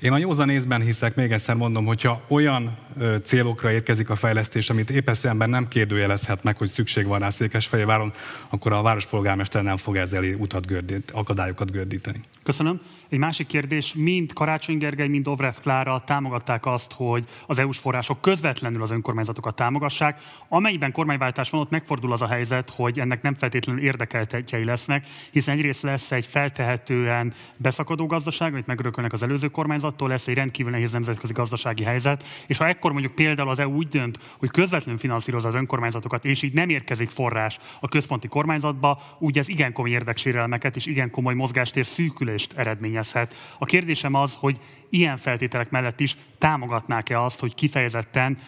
Én 0.00 0.12
a 0.12 0.18
józan 0.18 0.48
észben 0.48 0.80
hiszek, 0.80 1.14
még 1.14 1.32
egyszer 1.32 1.54
mondom, 1.54 1.84
hogyha 1.84 2.22
olyan 2.28 2.78
célokra 3.24 3.72
érkezik 3.72 4.10
a 4.10 4.16
fejlesztés, 4.16 4.70
amit 4.70 4.90
épesző 4.90 5.28
ember 5.28 5.48
nem 5.48 5.68
kérdőjelezhet 5.68 6.42
meg, 6.42 6.56
hogy 6.56 6.68
szükség 6.68 7.06
van 7.06 7.18
rá 7.18 7.30
Székesfehérváron, 7.30 8.12
akkor 8.48 8.72
a 8.72 8.82
várospolgármester 8.82 9.62
nem 9.62 9.76
fog 9.76 9.96
ezzel 9.96 10.24
utat 10.24 10.66
gördít, 10.66 11.10
akadályokat 11.10 11.70
gördíteni. 11.70 12.20
Köszönöm. 12.42 12.80
Egy 13.12 13.18
másik 13.18 13.46
kérdés, 13.46 13.94
mind 13.94 14.32
Karácsony 14.32 14.78
Gergely, 14.78 15.08
mind 15.08 15.24
Dobrev 15.24 15.54
Klára 15.60 16.02
támogatták 16.06 16.66
azt, 16.66 16.92
hogy 16.92 17.24
az 17.46 17.58
EU-s 17.58 17.78
források 17.78 18.20
közvetlenül 18.20 18.82
az 18.82 18.90
önkormányzatokat 18.90 19.54
támogassák. 19.54 20.20
Amennyiben 20.48 20.92
kormányváltás 20.92 21.50
van, 21.50 21.60
ott 21.60 21.70
megfordul 21.70 22.12
az 22.12 22.22
a 22.22 22.26
helyzet, 22.26 22.70
hogy 22.70 23.00
ennek 23.00 23.22
nem 23.22 23.34
feltétlenül 23.34 23.82
érdekeltjei 23.82 24.64
lesznek, 24.64 25.06
hiszen 25.30 25.56
egyrészt 25.56 25.82
lesz 25.82 26.12
egy 26.12 26.26
feltehetően 26.26 27.32
beszakadó 27.56 28.06
gazdaság, 28.06 28.52
amit 28.52 28.66
megörökölnek 28.66 29.12
az 29.12 29.22
előző 29.22 29.48
kormányzattól, 29.48 30.08
lesz 30.08 30.28
egy 30.28 30.34
rendkívül 30.34 30.72
nehéz 30.72 30.92
nemzetközi 30.92 31.32
gazdasági 31.32 31.82
helyzet, 31.84 32.24
és 32.46 32.56
ha 32.56 32.66
ekkor 32.66 32.92
mondjuk 32.92 33.14
például 33.14 33.48
az 33.48 33.58
EU 33.58 33.72
úgy 33.72 33.88
dönt, 33.88 34.18
hogy 34.38 34.50
közvetlenül 34.50 35.00
finanszírozza 35.00 35.48
az 35.48 35.54
önkormányzatokat, 35.54 36.24
és 36.24 36.42
így 36.42 36.52
nem 36.52 36.68
érkezik 36.68 37.10
forrás 37.10 37.58
a 37.80 37.88
központi 37.88 38.28
kormányzatba, 38.28 39.02
úgy 39.18 39.38
ez 39.38 39.48
igen 39.48 39.72
komoly 39.72 39.90
érdeksérelmeket 39.90 40.76
és 40.76 40.86
igen 40.86 41.10
komoly 41.10 41.34
mozgástér 41.34 41.86
szűkülést 41.86 42.52
eredményez 42.52 43.00
eredményezhet. 43.02 43.34
A 43.58 43.64
kérdésem 43.64 44.14
az, 44.14 44.34
hogy 44.34 44.58
ilyen 44.90 45.16
feltételek 45.16 45.70
mellett 45.70 46.00
is 46.00 46.16
támogatnák-e 46.38 47.22
azt, 47.22 47.40
hogy 47.40 47.54
kifejezetten 47.54 48.38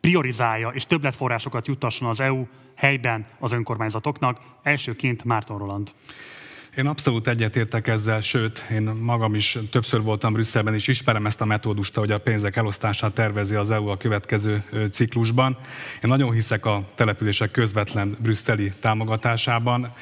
priorizálja 0.00 0.68
és 0.68 0.86
többletforrásokat 0.86 1.66
juttasson 1.66 2.08
az 2.08 2.20
EU 2.20 2.46
helyben 2.76 3.26
az 3.38 3.52
önkormányzatoknak. 3.52 4.38
Elsőként 4.62 5.24
Márton 5.24 5.58
Roland. 5.58 5.92
Én 6.76 6.86
abszolút 6.86 7.28
egyetértek 7.28 7.88
ezzel, 7.88 8.20
sőt, 8.20 8.66
én 8.70 8.82
magam 8.82 9.34
is 9.34 9.58
többször 9.70 10.02
voltam 10.02 10.32
Brüsszelben, 10.32 10.74
és 10.74 10.88
ismerem 10.88 11.26
ezt 11.26 11.40
a 11.40 11.44
metódust, 11.44 11.94
hogy 11.94 12.10
a 12.10 12.18
pénzek 12.18 12.56
elosztását 12.56 13.12
tervezi 13.12 13.54
az 13.54 13.70
EU 13.70 13.86
a 13.86 13.96
következő 13.96 14.64
ciklusban. 14.90 15.56
Én 16.02 16.10
nagyon 16.10 16.32
hiszek 16.32 16.66
a 16.66 16.88
települések 16.94 17.50
közvetlen 17.50 18.16
brüsszeli 18.20 18.72
támogatásában 18.80 19.92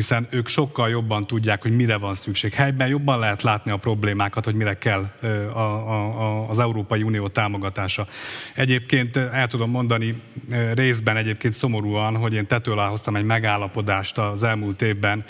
hiszen 0.00 0.26
ők 0.30 0.48
sokkal 0.48 0.88
jobban 0.88 1.26
tudják, 1.26 1.62
hogy 1.62 1.76
mire 1.76 1.96
van 1.96 2.14
szükség. 2.14 2.52
Helyben 2.52 2.88
jobban 2.88 3.18
lehet 3.18 3.42
látni 3.42 3.70
a 3.70 3.76
problémákat, 3.76 4.44
hogy 4.44 4.54
mire 4.54 4.78
kell 4.78 5.10
a, 5.52 5.58
a, 5.58 6.48
az 6.48 6.58
Európai 6.58 7.02
Unió 7.02 7.28
támogatása. 7.28 8.06
Egyébként 8.54 9.16
el 9.16 9.48
tudom 9.48 9.70
mondani 9.70 10.22
részben 10.74 11.16
egyébként 11.16 11.54
szomorúan, 11.54 12.16
hogy 12.16 12.32
én 12.32 12.46
tető 12.46 12.70
alá 12.70 12.88
hoztam 12.88 13.16
egy 13.16 13.24
megállapodást 13.24 14.18
az 14.18 14.42
elmúlt 14.42 14.82
évben 14.82 15.24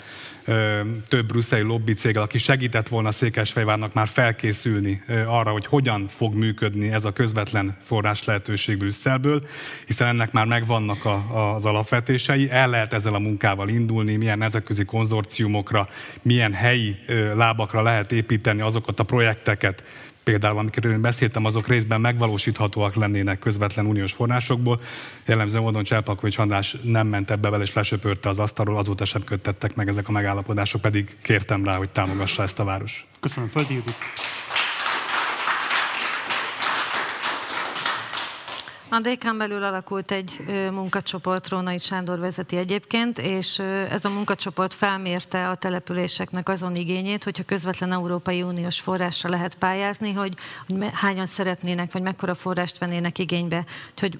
több 1.07 1.25
brüsszeli 1.25 1.61
lobby 1.61 1.93
céggel, 1.93 2.21
aki 2.21 2.37
segített 2.37 2.87
volna 2.87 3.11
Székesfehérvárnak 3.11 3.93
már 3.93 4.07
felkészülni 4.07 5.03
arra, 5.27 5.51
hogy 5.51 5.65
hogyan 5.65 6.07
fog 6.07 6.33
működni 6.33 6.91
ez 6.91 7.05
a 7.05 7.11
közvetlen 7.11 7.77
forrás 7.83 8.23
lehetőség 8.23 8.77
Brüsszelből, 8.77 9.43
hiszen 9.85 10.07
ennek 10.07 10.31
már 10.31 10.45
megvannak 10.45 11.05
a, 11.05 11.55
az 11.55 11.65
alapvetései, 11.65 12.49
el 12.49 12.69
lehet 12.69 12.93
ezzel 12.93 13.13
a 13.13 13.19
munkával 13.19 13.69
indulni, 13.69 14.15
milyen 14.15 14.37
nemzetközi 14.37 14.85
konzorciumokra, 14.85 15.89
milyen 16.21 16.53
helyi 16.53 16.95
lábakra 17.35 17.81
lehet 17.81 18.11
építeni 18.11 18.61
azokat 18.61 18.99
a 18.99 19.03
projekteket, 19.03 19.83
például, 20.23 20.57
amikről 20.57 20.91
én 20.91 21.01
beszéltem, 21.01 21.45
azok 21.45 21.67
részben 21.67 22.01
megvalósíthatóak 22.01 22.95
lennének 22.95 23.39
közvetlen 23.39 23.85
uniós 23.85 24.11
forrásokból. 24.11 24.81
Jellemző 25.25 25.59
módon 25.59 25.83
Cselpakovics 25.83 26.37
András 26.37 26.77
nem 26.83 27.07
ment 27.07 27.31
ebbe 27.31 27.49
vele, 27.49 27.63
és 27.63 27.73
lesöpörte 27.73 28.29
az 28.29 28.39
asztalról, 28.39 28.77
azóta 28.77 29.05
sem 29.05 29.23
köttettek 29.23 29.75
meg 29.75 29.87
ezek 29.87 30.07
a 30.07 30.11
megállapodások, 30.11 30.81
pedig 30.81 31.17
kértem 31.21 31.63
rá, 31.63 31.75
hogy 31.75 31.89
támogassa 31.89 32.43
ezt 32.43 32.59
a 32.59 32.63
város. 32.63 33.05
Köszönöm, 33.19 33.49
Földi 33.49 33.73
Judit. 33.73 33.95
A 38.93 38.99
dk 38.99 39.37
belül 39.37 39.63
alakult 39.63 40.11
egy 40.11 40.43
munkacsoport, 40.71 41.49
Rónai 41.49 41.77
Sándor 41.77 42.19
vezeti 42.19 42.57
egyébként, 42.57 43.17
és 43.17 43.59
ez 43.89 44.05
a 44.05 44.09
munkacsoport 44.09 44.73
felmérte 44.73 45.49
a 45.49 45.55
településeknek 45.55 46.49
azon 46.49 46.75
igényét, 46.75 47.23
hogyha 47.23 47.43
közvetlen 47.43 47.91
Európai 47.91 48.41
Uniós 48.41 48.79
forrásra 48.79 49.29
lehet 49.29 49.55
pályázni, 49.55 50.11
hogy, 50.11 50.33
hányan 50.93 51.25
szeretnének, 51.25 51.91
vagy 51.91 52.01
mekkora 52.01 52.33
forrást 52.33 52.77
vennének 52.77 53.19
igénybe, 53.19 53.65
hogy 53.97 54.19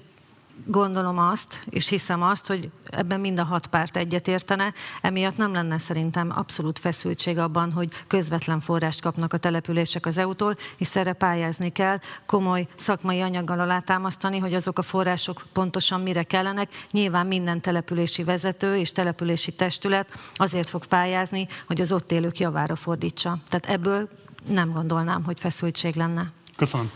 gondolom 0.66 1.18
azt, 1.18 1.62
és 1.70 1.88
hiszem 1.88 2.22
azt, 2.22 2.46
hogy 2.46 2.70
ebben 2.90 3.20
mind 3.20 3.38
a 3.38 3.44
hat 3.44 3.66
párt 3.66 3.96
egyetértene, 3.96 4.72
emiatt 5.00 5.36
nem 5.36 5.52
lenne 5.52 5.78
szerintem 5.78 6.32
abszolút 6.34 6.78
feszültség 6.78 7.38
abban, 7.38 7.72
hogy 7.72 7.88
közvetlen 8.06 8.60
forrást 8.60 9.00
kapnak 9.00 9.32
a 9.32 9.36
települések 9.36 10.06
az 10.06 10.18
EU-tól, 10.18 10.56
hisz 10.76 10.96
erre 10.96 11.12
pályázni 11.12 11.70
kell, 11.70 11.98
komoly 12.26 12.66
szakmai 12.76 13.20
anyaggal 13.20 13.60
alátámasztani, 13.60 14.38
hogy 14.38 14.54
azok 14.54 14.78
a 14.78 14.82
források 14.82 15.44
pontosan 15.52 16.00
mire 16.00 16.22
kellenek. 16.22 16.70
Nyilván 16.90 17.26
minden 17.26 17.60
települési 17.60 18.24
vezető 18.24 18.76
és 18.76 18.92
települési 18.92 19.52
testület 19.52 20.18
azért 20.34 20.68
fog 20.68 20.86
pályázni, 20.86 21.46
hogy 21.66 21.80
az 21.80 21.92
ott 21.92 22.12
élők 22.12 22.38
javára 22.38 22.76
fordítsa. 22.76 23.38
Tehát 23.48 23.66
ebből 23.66 24.08
nem 24.46 24.72
gondolnám, 24.72 25.24
hogy 25.24 25.40
feszültség 25.40 25.94
lenne. 25.94 26.32
Köszönöm. 26.56 26.90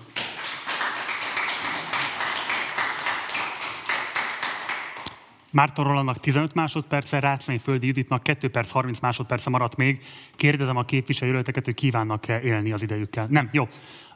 Márton 5.56 5.84
Rolandnak 5.84 6.20
15 6.20 6.54
másodperce, 6.54 7.20
Rácnai 7.20 7.58
Földi 7.58 7.86
Juditnak 7.86 8.22
2 8.22 8.50
perc 8.50 8.70
30 8.70 9.00
másodperce 9.00 9.50
maradt 9.50 9.76
még. 9.76 10.04
Kérdezem 10.34 10.76
a 10.76 10.84
képviselőjelölteket, 10.84 11.64
hogy 11.64 11.74
kívánnak-e 11.74 12.40
élni 12.40 12.72
az 12.72 12.82
idejükkel. 12.82 13.26
Nem, 13.30 13.48
jó. 13.52 13.66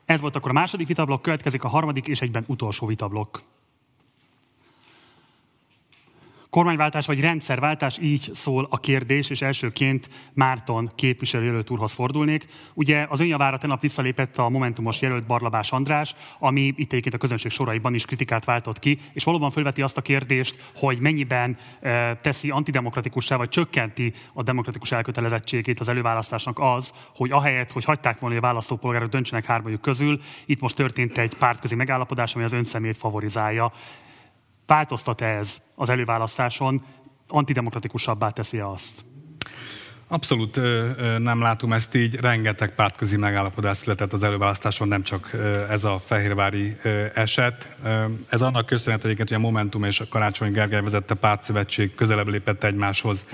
Ez 0.05 0.21
volt 0.21 0.37
akkor 0.37 0.51
a 0.51 0.55
második 0.55 0.87
vitablok, 0.87 1.23
következik 1.23 1.65
a 1.65 1.69
harmadik 1.69 2.07
és 2.07 2.21
egyben 2.21 2.45
utolsó 2.47 2.87
vitablok. 2.87 3.43
Kormányváltás 6.51 7.07
vagy 7.07 7.21
rendszerváltás, 7.21 7.99
így 7.99 8.31
szól 8.33 8.67
a 8.71 8.79
kérdés, 8.79 9.31
és 9.31 9.43
elsőként 9.43 10.09
Márton 10.33 10.91
képviselőjelölt 10.95 11.71
úrhoz 11.71 11.93
fordulnék. 11.93 12.47
Ugye 12.75 13.07
az 13.09 13.21
önjavára 13.21 13.59
tegnap 13.59 13.81
visszalépett 13.81 14.39
a 14.39 14.49
Momentumos 14.49 15.01
jelölt 15.01 15.27
Barlabás 15.27 15.73
András, 15.73 16.15
ami 16.39 16.61
itt 16.61 16.93
egyébként 16.93 17.15
a 17.15 17.19
közönség 17.19 17.51
soraiban 17.51 17.95
is 17.95 18.05
kritikát 18.05 18.45
váltott 18.45 18.79
ki, 18.79 18.99
és 19.13 19.25
valóban 19.25 19.51
felveti 19.51 19.83
azt 19.83 19.97
a 19.97 20.03
kérdést, 20.03 20.71
hogy 20.75 20.99
mennyiben 20.99 21.57
e, 21.81 22.17
teszi 22.17 22.51
antidemokratikussá, 22.51 23.37
vagy 23.37 23.49
csökkenti 23.49 24.13
a 24.33 24.43
demokratikus 24.43 24.93
elkötelezettségét 24.93 25.81
az 25.81 25.89
előválasztásnak 25.89 26.59
az, 26.59 26.93
hogy 27.15 27.31
ahelyett, 27.31 27.73
hogy 27.73 27.85
hagyták 27.85 28.19
volna, 28.19 28.35
hogy 28.35 28.45
a 28.45 28.47
választópolgárok 28.47 29.09
döntsenek 29.09 29.45
hármajuk 29.45 29.81
közül, 29.81 30.21
itt 30.47 30.61
most 30.61 30.77
történt 30.77 31.19
egy 31.19 31.35
pártközi 31.35 31.75
megállapodás, 31.75 32.35
ami 32.35 32.45
az 32.45 32.53
önszemét 32.53 32.97
favorizálja. 32.97 33.73
Változtat 34.71 35.21
ez 35.21 35.63
az 35.75 35.89
előválasztáson? 35.89 36.83
Antidemokratikusabbá 37.29 38.31
teszi 38.31 38.59
azt? 38.59 39.05
Abszolút 40.13 40.61
nem 41.19 41.41
látom 41.41 41.73
ezt 41.73 41.95
így. 41.95 42.15
Rengeteg 42.15 42.75
pártközi 42.75 43.17
megállapodás 43.17 43.77
született 43.77 44.13
az 44.13 44.23
előválasztáson, 44.23 44.89
nem 44.89 45.03
csak 45.03 45.31
ez 45.69 45.85
a 45.85 46.01
fehérvári 46.05 46.77
eset. 47.15 47.69
Ez 48.29 48.41
annak 48.41 48.67
köszönhető 48.67 49.05
egyébként, 49.05 49.29
hogy 49.29 49.39
a 49.39 49.41
Momentum 49.41 49.85
és 49.85 50.01
a 50.01 50.09
Karácsony 50.09 50.53
Gergely 50.53 50.81
vezette 50.81 51.15
pártszövetség 51.15 51.95
közelebb 51.95 52.29
lépett 52.29 52.65
egymáshoz 52.65 53.25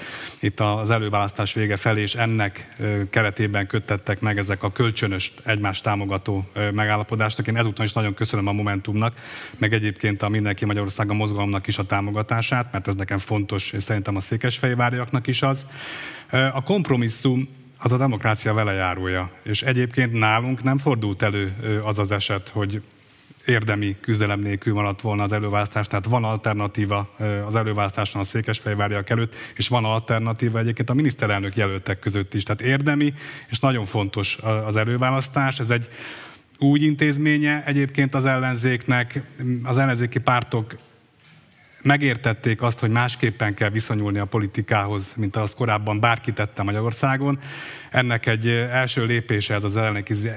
itt 0.40 0.60
az 0.60 0.90
előválasztás 0.90 1.52
vége 1.52 1.76
felé, 1.76 2.00
és 2.00 2.14
ennek 2.14 2.68
keretében 3.10 3.66
köttettek 3.66 4.20
meg 4.20 4.38
ezek 4.38 4.62
a 4.62 4.72
kölcsönös 4.72 5.32
egymást 5.44 5.82
támogató 5.82 6.48
megállapodásnak. 6.72 7.46
Én 7.46 7.56
ezúton 7.56 7.84
is 7.86 7.92
nagyon 7.92 8.14
köszönöm 8.14 8.46
a 8.46 8.52
Momentumnak, 8.52 9.18
meg 9.58 9.72
egyébként 9.72 10.22
a 10.22 10.28
Mindenki 10.28 10.64
Magyarország 10.64 11.10
a 11.10 11.14
mozgalomnak 11.14 11.66
is 11.66 11.78
a 11.78 11.82
támogatását, 11.82 12.72
mert 12.72 12.88
ez 12.88 12.94
nekem 12.94 13.18
fontos, 13.18 13.72
és 13.72 13.82
szerintem 13.82 14.16
a 14.16 14.20
székesfehérváriaknak 14.20 15.26
is 15.26 15.42
az. 15.42 15.66
A 16.30 16.62
kompromisszum 16.62 17.48
az 17.78 17.92
a 17.92 17.96
demokrácia 17.96 18.54
velejárója, 18.54 19.30
és 19.42 19.62
egyébként 19.62 20.12
nálunk 20.12 20.62
nem 20.62 20.78
fordult 20.78 21.22
elő 21.22 21.54
az 21.84 21.98
az 21.98 22.10
eset, 22.10 22.48
hogy 22.48 22.82
érdemi 23.46 23.96
küzdelem 24.00 24.40
nélkül 24.40 24.74
maradt 24.74 25.00
volna 25.00 25.22
az 25.22 25.32
előválasztás, 25.32 25.86
tehát 25.86 26.04
van 26.04 26.24
alternatíva 26.24 27.14
az 27.46 27.56
előválasztáson 27.56 28.20
a 28.20 28.24
Székesfehérváriak 28.24 29.10
előtt, 29.10 29.34
és 29.56 29.68
van 29.68 29.84
alternatíva 29.84 30.58
egyébként 30.58 30.90
a 30.90 30.94
miniszterelnök 30.94 31.56
jelöltek 31.56 31.98
között 31.98 32.34
is. 32.34 32.42
Tehát 32.42 32.60
érdemi, 32.60 33.12
és 33.48 33.58
nagyon 33.58 33.84
fontos 33.84 34.38
az 34.66 34.76
előválasztás. 34.76 35.58
Ez 35.58 35.70
egy 35.70 35.88
úgy 36.58 36.82
intézménye 36.82 37.64
egyébként 37.66 38.14
az 38.14 38.24
ellenzéknek, 38.24 39.22
az 39.62 39.78
ellenzéki 39.78 40.18
pártok 40.18 40.76
megértették 41.82 42.62
azt, 42.62 42.78
hogy 42.78 42.90
másképpen 42.90 43.54
kell 43.54 43.70
viszonyulni 43.70 44.18
a 44.18 44.24
politikához, 44.24 45.12
mint 45.16 45.36
azt 45.36 45.54
korábban 45.54 46.00
bárki 46.00 46.32
tette 46.32 46.62
Magyarországon. 46.62 47.38
Ennek 47.90 48.26
egy 48.26 48.48
első 48.48 49.04
lépése 49.04 49.54
ez 49.54 49.64
az 49.64 49.78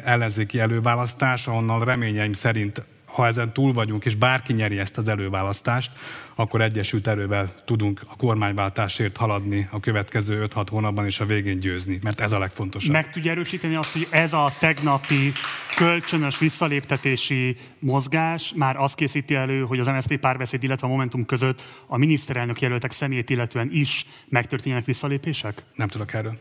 ellenzéki 0.03 0.59
előválasztás, 0.59 1.47
ahonnan 1.47 1.83
reményeim 1.83 2.33
szerint 2.33 2.83
ha 3.19 3.27
ezen 3.27 3.53
túl 3.53 3.73
vagyunk, 3.73 4.05
és 4.05 4.15
bárki 4.15 4.53
nyeri 4.53 4.79
ezt 4.79 4.97
az 4.97 5.07
előválasztást, 5.07 5.91
akkor 6.35 6.61
egyesült 6.61 7.07
erővel 7.07 7.53
tudunk 7.65 8.01
a 8.07 8.15
kormányváltásért 8.15 9.17
haladni 9.17 9.67
a 9.71 9.79
következő 9.79 10.47
5-6 10.53 10.67
hónapban, 10.69 11.05
és 11.05 11.19
a 11.19 11.25
végén 11.25 11.59
győzni, 11.59 11.99
mert 12.03 12.19
ez 12.19 12.31
a 12.31 12.39
legfontosabb. 12.39 12.91
Meg 12.91 13.09
tudja 13.09 13.31
erősíteni 13.31 13.75
azt, 13.75 13.93
hogy 13.93 14.07
ez 14.09 14.33
a 14.33 14.49
tegnapi 14.59 15.31
kölcsönös 15.75 16.39
visszaléptetési 16.39 17.57
mozgás 17.79 18.53
már 18.55 18.75
azt 18.77 18.95
készíti 18.95 19.35
elő, 19.35 19.61
hogy 19.61 19.79
az 19.79 19.87
MSZP 19.87 20.17
párbeszéd, 20.17 20.63
illetve 20.63 20.87
a 20.87 20.89
Momentum 20.89 21.25
között 21.25 21.63
a 21.87 21.97
miniszterelnök 21.97 22.61
jelöltek 22.61 22.91
személyét 22.91 23.29
illetően 23.29 23.69
is 23.71 24.05
megtörténjenek 24.29 24.85
visszalépések? 24.85 25.63
Nem 25.75 25.87
tudok 25.87 26.13
erről. 26.13 26.37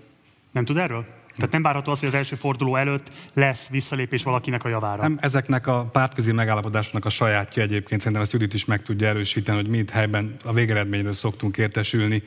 Nem 0.52 0.64
tud 0.64 0.76
erről? 0.76 1.17
Tehát 1.38 1.52
nem 1.52 1.62
várható 1.62 1.90
az, 1.90 1.98
hogy 1.98 2.08
az 2.08 2.14
első 2.14 2.36
forduló 2.36 2.76
előtt 2.76 3.10
lesz 3.34 3.68
visszalépés 3.68 4.22
valakinek 4.22 4.64
a 4.64 4.68
javára. 4.68 5.02
Nem, 5.02 5.18
ezeknek 5.20 5.66
a 5.66 5.88
pártközi 5.92 6.32
megállapodásnak 6.32 7.04
a 7.04 7.10
sajátja 7.10 7.62
egyébként, 7.62 8.00
szerintem 8.00 8.22
ezt 8.22 8.32
Judit 8.32 8.54
is 8.54 8.64
meg 8.64 8.82
tudja 8.82 9.08
erősíteni, 9.08 9.56
hogy 9.56 9.68
mi 9.68 9.78
itt 9.78 9.90
helyben 9.90 10.36
a 10.44 10.52
végeredményről 10.52 11.12
szoktunk 11.12 11.56
értesülni. 11.56 12.22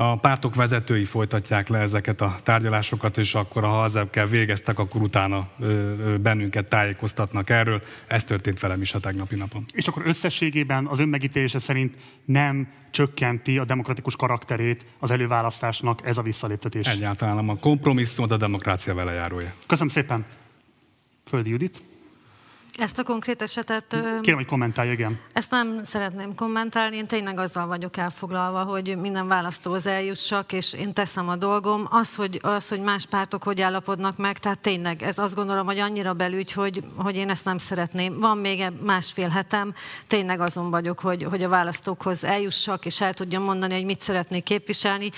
A 0.00 0.16
pártok 0.16 0.54
vezetői 0.54 1.04
folytatják 1.04 1.68
le 1.68 1.78
ezeket 1.78 2.20
a 2.20 2.38
tárgyalásokat, 2.42 3.18
és 3.18 3.34
akkor, 3.34 3.62
ha 3.64 4.10
kell 4.10 4.26
végeztek, 4.26 4.78
akkor 4.78 5.02
utána 5.02 5.48
bennünket 6.20 6.68
tájékoztatnak 6.68 7.50
erről. 7.50 7.82
Ez 8.06 8.24
történt 8.24 8.60
velem 8.60 8.80
is 8.80 8.94
a 8.94 8.98
tegnapi 8.98 9.34
napon. 9.36 9.64
És 9.72 9.88
akkor 9.88 10.06
összességében 10.06 10.86
az 10.86 10.98
önmegítélése 10.98 11.58
szerint 11.58 11.96
nem 12.24 12.68
csökkenti 12.90 13.58
a 13.58 13.64
demokratikus 13.64 14.16
karakterét 14.16 14.86
az 14.98 15.10
előválasztásnak 15.10 16.06
ez 16.06 16.18
a 16.18 16.22
visszaléptetés? 16.22 16.86
Egyáltalán. 16.86 17.48
A 17.48 17.56
kompromisszum 17.56 18.26
a 18.28 18.36
demokrácia 18.36 18.94
velejárója. 18.94 19.54
Köszönöm 19.66 19.88
szépen. 19.88 20.24
Földi 21.24 21.50
Judit. 21.50 21.82
Ezt 22.78 22.98
a 22.98 23.02
konkrét 23.02 23.42
esetet... 23.42 23.84
Kérem, 24.20 24.38
hogy 24.38 24.46
kommentálj, 24.46 24.90
igen. 24.90 25.18
Ezt 25.32 25.50
nem 25.50 25.80
szeretném 25.82 26.34
kommentálni, 26.34 26.96
én 26.96 27.06
tényleg 27.06 27.38
azzal 27.38 27.66
vagyok 27.66 27.96
elfoglalva, 27.96 28.62
hogy 28.62 28.96
minden 29.00 29.28
választóhoz 29.28 29.86
eljussak, 29.86 30.52
és 30.52 30.72
én 30.72 30.92
teszem 30.92 31.28
a 31.28 31.36
dolgom. 31.36 31.86
Az, 31.90 32.14
hogy, 32.14 32.38
az, 32.42 32.68
hogy 32.68 32.80
más 32.80 33.06
pártok 33.06 33.42
hogy 33.42 33.60
állapodnak 33.60 34.16
meg, 34.16 34.38
tehát 34.38 34.58
tényleg 34.58 35.02
ez 35.02 35.18
azt 35.18 35.34
gondolom, 35.34 35.66
hogy 35.66 35.78
annyira 35.78 36.12
belügy, 36.12 36.52
hogy, 36.52 36.82
hogy 36.96 37.16
én 37.16 37.30
ezt 37.30 37.44
nem 37.44 37.58
szeretném. 37.58 38.18
Van 38.18 38.38
még 38.38 38.72
másfél 38.82 39.28
hetem, 39.28 39.74
tényleg 40.06 40.40
azon 40.40 40.70
vagyok, 40.70 40.98
hogy, 40.98 41.22
hogy 41.22 41.42
a 41.42 41.48
választókhoz 41.48 42.24
eljussak, 42.24 42.86
és 42.86 43.00
el 43.00 43.14
tudjam 43.14 43.42
mondani, 43.42 43.74
hogy 43.74 43.84
mit 43.84 44.00
szeretnék 44.00 44.42
képviselni 44.42 45.10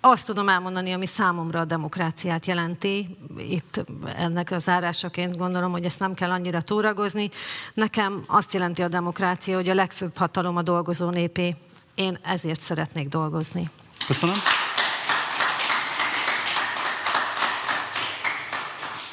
azt 0.00 0.26
tudom 0.26 0.48
elmondani, 0.48 0.92
ami 0.92 1.06
számomra 1.06 1.60
a 1.60 1.64
demokráciát 1.64 2.46
jelenti. 2.46 3.16
Itt 3.38 3.84
ennek 4.16 4.50
az 4.50 4.62
zárásaként 4.62 5.36
gondolom, 5.36 5.72
hogy 5.72 5.84
ezt 5.84 6.00
nem 6.00 6.14
kell 6.14 6.30
annyira 6.30 6.60
túragozni. 6.60 7.28
Nekem 7.74 8.22
azt 8.26 8.52
jelenti 8.52 8.82
a 8.82 8.88
demokrácia, 8.88 9.56
hogy 9.56 9.68
a 9.68 9.74
legfőbb 9.74 10.16
hatalom 10.16 10.56
a 10.56 10.62
dolgozó 10.62 11.10
népé. 11.10 11.56
Én 11.94 12.18
ezért 12.22 12.60
szeretnék 12.60 13.08
dolgozni. 13.08 13.70
Köszönöm. 14.06 14.36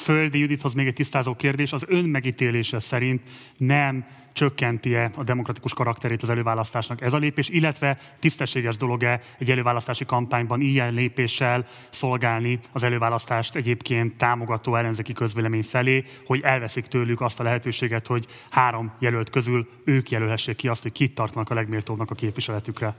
Földi 0.02 0.38
Judithoz 0.38 0.72
még 0.72 0.86
egy 0.86 0.94
tisztázó 0.94 1.34
kérdés. 1.34 1.72
Az 1.72 1.84
ön 1.88 2.04
megítélése 2.04 2.78
szerint 2.78 3.22
nem 3.56 4.06
csökkenti-e 4.34 5.10
a 5.16 5.22
demokratikus 5.22 5.74
karakterét 5.74 6.22
az 6.22 6.30
előválasztásnak 6.30 7.00
ez 7.00 7.12
a 7.12 7.18
lépés, 7.18 7.48
illetve 7.48 7.98
tisztességes 8.20 8.76
dolog-e 8.76 9.20
egy 9.38 9.50
előválasztási 9.50 10.04
kampányban 10.04 10.60
ilyen 10.60 10.92
lépéssel 10.92 11.66
szolgálni 11.88 12.58
az 12.72 12.82
előválasztást 12.82 13.56
egyébként 13.56 14.16
támogató 14.16 14.76
ellenzéki 14.76 15.12
közvélemény 15.12 15.62
felé, 15.62 16.04
hogy 16.26 16.40
elveszik 16.42 16.86
tőlük 16.86 17.20
azt 17.20 17.40
a 17.40 17.42
lehetőséget, 17.42 18.06
hogy 18.06 18.26
három 18.50 18.92
jelölt 18.98 19.30
közül 19.30 19.68
ők 19.84 20.10
jelölhessék 20.10 20.56
ki 20.56 20.68
azt, 20.68 20.82
hogy 20.82 20.92
kit 20.92 21.14
tartanak 21.14 21.50
a 21.50 21.54
legméltóbbnak 21.54 22.10
a 22.10 22.14
képviseletükre. 22.14 22.94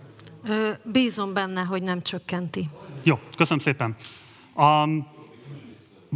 Bízom 0.91 1.33
benne, 1.33 1.61
hogy 1.61 1.81
nem 1.81 2.01
csökkenti. 2.01 2.69
Jó, 3.03 3.19
köszönöm 3.37 3.59
szépen. 3.59 3.95
Um, 4.55 5.14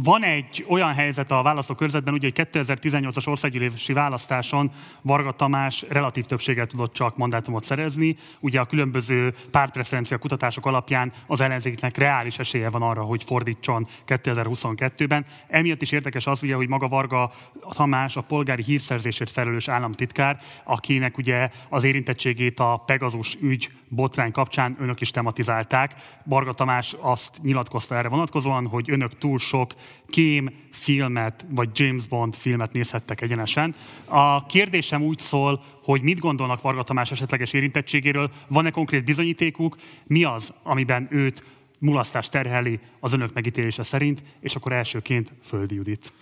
van 0.02 0.24
egy 0.24 0.64
olyan 0.68 0.94
helyzet 0.94 1.30
a 1.30 1.42
választókörzetben, 1.42 2.14
ugye, 2.14 2.30
hogy 2.34 2.48
2018-as 2.52 3.28
országgyűlési 3.28 3.92
választáson 3.92 4.70
Varga 5.02 5.32
Tamás 5.32 5.84
relatív 5.88 6.24
többséggel 6.24 6.66
tudott 6.66 6.92
csak 6.92 7.16
mandátumot 7.16 7.64
szerezni. 7.64 8.16
Ugye 8.40 8.60
a 8.60 8.64
különböző 8.64 9.34
pártpreferencia 9.50 10.18
kutatások 10.18 10.66
alapján 10.66 11.12
az 11.26 11.40
ellenzéknek 11.40 11.96
reális 11.96 12.38
esélye 12.38 12.70
van 12.70 12.82
arra, 12.82 13.02
hogy 13.02 13.24
fordítson 13.24 13.86
2022-ben. 14.06 15.24
Emiatt 15.48 15.82
is 15.82 15.92
érdekes 15.92 16.26
az, 16.26 16.42
ugye, 16.42 16.54
hogy 16.54 16.68
maga 16.68 16.88
Varga 16.88 17.32
Tamás 17.68 18.16
a 18.16 18.20
polgári 18.20 18.62
hírszerzésért 18.62 19.30
felelős 19.30 19.68
államtitkár, 19.68 20.40
akinek 20.64 21.18
ugye 21.18 21.50
az 21.68 21.84
érintettségét 21.84 22.60
a 22.60 22.82
Pegazus 22.86 23.36
ügy 23.40 23.70
botrány 23.90 24.32
kapcsán 24.32 24.76
önök 24.80 25.00
is 25.00 25.10
tematizálták. 25.10 25.94
Varga 26.24 26.52
Tamás 26.52 26.96
azt 27.00 27.42
nyilatkozta 27.42 27.96
erre 27.96 28.08
vonatkozóan, 28.08 28.66
hogy 28.66 28.90
önök 28.90 29.18
túl 29.18 29.38
sok 29.38 29.74
kém 30.06 30.50
filmet, 30.70 31.46
vagy 31.48 31.68
James 31.72 32.06
Bond 32.06 32.34
filmet 32.34 32.72
nézhettek 32.72 33.20
egyenesen. 33.20 33.74
A 34.04 34.46
kérdésem 34.46 35.02
úgy 35.02 35.18
szól, 35.18 35.62
hogy 35.82 36.02
mit 36.02 36.18
gondolnak 36.18 36.60
Varga 36.60 36.82
Tamás 36.82 37.10
esetleges 37.10 37.52
érintettségéről, 37.52 38.30
van-e 38.48 38.70
konkrét 38.70 39.04
bizonyítékuk, 39.04 39.76
mi 40.06 40.24
az, 40.24 40.54
amiben 40.62 41.08
őt 41.10 41.44
mulasztás 41.78 42.28
terheli 42.28 42.80
az 43.00 43.12
önök 43.12 43.32
megítélése 43.32 43.82
szerint, 43.82 44.22
és 44.40 44.56
akkor 44.56 44.72
elsőként 44.72 45.32
Földi 45.42 45.74
Judit. 45.74 46.12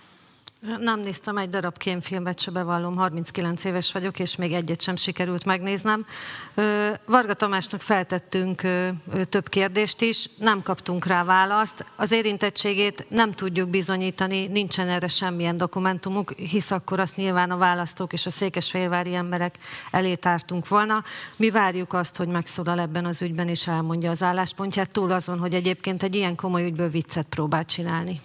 Nem 0.61 1.01
néztem 1.01 1.37
egy 1.37 1.49
darab 1.49 1.77
kémfilmet, 1.77 2.41
se 2.41 2.51
bevallom, 2.51 2.97
39 2.97 3.65
éves 3.65 3.93
vagyok, 3.93 4.19
és 4.19 4.37
még 4.37 4.53
egyet 4.53 4.83
sem 4.83 4.97
sikerült 4.97 5.45
megnéznem. 5.45 6.07
Varga 7.05 7.35
Tamásnak 7.35 7.81
feltettünk 7.81 8.61
több 9.29 9.49
kérdést 9.49 10.01
is, 10.01 10.29
nem 10.39 10.63
kaptunk 10.63 11.07
rá 11.07 11.25
választ. 11.25 11.85
Az 11.97 12.13
érintettségét 12.13 13.07
nem 13.09 13.33
tudjuk 13.33 13.71
bizonyítani, 13.71 14.47
nincsen 14.47 14.89
erre 14.89 15.09
semmilyen 15.09 15.57
dokumentumuk, 15.57 16.33
hisz 16.33 16.71
akkor 16.71 17.01
azt 17.01 17.17
nyilván 17.17 17.51
a 17.51 17.57
választók 17.57 18.13
és 18.13 18.27
a 18.27 18.31
székesfehérvári 18.31 19.15
emberek 19.15 19.59
elé 19.91 20.15
tártunk 20.15 20.69
volna. 20.69 21.05
Mi 21.37 21.51
várjuk 21.51 21.93
azt, 21.93 22.17
hogy 22.17 22.29
megszólal 22.29 22.81
ebben 22.81 23.05
az 23.05 23.23
ügyben, 23.23 23.49
és 23.49 23.67
elmondja 23.67 24.11
az 24.11 24.23
álláspontját, 24.23 24.91
túl 24.91 25.13
azon, 25.13 25.39
hogy 25.39 25.55
egyébként 25.55 26.03
egy 26.03 26.15
ilyen 26.15 26.37
komoly 26.37 26.65
ügyből 26.65 26.89
viccet 26.89 27.27
próbál 27.27 27.65
csinálni. 27.65 28.21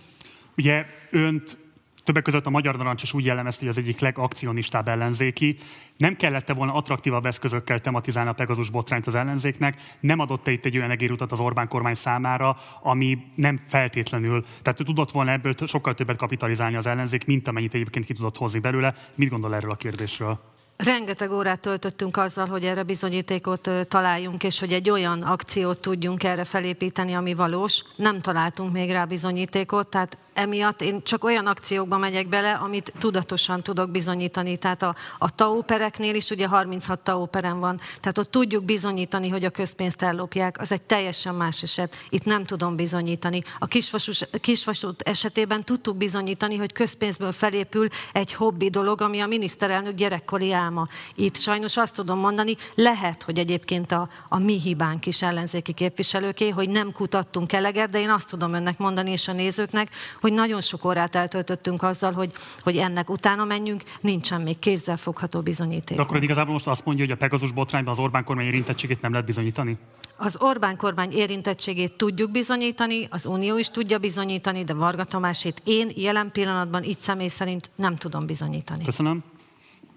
Ugye 0.58 0.86
önt 1.12 1.62
Többek 2.04 2.24
között 2.24 2.46
a 2.46 2.50
Magyar 2.50 2.78
Narancs 2.78 3.04
is 3.04 3.14
úgy 3.14 3.26
jellemezte, 3.26 3.60
hogy 3.60 3.70
az 3.70 3.78
egyik 3.78 4.00
legakcionistább 4.00 4.88
ellenzéki. 4.88 5.58
Nem 5.98 6.16
kellett 6.16 6.54
volna 6.54 6.74
attraktívabb 6.74 7.26
eszközökkel 7.26 7.80
tematizálni 7.80 8.30
a 8.30 8.34
Pegazus 8.34 8.70
botrányt 8.70 9.08
az 9.08 9.16
ellenzéknek, 9.16 9.82
nem 10.00 10.20
adott-e 10.20 10.52
itt 10.52 10.66
egy 10.66 10.78
olyan 10.78 10.92
egérutat 10.92 11.32
az 11.32 11.40
Orbán 11.40 11.68
kormány 11.68 11.94
számára, 11.94 12.58
ami 12.82 13.18
nem 13.36 13.62
feltétlenül, 13.68 14.44
tehát 14.62 14.84
tudott 14.84 15.12
volna 15.12 15.32
ebből 15.32 15.54
sokkal 15.66 15.94
többet 15.94 16.18
kapitalizálni 16.18 16.76
az 16.76 16.88
ellenzék, 16.88 17.26
mint 17.26 17.48
amennyit 17.48 17.74
egyébként 17.74 18.06
ki 18.06 18.14
tudott 18.14 18.38
hozni 18.38 18.60
belőle. 18.60 18.96
Mit 19.16 19.30
gondol 19.30 19.56
erről 19.56 19.72
a 19.72 19.76
kérdésről? 19.76 20.40
Rengeteg 20.78 21.32
órát 21.32 21.60
töltöttünk 21.60 22.18
azzal, 22.18 22.48
hogy 22.48 22.64
erre 22.64 22.84
bizonyítékot 22.84 23.70
találjunk, 23.88 24.44
és 24.44 24.60
hogy 24.60 24.74
egy 24.74 24.90
olyan 24.90 25.22
akciót 25.22 25.82
tudjunk 25.82 26.24
erre 26.24 26.44
felépíteni, 26.44 27.14
ami 27.14 27.34
valós. 27.34 27.84
Nem 27.96 28.22
találtunk 28.22 28.74
még 28.74 28.92
rá 28.92 29.06
bizonyítékot, 29.06 29.88
tehát 29.88 30.18
emiatt 30.34 30.82
én 30.82 31.04
csak 31.04 31.24
olyan 31.24 31.46
akciókba 31.46 31.98
megyek 31.98 32.28
bele, 32.28 32.52
amit 32.52 32.94
tudatosan 32.98 33.64
tudok 33.64 33.90
bizonyítani. 33.90 34.58
Tehát 34.58 34.82
a, 34.82 34.96
a 35.18 35.36
TAO-pereknél 35.36 36.16
is 36.16 36.30
ugye 36.30 36.48
36 36.48 37.00
TAO-perem 37.00 37.60
van, 37.60 37.80
tehát 38.00 38.18
ott 38.18 38.32
tudjuk 38.32 38.64
bizonyítani, 38.64 39.30
hogy 39.30 39.46
a 39.46 39.50
közpénzt 39.50 40.02
ellopják, 40.02 40.62
az 40.62 40.72
egy 40.72 40.82
teljesen 40.82 41.36
más 41.36 41.64
eset. 41.64 41.96
Itt 42.10 42.24
nem 42.24 42.46
tudom 42.46 42.76
bizonyítani. 42.76 43.42
A 43.60 43.66
kisvasút, 43.66 44.30
kisvasút 44.42 45.02
esetében 45.02 45.64
tudtuk 45.64 45.98
bizonyítani, 45.98 46.58
hogy 46.58 46.74
közpénzből 46.74 47.32
felépül 47.32 47.88
egy 48.12 48.34
hobbi 48.34 48.70
dolog, 48.70 49.02
ami 49.02 49.20
a 49.20 49.28
miniszterelnök 49.28 49.96
gyerekkori 49.96 50.52
álma. 50.54 50.88
Itt 51.16 51.36
sajnos 51.36 51.78
azt 51.78 51.96
tudom 51.96 52.20
mondani, 52.20 52.56
lehet, 52.76 53.24
hogy 53.24 53.38
egyébként 53.38 53.92
a, 53.92 54.10
a 54.30 54.40
mi 54.40 54.60
hibánk 54.60 55.06
is 55.06 55.22
ellenzéki 55.22 55.74
képviselőké, 55.74 56.50
hogy 56.50 56.70
nem 56.70 56.92
kutattunk 56.92 57.54
eleget, 57.54 57.90
de 57.90 58.00
én 58.00 58.10
azt 58.10 58.30
tudom 58.30 58.54
önnek 58.54 58.78
mondani 58.78 59.12
és 59.12 59.28
a 59.28 59.34
nézőknek, 59.34 59.90
hogy 60.24 60.34
nagyon 60.34 60.62
sok 60.62 60.86
órát 60.86 61.16
eltöltöttünk 61.16 61.84
azzal, 61.84 62.12
hogy, 62.12 62.32
hogy 62.62 62.78
ennek 62.78 63.10
utána 63.10 63.46
menjünk, 63.46 63.84
nincsen 64.02 64.42
még 64.42 64.60
kézzel 64.60 64.98
fogható 64.98 65.42
bizonyíték. 65.42 65.98
De 65.98 66.04
akkor 66.04 66.24
igazából 66.24 66.54
most 66.54 66.68
azt 66.68 66.86
mondja, 66.86 67.06
hogy 67.06 67.14
a 67.14 67.18
Pegazus 67.18 67.52
botrányban 67.52 67.94
az 67.94 68.00
Orbán 68.00 68.24
kormány 68.24 68.46
érintettségét 68.46 69.02
nem 69.02 69.12
lehet 69.12 69.26
bizonyítani? 69.26 69.78
Az 70.18 70.38
Orbán 70.40 70.78
kormány 70.78 71.12
érintettségét 71.12 71.94
tudjuk 71.94 72.32
bizonyítani, 72.32 73.08
az 73.10 73.26
Unió 73.26 73.58
is 73.58 73.70
tudja 73.70 73.98
bizonyítani, 73.98 74.64
de 74.64 74.74
Varga 74.74 75.04
Tamásét 75.04 75.62
én 75.66 75.90
jelen 75.96 76.32
pillanatban 76.32 76.84
így 76.84 76.98
személy 76.98 77.28
szerint 77.28 77.70
nem 77.76 77.96
tudom 77.96 78.26
bizonyítani. 78.26 78.84
Köszönöm. 78.84 79.24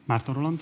Márton 0.06 0.34
Roland? 0.34 0.60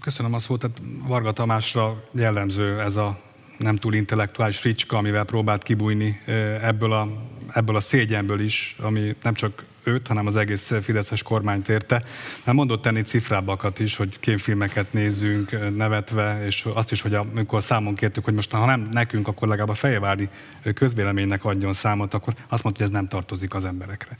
Köszönöm 0.00 0.34
a 0.34 0.38
szót. 0.38 0.60
Tehát 0.60 0.76
Varga 1.06 1.32
Tamásra 1.32 2.04
jellemző 2.12 2.80
ez 2.80 2.96
a 2.96 3.20
nem 3.62 3.76
túl 3.76 3.94
intellektuális 3.94 4.58
fricska, 4.58 4.96
amivel 4.96 5.24
próbált 5.24 5.62
kibújni 5.62 6.20
ebből 6.60 6.92
a, 6.92 7.08
ebből 7.52 7.76
a 7.76 7.80
szégyenből 7.80 8.40
is, 8.40 8.76
ami 8.78 9.16
nem 9.22 9.34
csak 9.34 9.64
őt, 9.82 10.06
hanem 10.06 10.26
az 10.26 10.36
egész 10.36 10.72
Fideszes 10.82 11.22
kormányt 11.22 11.68
érte. 11.68 12.02
Nem 12.44 12.54
mondott 12.54 12.82
tenni 12.82 13.02
cifrábbakat 13.02 13.78
is, 13.78 13.96
hogy 13.96 14.20
kémfilmeket 14.20 14.92
nézzünk 14.92 15.76
nevetve, 15.76 16.46
és 16.46 16.66
azt 16.74 16.92
is, 16.92 17.00
hogy 17.00 17.14
amikor 17.14 17.62
számon 17.62 17.94
kértük, 17.94 18.24
hogy 18.24 18.34
most 18.34 18.50
ha 18.50 18.66
nem 18.66 18.86
nekünk, 18.90 19.28
akkor 19.28 19.48
legalább 19.48 19.70
a 19.70 19.74
fejvári 19.74 20.28
közvéleménynek 20.74 21.44
adjon 21.44 21.72
számot, 21.72 22.14
akkor 22.14 22.34
azt 22.48 22.62
mondta, 22.62 22.82
hogy 22.82 22.92
ez 22.92 22.98
nem 22.98 23.08
tartozik 23.08 23.54
az 23.54 23.64
emberekre. 23.64 24.16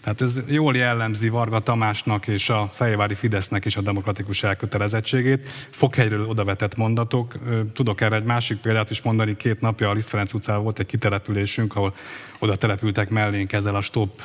Tehát 0.00 0.20
ez 0.20 0.40
jól 0.46 0.76
jellemzi 0.76 1.28
Varga 1.28 1.60
Tamásnak 1.60 2.26
és 2.26 2.48
a 2.48 2.70
fejvári 2.72 3.14
Fidesznek 3.14 3.64
is 3.64 3.76
a 3.76 3.80
demokratikus 3.80 4.42
elkötelezettségét. 4.42 5.48
Fokhelyről 5.70 6.26
odavetett 6.26 6.76
mondatok. 6.76 7.34
Tudok 7.72 8.00
erre 8.00 8.16
egy 8.16 8.24
másik 8.24 8.58
példát 8.58 8.90
is 8.90 9.02
mondani. 9.02 9.36
Két 9.36 9.60
napja 9.60 9.88
a 9.88 9.92
Liszt 9.92 10.08
Ferenc 10.08 10.32
utcában 10.32 10.62
volt 10.62 10.78
egy 10.78 10.86
kitelepülésünk, 10.86 11.76
ahol 11.76 11.94
oda 12.38 12.56
települtek 12.56 13.08
mellénk 13.08 13.52
ezzel 13.52 13.76
a 13.76 13.80
stop 13.80 14.22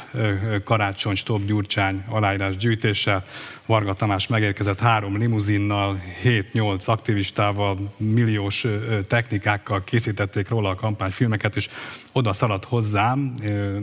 karácsony, 0.80 1.16
stop 1.16 1.46
gyurcsány 1.46 2.04
aláírás 2.08 2.58
gyűjtéssel. 2.58 3.26
Varga 3.66 3.94
Tamás 3.94 4.28
megérkezett 4.28 4.80
három 4.80 5.18
limuzinnal, 5.18 6.02
7-8 6.24 6.86
aktivistával, 6.86 7.94
milliós 7.98 8.66
technikákkal 9.08 9.84
készítették 9.84 10.50
róla 10.50 10.70
a 10.70 10.76
kampányfilmeket, 10.76 11.56
és 11.56 11.70
oda 12.12 12.34
szaladt 12.34 12.66
hozzám, 12.66 13.34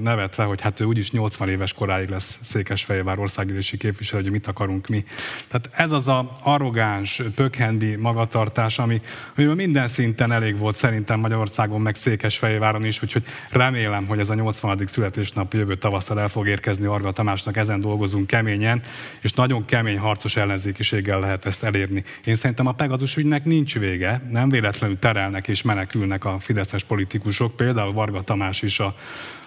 nevetve, 0.02 0.44
hogy 0.44 0.60
hát 0.60 0.80
ő 0.80 0.84
úgyis 0.84 1.10
80 1.10 1.48
éves 1.48 1.72
koráig 1.72 2.08
lesz 2.08 2.38
Székesfehérvár 2.42 3.18
országgyűlési 3.18 3.76
képviselő, 3.76 4.22
hogy 4.22 4.30
mit 4.30 4.46
akarunk 4.46 4.86
mi. 4.86 5.04
Tehát 5.48 5.70
ez 5.72 5.92
az 5.92 6.08
a 6.08 6.36
arrogáns, 6.42 7.22
pökhendi 7.34 7.96
magatartás, 7.96 8.78
ami, 8.78 9.00
ami 9.36 9.46
minden 9.46 9.88
szinten 9.88 10.32
elég 10.32 10.58
volt 10.58 10.76
szerintem 10.76 11.20
Magyarországon, 11.20 11.80
meg 11.80 11.94
Székesfehérváron 11.94 12.84
is, 12.84 13.02
úgyhogy 13.02 13.24
remélem, 13.50 14.06
hogy 14.06 14.18
ez 14.18 14.30
a 14.30 14.34
80. 14.34 14.86
születésnap 14.86 15.54
jövő 15.54 15.76
tavasszal 15.76 16.20
el 16.20 16.28
fog 16.28 16.46
érkezni 16.46 16.86
Varga 16.86 17.12
Tamásnak, 17.12 17.56
ezen 17.56 17.80
dolgozunk 17.80 18.26
keményen, 18.26 18.82
és 19.20 19.32
nagyon 19.32 19.64
kemény 19.64 19.98
harcos 19.98 20.36
ellenzékiséggel 20.36 21.20
lehet 21.20 21.46
ezt 21.46 21.62
elérni. 21.62 22.04
Én 22.24 22.36
szerintem 22.36 22.66
a 22.66 22.72
Pegazus 22.72 23.16
ügynek 23.16 23.44
nincs 23.44 23.78
vége, 23.78 24.22
nem 24.30 24.48
véletlenül 24.48 24.98
terelnek 24.98 25.48
és 25.48 25.62
menekülnek 25.62 26.24
a 26.24 26.38
fideszes 26.38 26.84
politikusok, 26.84 27.56
például 27.56 27.92
Varga 27.92 28.22
Tamás 28.26 28.62
is 28.62 28.80
a, 28.80 28.94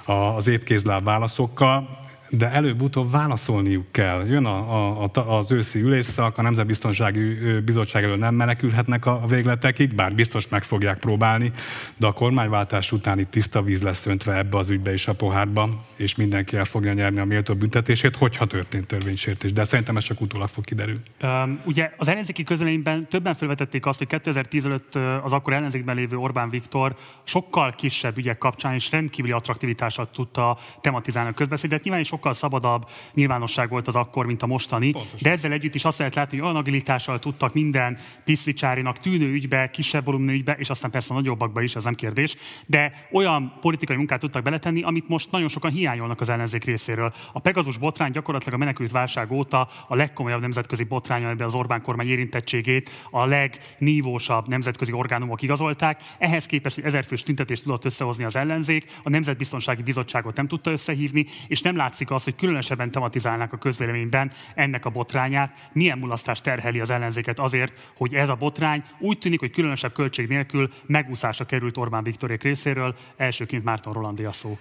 a, 0.06 0.12
az 0.12 0.48
épkézláb 0.48 1.04
válaszokkal 1.04 2.00
de 2.30 2.52
előbb-utóbb 2.52 3.12
válaszolniuk 3.12 3.92
kell. 3.92 4.26
Jön 4.26 4.46
a, 4.46 5.04
a, 5.04 5.38
az 5.38 5.52
őszi 5.52 5.82
ülésszak, 5.82 6.38
a 6.38 6.42
Nemzetbiztonsági 6.42 7.60
Bizottság 7.66 8.04
elől 8.04 8.18
nem 8.18 8.36
menekülhetnek 8.36 9.06
a 9.06 9.24
végletekig, 9.28 9.96
bár 9.96 10.16
biztos 10.16 10.48
meg 10.48 10.64
fogják 10.64 11.00
próbálni, 11.00 11.52
de 11.98 12.08
a 12.08 12.12
kormányváltás 12.12 12.92
után 12.92 13.20
itt 13.20 13.32
tiszta 13.32 13.62
víz 13.62 13.82
lesz 13.82 14.06
öntve 14.06 14.38
ebbe 14.38 14.58
az 14.58 14.70
ügybe 14.70 14.94
is 14.94 15.08
a 15.08 15.14
pohárba, 15.14 15.70
és 15.96 16.16
mindenki 16.16 16.58
el 16.58 16.66
fogja 16.66 16.94
nyerni 16.94 17.20
a 17.20 17.26
méltó 17.26 17.56
büntetését, 17.56 18.16
hogyha 18.16 18.46
történt 18.46 18.88
törvénysértés. 18.88 19.54
De 19.54 19.64
szerintem 19.64 19.98
ez 19.98 20.04
csak 20.04 20.22
utólag 20.22 20.48
fog 20.48 20.66
kiderülni. 20.66 21.02
Um, 21.22 21.62
ugye 21.66 21.92
az 21.98 22.10
ellenzéki 22.10 22.44
közleményben 22.44 23.08
többen 23.08 23.34
felvetették 23.34 23.86
azt, 23.86 23.98
hogy 23.98 24.08
2010 24.08 24.66
előtt 24.66 24.96
az 25.24 25.34
akkor 25.34 25.54
ellenzékben 25.54 25.96
lévő 25.96 26.18
Orbán 26.18 26.50
Viktor 26.50 26.96
sokkal 27.24 27.72
kisebb 27.72 28.18
ügyek 28.18 28.38
kapcsán 28.38 28.74
és 28.74 28.92
rendkívüli 28.92 29.34
attraktivitással 29.34 30.10
tudta 30.12 30.58
tematizálni 30.82 31.30
a 31.30 31.34
közbeszédet. 31.34 31.84
Nyilván 31.84 32.02
is 32.02 32.12
sokkal 32.20 32.34
szabadabb 32.34 32.88
nyilvánosság 33.14 33.70
volt 33.70 33.88
az 33.88 33.96
akkor, 33.96 34.26
mint 34.26 34.44
a 34.44 34.48
mostani, 34.48 34.92
Pontosan. 34.92 35.20
de 35.22 35.30
ezzel 35.30 35.52
együtt 35.52 35.76
is 35.76 35.86
azt 35.86 35.98
lehet 35.98 36.16
látni, 36.16 36.38
hogy 36.38 36.46
olyan 36.46 36.60
agilitással 36.60 37.20
tudtak 37.20 37.54
minden 37.54 37.98
piszlicsárinak 38.24 39.00
tűnő 39.00 39.32
ügybe, 39.32 39.70
kisebb 39.70 40.06
volumenű 40.06 40.38
ügybe, 40.38 40.54
és 40.54 40.70
aztán 40.70 40.92
persze 40.92 41.14
nagyobbakba 41.14 41.62
is, 41.62 41.76
ez 41.76 41.84
nem 41.84 41.94
kérdés, 41.94 42.36
de 42.66 43.08
olyan 43.12 43.54
politikai 43.62 43.96
munkát 43.96 44.20
tudtak 44.20 44.44
beletenni, 44.44 44.82
amit 44.82 45.08
most 45.08 45.32
nagyon 45.32 45.48
sokan 45.48 45.72
hiányolnak 45.72 46.22
az 46.22 46.30
ellenzék 46.30 46.64
részéről. 46.64 47.14
A 47.34 47.40
Pegazus 47.40 47.78
botrány 47.78 48.12
gyakorlatilag 48.12 48.54
a 48.54 48.58
menekült 48.58 48.92
válság 48.92 49.32
óta 49.32 49.70
a 49.88 49.96
legkomolyabb 49.96 50.42
nemzetközi 50.42 50.84
botrány, 50.84 51.24
amiben 51.24 51.48
az 51.48 51.56
Orbán 51.56 51.82
kormány 51.82 52.08
érintettségét 52.08 52.90
a 53.12 53.26
legnívósabb 53.26 54.48
nemzetközi 54.48 54.92
orgánumok 54.92 55.42
igazolták. 55.42 56.02
Ehhez 56.18 56.46
képest 56.46 56.78
egy 56.78 56.86
ezerfős 56.86 57.24
tüntetést 57.24 57.64
tudott 57.64 57.86
összehozni 57.86 58.24
az 58.24 58.36
ellenzék, 58.36 58.86
a 59.04 59.10
Nemzetbiztonsági 59.10 59.84
Bizottságot 59.84 60.36
nem 60.36 60.48
tudta 60.48 60.72
összehívni, 60.72 61.26
és 61.48 61.62
nem 61.62 61.76
látszik 61.76 62.09
látszik 62.10 62.12
az, 62.12 62.24
hogy 62.24 62.36
különösebben 62.36 62.92
tematizálnák 62.92 63.54
a 63.54 63.58
közvéleményben 63.58 64.32
ennek 64.56 64.86
a 64.86 64.90
botrányát, 64.90 65.70
milyen 65.74 65.98
mulasztást 65.98 66.44
terheli 66.44 66.80
az 66.80 66.90
ellenzéket 66.90 67.40
azért, 67.40 67.74
hogy 67.96 68.14
ez 68.14 68.30
a 68.30 68.36
botrány? 68.36 68.84
Úgy 69.00 69.20
tűnik, 69.20 69.40
hogy 69.40 69.52
különösebb 69.52 69.94
költség 69.94 70.28
nélkül 70.28 70.70
megúszásra 70.86 71.46
került 71.46 71.78
Orbán 71.78 72.04
Viktorék 72.04 72.44
részéről, 72.44 72.96
elsőként 73.18 73.64
Márton 73.64 73.94
Rolandi 73.94 74.26
a 74.26 74.32
szó. 74.32 74.58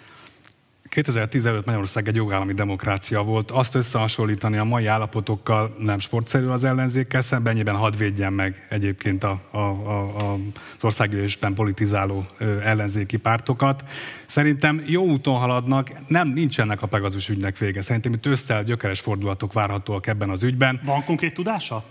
2015 0.89 1.65
Magyarország 1.65 2.09
egy 2.09 2.15
jogállami 2.15 2.53
demokrácia 2.53 3.23
volt. 3.23 3.51
Azt 3.51 3.75
összehasonlítani 3.75 4.57
a 4.57 4.65
mai 4.65 4.87
állapotokkal 4.87 5.77
nem 5.79 5.99
sportszerű 5.99 6.47
az 6.47 6.65
ellenzékkel 6.65 7.21
szemben, 7.21 7.53
ennyiben 7.53 7.77
hadd 7.77 7.97
védjen 7.97 8.33
meg 8.33 8.67
egyébként 8.69 9.25
a, 9.25 9.41
a, 9.51 9.59
a, 9.59 10.33
az 10.77 10.85
országgyűlésben 10.85 11.55
politizáló 11.55 12.27
ellenzéki 12.63 13.17
pártokat. 13.17 13.85
Szerintem 14.27 14.83
jó 14.87 15.05
úton 15.05 15.39
haladnak, 15.39 15.91
nem 16.07 16.29
nincsenek 16.29 16.83
a 16.83 16.87
Pegazus 16.87 17.29
ügynek 17.29 17.59
vége. 17.59 17.83
Szerintem 17.83 18.13
itt 18.13 18.27
összel 18.27 18.65
gyökeres 18.65 19.01
fordulatok 19.01 19.53
várhatóak 19.53 20.07
ebben 20.07 20.31
az 20.31 20.43
ügyben. 20.43 20.81
Van 20.85 21.05
konkrét 21.05 21.35
tudása? 21.35 21.85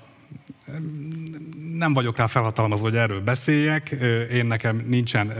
nem 1.78 1.93
vagyok 1.93 2.18
rá 2.18 2.28
felhatalmazva, 2.28 2.86
hogy 2.86 2.95
erről 2.95 3.22
beszéljek. 3.22 3.89
Én 4.32 4.45
nekem 4.45 4.86
nincsen 4.88 5.34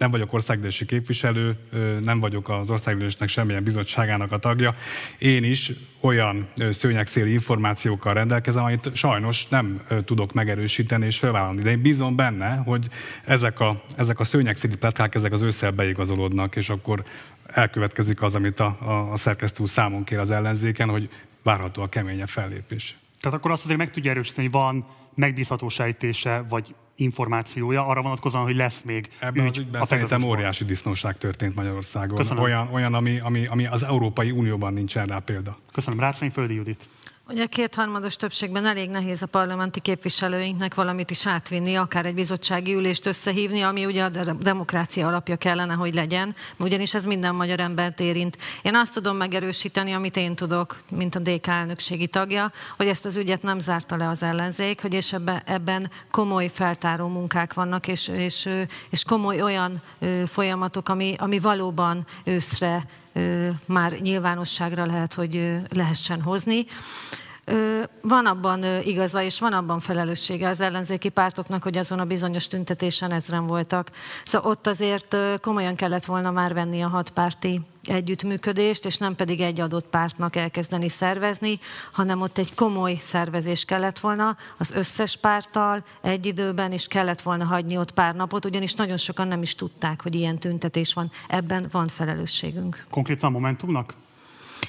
nem 0.00 0.10
vagyok 0.10 0.32
országgyűlési 0.32 0.86
képviselő, 0.86 1.56
nem 2.02 2.20
vagyok 2.20 2.48
az 2.48 2.70
országgyűlésnek 2.70 3.28
semmilyen 3.28 3.62
bizottságának 3.62 4.32
a 4.32 4.38
tagja. 4.38 4.74
Én 5.18 5.44
is 5.44 5.72
olyan 6.00 6.48
szőnyegszéli 6.70 7.32
információkkal 7.32 8.14
rendelkezem, 8.14 8.64
amit 8.64 8.94
sajnos 8.94 9.48
nem 9.48 9.80
tudok 10.04 10.32
megerősíteni 10.32 11.06
és 11.06 11.18
felvállalni. 11.18 11.62
De 11.62 11.70
én 11.70 11.80
bízom 11.80 12.16
benne, 12.16 12.54
hogy 12.56 12.88
ezek 13.24 13.60
a, 13.60 13.82
ezek 13.96 14.20
a 14.20 14.24
szőnyegszéli 14.24 14.76
pletkák, 14.76 15.14
ezek 15.14 15.32
az 15.32 15.40
ősszel 15.40 15.70
beigazolódnak, 15.70 16.56
és 16.56 16.68
akkor 16.68 17.04
elkövetkezik 17.46 18.22
az, 18.22 18.34
amit 18.34 18.60
a, 18.60 18.76
a, 18.80 19.12
a 19.12 19.16
szerkesztő 19.16 19.66
számon 19.66 20.04
kér 20.04 20.18
az 20.18 20.30
ellenzéken, 20.30 20.88
hogy 20.88 21.08
várható 21.42 21.82
a 21.82 21.88
keményebb 21.88 22.28
fellépés. 22.28 22.96
Tehát 23.20 23.38
akkor 23.38 23.50
azt 23.50 23.64
azért 23.64 23.78
meg 23.78 23.90
tudja 23.90 24.10
erősíteni, 24.10 24.48
hogy 24.48 24.60
van 24.60 24.86
megbízható 25.14 25.68
sejtése, 25.68 26.44
vagy 26.48 26.74
információja 27.00 27.86
arra 27.86 28.02
vonatkozóan, 28.02 28.44
hogy 28.44 28.56
lesz 28.56 28.82
még 28.82 29.08
Ebben 29.18 29.44
ügy 29.44 29.50
az 29.50 29.58
ügyben 29.58 29.80
a 29.80 29.84
szerintem 29.84 30.22
óriási 30.22 30.64
disznóság 30.64 31.18
történt 31.18 31.54
Magyarországon. 31.54 32.16
Köszönöm. 32.16 32.42
Olyan, 32.42 32.68
olyan 32.72 32.94
ami, 32.94 33.18
ami, 33.18 33.46
ami 33.46 33.66
az 33.66 33.84
Európai 33.84 34.30
Unióban 34.30 34.72
nincsen 34.72 35.06
rá 35.06 35.18
példa. 35.18 35.58
Köszönöm. 35.72 36.00
Rászény 36.00 36.30
Földi 36.30 36.54
Judit. 36.54 36.88
Ugye 37.32 37.46
kétharmados 37.46 38.16
többségben 38.16 38.66
elég 38.66 38.88
nehéz 38.88 39.22
a 39.22 39.26
parlamenti 39.26 39.80
képviselőinknek 39.80 40.74
valamit 40.74 41.10
is 41.10 41.26
átvinni, 41.26 41.74
akár 41.74 42.06
egy 42.06 42.14
bizottsági 42.14 42.74
ülést 42.74 43.06
összehívni, 43.06 43.60
ami 43.60 43.84
ugye 43.84 44.04
a 44.04 44.08
demokrácia 44.32 45.06
alapja 45.06 45.36
kellene, 45.36 45.74
hogy 45.74 45.94
legyen, 45.94 46.34
ugyanis 46.58 46.94
ez 46.94 47.04
minden 47.04 47.34
magyar 47.34 47.60
embert 47.60 48.00
érint. 48.00 48.36
Én 48.62 48.74
azt 48.74 48.94
tudom 48.94 49.16
megerősíteni, 49.16 49.92
amit 49.92 50.16
én 50.16 50.34
tudok, 50.34 50.76
mint 50.88 51.14
a 51.14 51.18
DK 51.18 51.46
elnökségi 51.46 52.06
tagja, 52.06 52.52
hogy 52.76 52.86
ezt 52.86 53.06
az 53.06 53.16
ügyet 53.16 53.42
nem 53.42 53.58
zárta 53.58 53.96
le 53.96 54.08
az 54.08 54.22
ellenzék, 54.22 54.80
hogy 54.80 54.94
és 54.94 55.14
ebben, 55.44 55.90
komoly 56.10 56.48
feltáró 56.48 57.08
munkák 57.08 57.54
vannak, 57.54 57.88
és, 57.88 58.08
és, 58.08 58.48
és 58.90 59.04
komoly 59.04 59.42
olyan 59.42 59.82
folyamatok, 60.26 60.88
ami, 60.88 61.14
ami 61.18 61.38
valóban 61.38 62.06
őszre 62.24 62.86
már 63.66 63.92
nyilvánosságra 63.92 64.86
lehet, 64.86 65.14
hogy 65.14 65.56
lehessen 65.68 66.22
hozni. 66.22 66.66
Van 68.02 68.26
abban 68.26 68.64
igaza, 68.82 69.22
és 69.22 69.40
van 69.40 69.52
abban 69.52 69.80
felelőssége 69.80 70.48
az 70.48 70.60
ellenzéki 70.60 71.08
pártoknak, 71.08 71.62
hogy 71.62 71.76
azon 71.76 71.98
a 71.98 72.04
bizonyos 72.04 72.48
tüntetésen 72.48 73.12
ezren 73.12 73.46
voltak. 73.46 73.90
Szóval 74.24 74.50
ott 74.50 74.66
azért 74.66 75.16
komolyan 75.40 75.74
kellett 75.74 76.04
volna 76.04 76.30
már 76.30 76.54
venni 76.54 76.82
a 76.82 76.88
hatpárti 76.88 77.60
együttműködést, 77.90 78.84
és 78.84 78.98
nem 78.98 79.14
pedig 79.14 79.40
egy 79.40 79.60
adott 79.60 79.86
pártnak 79.86 80.36
elkezdeni 80.36 80.88
szervezni, 80.88 81.58
hanem 81.92 82.20
ott 82.20 82.38
egy 82.38 82.54
komoly 82.54 82.96
szervezés 82.98 83.64
kellett 83.64 83.98
volna 83.98 84.36
az 84.58 84.74
összes 84.74 85.16
párttal 85.16 85.84
egy 86.00 86.26
időben, 86.26 86.72
és 86.72 86.86
kellett 86.86 87.20
volna 87.20 87.44
hagyni 87.44 87.76
ott 87.76 87.92
pár 87.92 88.14
napot, 88.14 88.44
ugyanis 88.44 88.74
nagyon 88.74 88.96
sokan 88.96 89.28
nem 89.28 89.42
is 89.42 89.54
tudták, 89.54 90.02
hogy 90.02 90.14
ilyen 90.14 90.38
tüntetés 90.38 90.94
van. 90.94 91.10
Ebben 91.28 91.66
van 91.70 91.88
felelősségünk. 91.88 92.86
Konkrétan 92.90 93.32
Momentumnak? 93.32 93.94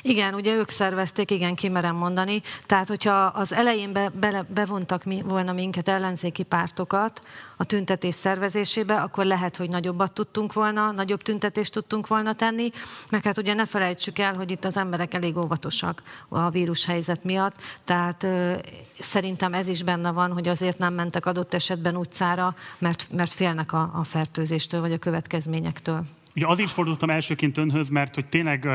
Igen, 0.02 0.34
ugye 0.34 0.56
ők 0.56 0.70
szervezték, 0.70 1.32
igen, 1.32 1.56
kimerem 1.56 1.95
mondani. 1.95 2.41
Tehát, 2.66 2.88
hogyha 2.88 3.26
az 3.26 3.54
elején 3.54 3.93
be, 3.93 4.12
bele, 4.20 4.45
bevontak 4.54 5.04
mi, 5.04 5.22
volna 5.22 5.54
minket 5.54 5.88
ellenzéki 5.88 6.43
pártokat 6.43 7.22
a 7.58 7.64
tüntetés 7.64 8.16
szervezésébe, 8.16 8.95
akkor 8.95 9.26
lehet, 9.26 9.58
hogy 9.58 9.70
nagyobbat 9.70 10.14
tudtunk 10.14 10.54
volna, 10.54 10.91
nagyobb 10.91 11.22
tüntetést 11.22 11.74
tudtunk 11.74 12.08
volna 12.08 12.34
tenni, 12.34 12.70
meg 13.10 13.24
hát 13.24 13.38
ugye 13.38 13.54
ne 13.54 13.66
felejtsük 13.66 14.20
el, 14.20 14.36
hogy 14.36 14.52
itt 14.52 14.66
az 14.66 14.78
emberek 14.78 15.14
elég 15.14 15.38
óvatosak 15.38 16.04
a 16.30 16.49
vírushelyzet 16.49 17.24
miatt, 17.24 17.56
tehát 17.84 18.24
ö, 18.24 18.54
szerintem 18.99 19.54
ez 19.54 19.68
is 19.68 19.84
benne 19.84 20.12
van, 20.12 20.32
hogy 20.32 20.47
azért 20.47 20.78
nem 20.78 20.93
mentek 20.93 21.26
adott 21.26 21.54
esetben 21.54 21.95
utcára, 21.95 22.56
mert, 22.78 23.08
mert 23.12 23.34
félnek 23.34 23.74
a, 23.74 23.91
a 23.93 24.04
fertőzéstől 24.04 24.82
vagy 24.82 24.93
a 24.93 24.97
következményektől. 24.97 26.06
Ugye 26.36 26.47
azért 26.47 26.69
fordultam 26.69 27.09
elsőként 27.09 27.57
önhöz, 27.57 27.89
mert 27.89 28.15
hogy 28.15 28.25
tényleg 28.25 28.67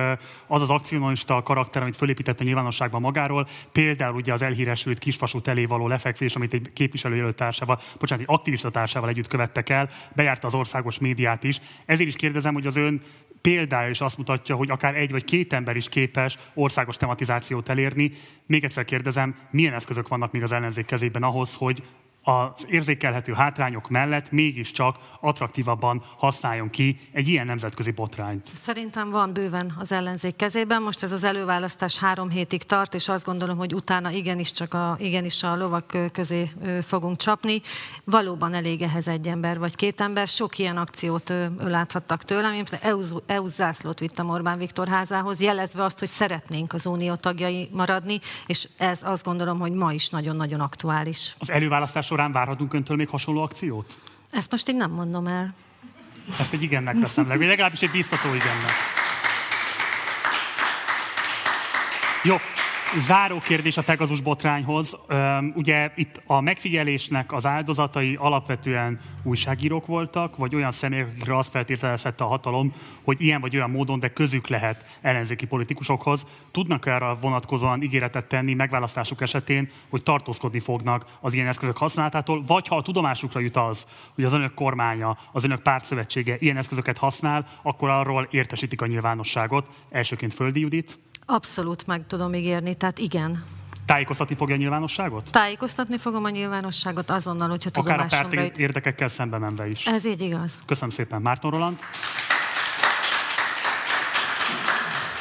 az 0.46 0.62
az 0.62 0.70
akcionista 0.70 1.42
karakter, 1.42 1.82
amit 1.82 1.96
fölépített 1.96 2.40
a 2.40 2.44
nyilvánosságban 2.44 3.00
magáról, 3.00 3.48
például 3.72 4.14
ugye 4.14 4.32
az 4.32 4.42
elhíresült 4.42 4.98
kisfasút 4.98 5.48
elé 5.48 5.64
való 5.64 5.88
lefekvés, 5.88 6.34
amit 6.36 6.54
egy 6.54 6.70
képviselőjelölt 6.72 7.36
társával, 7.36 7.80
bocsánat, 7.98 8.24
egy 8.28 8.34
aktivista 8.34 8.70
társával 8.70 9.08
együtt 9.08 9.28
követtek 9.28 9.68
el, 9.68 9.88
bejárta 10.14 10.46
az 10.46 10.54
országos 10.54 10.98
médiát 10.98 11.44
is. 11.44 11.60
Ezért 11.86 12.08
is 12.08 12.16
kérdezem, 12.16 12.54
hogy 12.54 12.66
az 12.66 12.76
ön 12.76 13.02
példája 13.40 13.88
is 13.88 14.00
azt 14.00 14.18
mutatja, 14.18 14.54
hogy 14.54 14.70
akár 14.70 14.96
egy 14.96 15.10
vagy 15.10 15.24
két 15.24 15.52
ember 15.52 15.76
is 15.76 15.88
képes 15.88 16.38
országos 16.54 16.96
tematizációt 16.96 17.68
elérni. 17.68 18.12
Még 18.46 18.64
egyszer 18.64 18.84
kérdezem, 18.84 19.34
milyen 19.50 19.74
eszközök 19.74 20.08
vannak 20.08 20.32
még 20.32 20.42
az 20.42 20.52
ellenzék 20.52 20.86
kezében 20.86 21.22
ahhoz, 21.22 21.54
hogy 21.54 21.82
az 22.28 22.66
érzékelhető 22.70 23.32
hátrányok 23.32 23.88
mellett 23.88 24.30
mégiscsak 24.30 24.96
attraktívabban 25.20 26.02
használjon 26.16 26.70
ki 26.70 26.98
egy 27.12 27.28
ilyen 27.28 27.46
nemzetközi 27.46 27.90
botrányt? 27.90 28.50
Szerintem 28.52 29.10
van 29.10 29.32
bőven 29.32 29.72
az 29.78 29.92
ellenzék 29.92 30.36
kezében. 30.36 30.82
Most 30.82 31.02
ez 31.02 31.12
az 31.12 31.24
előválasztás 31.24 31.98
három 31.98 32.30
hétig 32.30 32.62
tart, 32.62 32.94
és 32.94 33.08
azt 33.08 33.24
gondolom, 33.24 33.56
hogy 33.56 33.74
utána 33.74 34.10
igenis 34.10 34.50
csak 34.50 34.74
a, 34.74 34.96
igenis 34.98 35.42
a 35.42 35.56
lovak 35.56 35.96
közé 36.12 36.50
fogunk 36.82 37.16
csapni. 37.16 37.60
Valóban 38.04 38.54
elég 38.54 38.82
ehhez 38.82 39.08
egy 39.08 39.26
ember 39.26 39.58
vagy 39.58 39.76
két 39.76 40.00
ember. 40.00 40.26
Sok 40.26 40.58
ilyen 40.58 40.76
akciót 40.76 41.32
láthattak 41.58 42.22
tőlem. 42.22 42.54
Én 42.54 42.64
EU, 43.26 43.46
zászlót 43.46 43.98
vittem 43.98 44.30
Orbán 44.30 44.58
Viktor 44.58 44.88
házához, 44.88 45.40
jelezve 45.40 45.84
azt, 45.84 45.98
hogy 45.98 46.08
szeretnénk 46.08 46.72
az 46.72 46.86
unió 46.86 47.14
tagjai 47.14 47.68
maradni, 47.72 48.18
és 48.46 48.68
ez 48.78 49.02
azt 49.02 49.24
gondolom, 49.24 49.58
hogy 49.58 49.72
ma 49.72 49.92
is 49.92 50.08
nagyon-nagyon 50.08 50.60
aktuális. 50.60 51.34
Az 51.38 51.50
előválasztás 51.50 52.10
során 52.16 52.32
várhatunk 52.32 52.74
öntől 52.74 52.96
még 52.96 53.08
hasonló 53.08 53.42
akciót? 53.42 53.96
Ezt 54.30 54.50
most 54.50 54.68
én 54.68 54.76
nem 54.76 54.90
mondom 54.90 55.26
el. 55.26 55.54
Ezt 56.38 56.52
egy 56.52 56.62
igennek 56.62 56.98
teszem 56.98 57.28
le, 57.28 57.36
vagy 57.36 57.46
legalábbis 57.46 57.80
egy 57.80 57.90
biztató 57.90 58.28
igennek. 58.34 58.72
Jó, 62.22 62.36
Záró 62.94 63.38
kérdés 63.38 63.76
a 63.76 63.82
Pegazus 63.82 64.20
botrányhoz. 64.20 64.96
Ugye 65.54 65.90
itt 65.94 66.22
a 66.26 66.40
megfigyelésnek 66.40 67.32
az 67.32 67.46
áldozatai 67.46 68.16
alapvetően 68.20 69.00
újságírók 69.22 69.86
voltak, 69.86 70.36
vagy 70.36 70.54
olyan 70.54 70.70
személyek, 70.70 71.06
akikre 71.06 71.36
azt 71.36 71.50
feltételezhette 71.50 72.24
a 72.24 72.26
hatalom, 72.26 72.74
hogy 73.02 73.20
ilyen 73.20 73.40
vagy 73.40 73.56
olyan 73.56 73.70
módon, 73.70 73.98
de 73.98 74.08
közük 74.08 74.48
lehet 74.48 74.84
ellenzéki 75.00 75.46
politikusokhoz. 75.46 76.26
Tudnak 76.50 76.86
erre 76.86 77.12
vonatkozóan 77.20 77.82
ígéretet 77.82 78.28
tenni 78.28 78.54
megválasztásuk 78.54 79.20
esetén, 79.20 79.70
hogy 79.88 80.02
tartózkodni 80.02 80.60
fognak 80.60 81.18
az 81.20 81.32
ilyen 81.34 81.46
eszközök 81.46 81.76
használatától, 81.76 82.42
vagy 82.46 82.68
ha 82.68 82.76
a 82.76 82.82
tudomásukra 82.82 83.40
jut 83.40 83.56
az, 83.56 83.86
hogy 84.14 84.24
az 84.24 84.34
önök 84.34 84.54
kormánya, 84.54 85.18
az 85.32 85.44
önök 85.44 85.62
pártszövetsége 85.62 86.36
ilyen 86.38 86.56
eszközöket 86.56 86.98
használ, 86.98 87.46
akkor 87.62 87.88
arról 87.88 88.28
értesítik 88.30 88.82
a 88.82 88.86
nyilvánosságot. 88.86 89.68
Elsőként 89.90 90.34
Földi 90.34 90.60
Judit. 90.60 90.98
Abszolút 91.26 91.86
meg 91.86 92.06
tudom 92.06 92.34
ígérni, 92.34 92.74
tehát 92.74 92.98
igen. 92.98 93.44
Tájékoztatni 93.86 94.34
fogja 94.34 94.54
a 94.54 94.58
nyilvánosságot? 94.58 95.30
Tájékoztatni 95.30 95.98
fogom 95.98 96.24
a 96.24 96.30
nyilvánosságot 96.30 97.10
azonnal, 97.10 97.48
hogyha 97.48 97.70
Akár 97.72 98.00
a 98.00 98.06
párt 98.08 98.58
érdekekkel 98.58 99.08
szembe 99.08 99.38
menve 99.38 99.68
is. 99.68 99.86
Ez 99.86 100.04
így 100.04 100.20
igaz. 100.20 100.62
Köszönöm 100.66 100.90
szépen. 100.90 101.22
Márton 101.22 101.50
Roland? 101.50 101.78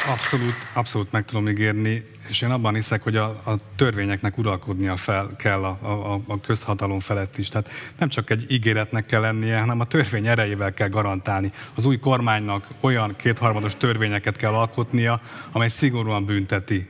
Abszolút, 0.08 0.54
abszolút 0.74 1.12
meg 1.12 1.26
tudom 1.26 1.48
ígérni, 1.48 2.06
és 2.30 2.42
én 2.42 2.50
abban 2.50 2.74
hiszek, 2.74 3.04
hogy 3.04 3.16
a, 3.16 3.26
a 3.26 3.58
törvényeknek 3.76 4.38
uralkodnia 4.38 4.96
fel 4.98 5.36
kell 5.38 5.64
a, 5.64 5.78
a, 6.14 6.22
a 6.28 6.40
közhatalom 6.40 7.00
felett 7.00 7.38
is. 7.38 7.50
Tehát 7.50 7.70
nem 7.98 8.10
csak 8.10 8.30
egy 8.30 8.46
ígéretnek 8.52 9.06
kell 9.06 9.22
lennie, 9.22 9.60
hanem 9.60 9.80
a 9.80 9.86
törvény 9.86 10.28
erejével 10.28 10.74
kell 10.74 10.88
garantálni. 10.88 11.52
Az 11.76 11.86
új 11.86 12.00
kormánynak 12.00 12.68
olyan 12.80 13.16
kétharmados 13.16 13.76
törvényeket 13.76 14.36
kell 14.36 14.54
alkotnia, 14.54 15.22
amely 15.52 15.68
szigorúan 15.68 16.26
bünteti 16.26 16.90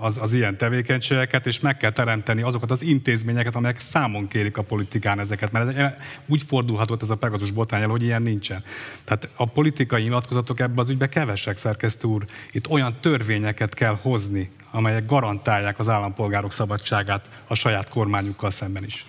az, 0.00 0.18
az 0.20 0.32
ilyen 0.32 0.56
tevékenységeket, 0.56 1.46
és 1.46 1.60
meg 1.60 1.76
kell 1.76 1.90
teremteni 1.90 2.42
azokat 2.42 2.70
az 2.70 2.82
intézményeket, 2.82 3.54
amelyek 3.54 3.80
számon 3.80 4.28
kérik 4.28 4.56
a 4.56 4.62
politikán 4.62 5.18
ezeket. 5.18 5.52
Mert 5.52 5.76
ez, 5.76 5.90
úgy 6.26 6.42
fordulhatott 6.42 7.02
ez 7.02 7.10
a 7.10 7.14
Pegasus 7.14 7.50
botrány 7.50 7.84
hogy 7.84 8.02
ilyen 8.02 8.22
nincsen. 8.22 8.64
Tehát 9.04 9.28
a 9.36 9.46
politikai 9.46 10.02
nyilatkozatok 10.02 10.60
ebben 10.60 10.78
az 10.78 10.88
ügyben 10.88 11.08
kevesek, 11.08 11.56
szerkesztő 11.56 12.08
úr. 12.08 12.24
Itt 12.52 12.68
olyan 12.68 12.96
törvényeket 13.00 13.74
kell 13.74 13.98
hozni, 14.02 14.50
amelyek 14.76 15.06
garantálják 15.06 15.78
az 15.78 15.88
állampolgárok 15.88 16.52
szabadságát 16.52 17.28
a 17.46 17.54
saját 17.54 17.88
kormányukkal 17.88 18.50
szemben 18.50 18.84
is. 18.84 19.04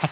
Hát, 0.00 0.10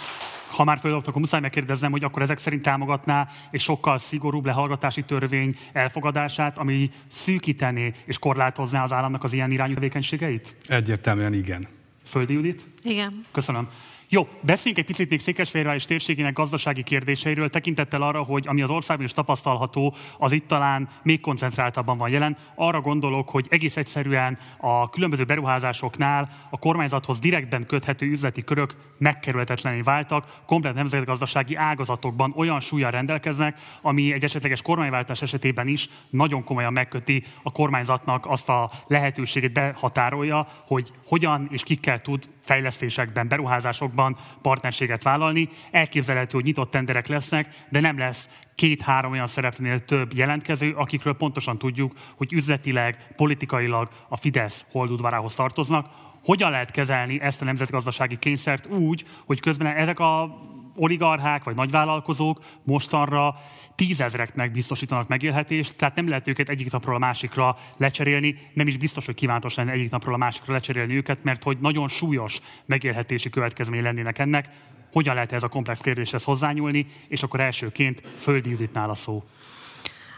ha 0.50 0.64
már 0.64 0.78
földobtok, 0.78 1.08
akkor 1.08 1.20
muszáj 1.20 1.40
megkérdeznem, 1.40 1.90
hogy 1.90 2.04
akkor 2.04 2.22
ezek 2.22 2.38
szerint 2.38 2.62
támogatná 2.62 3.28
és 3.50 3.62
sokkal 3.62 3.98
szigorúbb 3.98 4.46
lehallgatási 4.46 5.02
törvény 5.02 5.56
elfogadását, 5.72 6.58
ami 6.58 6.90
szűkítené 7.12 7.94
és 8.04 8.18
korlátozná 8.18 8.82
az 8.82 8.92
államnak 8.92 9.24
az 9.24 9.32
ilyen 9.32 9.50
irányú 9.50 9.74
tevékenységeit? 9.74 10.56
Egyértelműen 10.66 11.32
igen. 11.32 11.68
Földi 12.04 12.32
Judit? 12.32 12.66
Igen. 12.82 13.24
Köszönöm. 13.32 13.68
Jó, 14.10 14.28
beszéljünk 14.40 14.78
egy 14.78 14.94
picit 14.94 15.10
még 15.10 15.20
Székesfehérvár 15.20 15.74
és 15.74 15.84
térségének 15.84 16.32
gazdasági 16.32 16.82
kérdéseiről, 16.82 17.48
tekintettel 17.50 18.02
arra, 18.02 18.22
hogy 18.22 18.44
ami 18.46 18.62
az 18.62 18.70
országban 18.70 19.06
is 19.06 19.12
tapasztalható, 19.12 19.94
az 20.18 20.32
itt 20.32 20.46
talán 20.46 20.88
még 21.02 21.20
koncentráltabban 21.20 21.98
van 21.98 22.08
jelen. 22.08 22.36
Arra 22.54 22.80
gondolok, 22.80 23.28
hogy 23.28 23.46
egész 23.50 23.76
egyszerűen 23.76 24.38
a 24.58 24.90
különböző 24.90 25.24
beruházásoknál 25.24 26.28
a 26.50 26.58
kormányzathoz 26.58 27.18
direktben 27.18 27.66
köthető 27.66 28.06
üzleti 28.06 28.44
körök 28.44 28.74
megkerülhetetlenül 28.98 29.82
váltak, 29.82 30.40
komplet 30.46 30.74
nemzetgazdasági 30.74 31.54
ágazatokban 31.54 32.32
olyan 32.36 32.60
súlyjal 32.60 32.90
rendelkeznek, 32.90 33.58
ami 33.82 34.12
egy 34.12 34.24
esetleges 34.24 34.62
kormányváltás 34.62 35.22
esetében 35.22 35.66
is 35.66 35.88
nagyon 36.10 36.44
komolyan 36.44 36.72
megköti 36.72 37.24
a 37.42 37.52
kormányzatnak 37.52 38.26
azt 38.26 38.48
a 38.48 38.70
lehetőséget 38.86 39.52
behatárolja, 39.52 40.46
hogy 40.66 40.90
hogyan 41.06 41.48
és 41.50 41.62
kikkel 41.62 42.00
tud 42.00 42.28
fejlesztésekben, 42.42 43.28
beruházásokban 43.28 43.96
partnerséget 44.42 45.02
vállalni. 45.02 45.48
Elképzelhető, 45.70 46.36
hogy 46.36 46.44
nyitott 46.44 46.70
tenderek 46.70 47.06
lesznek, 47.06 47.64
de 47.70 47.80
nem 47.80 47.98
lesz 47.98 48.28
két-három 48.54 49.12
olyan 49.12 49.26
szereplőnél 49.26 49.84
több 49.84 50.14
jelentkező, 50.14 50.72
akikről 50.72 51.14
pontosan 51.14 51.58
tudjuk, 51.58 51.92
hogy 52.16 52.32
üzletileg, 52.32 53.12
politikailag 53.16 53.88
a 54.08 54.16
Fidesz 54.16 54.66
holdudvarához 54.70 55.34
tartoznak. 55.34 55.86
Hogyan 56.24 56.50
lehet 56.50 56.70
kezelni 56.70 57.20
ezt 57.20 57.42
a 57.42 57.44
nemzetgazdasági 57.44 58.18
kényszert 58.18 58.66
úgy, 58.66 59.04
hogy 59.26 59.40
közben 59.40 59.76
ezek 59.76 59.98
a 59.98 60.38
oligarchák 60.76 61.44
vagy 61.44 61.54
nagyvállalkozók 61.54 62.44
mostanra 62.62 63.34
tízezreknek 63.78 64.50
biztosítanak 64.50 65.08
megélhetést, 65.08 65.76
tehát 65.76 65.94
nem 65.96 66.08
lehet 66.08 66.28
őket 66.28 66.48
egyik 66.48 66.70
napról 66.70 66.94
a 66.94 66.98
másikra 66.98 67.58
lecserélni, 67.76 68.38
nem 68.52 68.66
is 68.66 68.76
biztos, 68.76 69.06
hogy 69.06 69.14
kívántos 69.14 69.54
lenne 69.54 69.72
egyik 69.72 69.90
napról 69.90 70.14
a 70.14 70.16
másikra 70.16 70.52
lecserélni 70.52 70.94
őket, 70.94 71.22
mert 71.22 71.42
hogy 71.42 71.58
nagyon 71.60 71.88
súlyos 71.88 72.40
megélhetési 72.66 73.30
következmény 73.30 73.82
lennének 73.82 74.18
ennek. 74.18 74.48
Hogyan 74.92 75.14
lehet 75.14 75.32
ez 75.32 75.42
a 75.42 75.48
komplex 75.48 75.80
kérdéshez 75.80 76.24
hozzányúlni, 76.24 76.86
és 77.08 77.22
akkor 77.22 77.40
elsőként 77.40 78.02
Földi 78.16 78.50
Juditnál 78.50 78.90
a 78.90 78.94
szó. 78.94 79.24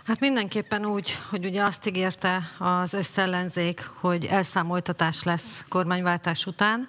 Hát 0.05 0.21
mindenképpen 0.21 0.87
úgy, 0.87 1.19
hogy 1.29 1.45
ugye 1.45 1.63
azt 1.63 1.87
ígérte 1.87 2.43
az 2.59 2.93
összellenzék, 2.95 3.91
hogy 3.95 4.25
elszámoltatás 4.25 5.23
lesz 5.23 5.65
kormányváltás 5.69 6.47
után, 6.47 6.89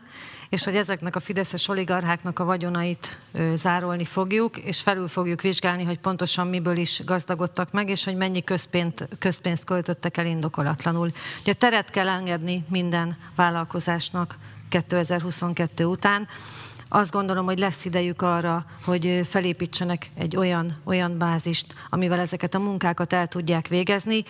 és 0.50 0.64
hogy 0.64 0.76
ezeknek 0.76 1.16
a 1.16 1.20
fideszes 1.20 1.68
oligarcháknak 1.68 2.40
a 2.40 2.44
vagyonait 2.44 3.20
ö, 3.32 3.52
zárolni 3.56 4.06
fogjuk, 4.06 4.58
és 4.58 4.82
felül 4.82 5.08
fogjuk 5.08 5.42
vizsgálni, 5.42 5.84
hogy 5.84 6.00
pontosan 6.00 6.48
miből 6.48 6.78
is 6.78 7.02
gazdagodtak 7.06 7.72
meg, 7.72 7.90
és 7.90 8.04
hogy 8.04 8.16
mennyi 8.16 8.44
közpént, 8.44 9.08
közpénzt 9.20 9.64
költöttek 9.64 10.18
el 10.18 10.26
indokolatlanul. 10.26 11.12
Ugye 11.40 11.54
teret 11.54 11.90
kell 11.90 12.10
engedni 12.10 12.66
minden 12.70 13.18
vállalkozásnak 13.36 14.38
2022 14.70 15.86
után, 15.86 16.28
azt 16.94 17.12
gondolom, 17.12 17.46
hogy 17.46 17.60
lesz 17.60 17.86
idejük 17.86 18.22
arra, 18.22 18.66
hogy 18.86 19.22
felépítsenek 19.30 20.12
egy 20.18 20.36
olyan, 20.36 20.72
olyan 20.84 21.18
bázist, 21.18 21.74
amivel 21.90 22.20
ezeket 22.20 22.56
a 22.56 22.60
munkákat 22.60 23.14
el 23.14 23.28
tudják 23.28 23.68
végezni. 23.68 24.24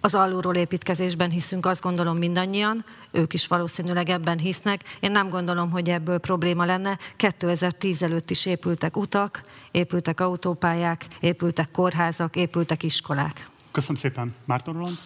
Az 0.00 0.14
alulról 0.14 0.54
építkezésben 0.54 1.30
hiszünk, 1.30 1.66
azt 1.66 1.80
gondolom 1.82 2.18
mindannyian, 2.18 2.84
ők 3.10 3.34
is 3.34 3.46
valószínűleg 3.46 4.08
ebben 4.08 4.38
hisznek. 4.38 4.96
Én 5.00 5.10
nem 5.10 5.28
gondolom, 5.28 5.70
hogy 5.70 5.88
ebből 5.88 6.18
probléma 6.18 6.64
lenne. 6.64 6.98
2010 7.16 8.02
előtt 8.02 8.30
is 8.30 8.46
épültek 8.46 8.96
utak, 8.96 9.44
épültek 9.70 10.20
autópályák, 10.20 11.06
épültek 11.20 11.70
kórházak, 11.70 12.36
épültek 12.36 12.82
iskolák. 12.82 13.48
Köszönöm 13.72 13.96
szépen. 13.96 14.34
Márton 14.44 14.74
Roland? 14.74 14.98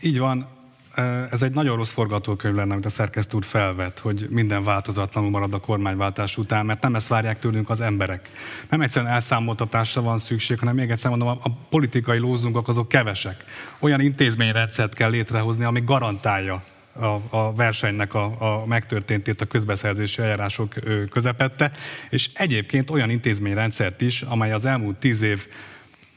Így 0.00 0.18
van. 0.18 0.59
Ez 1.30 1.42
egy 1.42 1.52
nagyon 1.52 1.76
rossz 1.76 1.92
forgatókönyv 1.92 2.54
lenne, 2.54 2.72
amit 2.72 2.86
a 2.86 2.90
szerkesztő 2.90 3.36
úr 3.36 3.44
felvet, 3.44 3.98
hogy 3.98 4.26
minden 4.30 4.64
változatlanul 4.64 5.30
marad 5.30 5.54
a 5.54 5.58
kormányváltás 5.58 6.36
után, 6.36 6.66
mert 6.66 6.82
nem 6.82 6.94
ezt 6.94 7.08
várják 7.08 7.38
tőlünk 7.38 7.70
az 7.70 7.80
emberek. 7.80 8.30
Nem 8.70 8.80
egyszerűen 8.80 9.12
elszámoltatásra 9.12 10.02
van 10.02 10.18
szükség, 10.18 10.58
hanem 10.58 10.74
még 10.74 10.90
egyszer 10.90 11.10
mondom, 11.10 11.28
a 11.28 11.50
politikai 11.70 12.18
lózungok 12.18 12.68
azok 12.68 12.88
kevesek. 12.88 13.44
Olyan 13.78 14.00
intézményrendszert 14.00 14.94
kell 14.94 15.10
létrehozni, 15.10 15.64
ami 15.64 15.80
garantálja 15.84 16.62
a, 16.92 17.36
a 17.36 17.54
versenynek 17.54 18.14
a, 18.14 18.24
a 18.38 18.66
megtörténtét 18.66 19.40
a 19.40 19.46
közbeszerzési 19.46 20.22
eljárások 20.22 20.74
közepette, 21.10 21.70
és 22.10 22.30
egyébként 22.34 22.90
olyan 22.90 23.10
intézményrendszert 23.10 24.00
is, 24.00 24.22
amely 24.22 24.52
az 24.52 24.64
elmúlt 24.64 24.96
tíz 24.96 25.22
év 25.22 25.46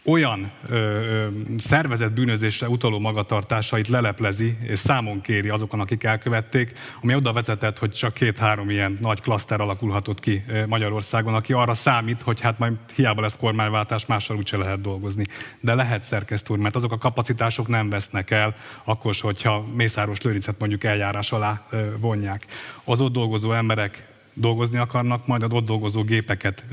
olyan 0.06 0.52
ö, 0.68 0.76
ö, 0.76 1.28
szervezett 1.58 2.12
bűnözésre 2.12 2.70
utaló 2.70 3.00
magatartásait 3.00 3.88
leleplezi 3.88 4.58
és 4.62 4.80
számon 4.80 5.22
kéri 5.22 5.50
azokon, 5.50 5.80
akik 5.80 6.04
elkövették, 6.04 6.72
ami 7.02 7.16
oda 7.16 7.34
vezetett, 7.34 7.78
hogy 7.78 7.92
csak 7.92 8.14
két-három 8.14 8.70
ilyen 8.70 8.98
nagy 9.02 9.22
klaszter 9.22 9.62
alakulhatott 9.62 10.20
ki 10.20 10.44
Magyarországon, 10.68 11.34
aki 11.36 11.54
arra 11.54 11.74
számít, 11.74 12.22
hogy 12.22 12.42
hát 12.42 12.60
majd 12.60 12.74
hiába 12.96 13.22
lesz 13.22 13.38
kormányváltás, 13.40 14.06
mással 14.06 14.38
úgyse 14.38 14.58
lehet 14.58 14.82
dolgozni. 14.82 15.26
De 15.60 15.76
lehet 15.76 16.04
szerkesztő 16.04 16.56
mert 16.56 16.76
azok 16.76 16.92
a 16.92 16.98
kapacitások 16.98 17.68
nem 17.68 17.90
vesznek 17.90 18.32
el, 18.32 18.56
akkor, 18.84 19.16
hogyha 19.22 19.66
Mészáros 19.74 20.22
Lőrincet 20.22 20.60
mondjuk 20.60 20.84
eljárás 20.84 21.32
alá 21.32 21.68
vonják. 22.00 22.46
Az 22.84 23.02
ott 23.02 23.14
dolgozó 23.14 23.52
emberek 23.52 24.13
dolgozni 24.34 24.78
akarnak, 24.78 25.28
majd 25.28 25.44
az 25.44 25.52
ott 25.52 25.66
dolgozó 25.66 26.04
gépeket 26.04 26.66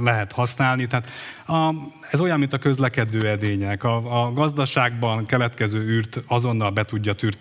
lehet 0.00 0.32
használni. 0.32 0.86
Tehát 0.86 1.08
a, 1.46 1.74
ez 2.10 2.20
olyan, 2.20 2.38
mint 2.38 2.52
a 2.52 2.58
közlekedő 2.58 3.28
edények. 3.28 3.84
A, 3.84 4.24
a 4.24 4.32
gazdaságban 4.32 5.26
keletkező 5.26 5.80
űrt 5.80 6.20
azonnal 6.26 6.70
be 6.70 6.84
tudja 6.84 7.14
tűrt, 7.14 7.38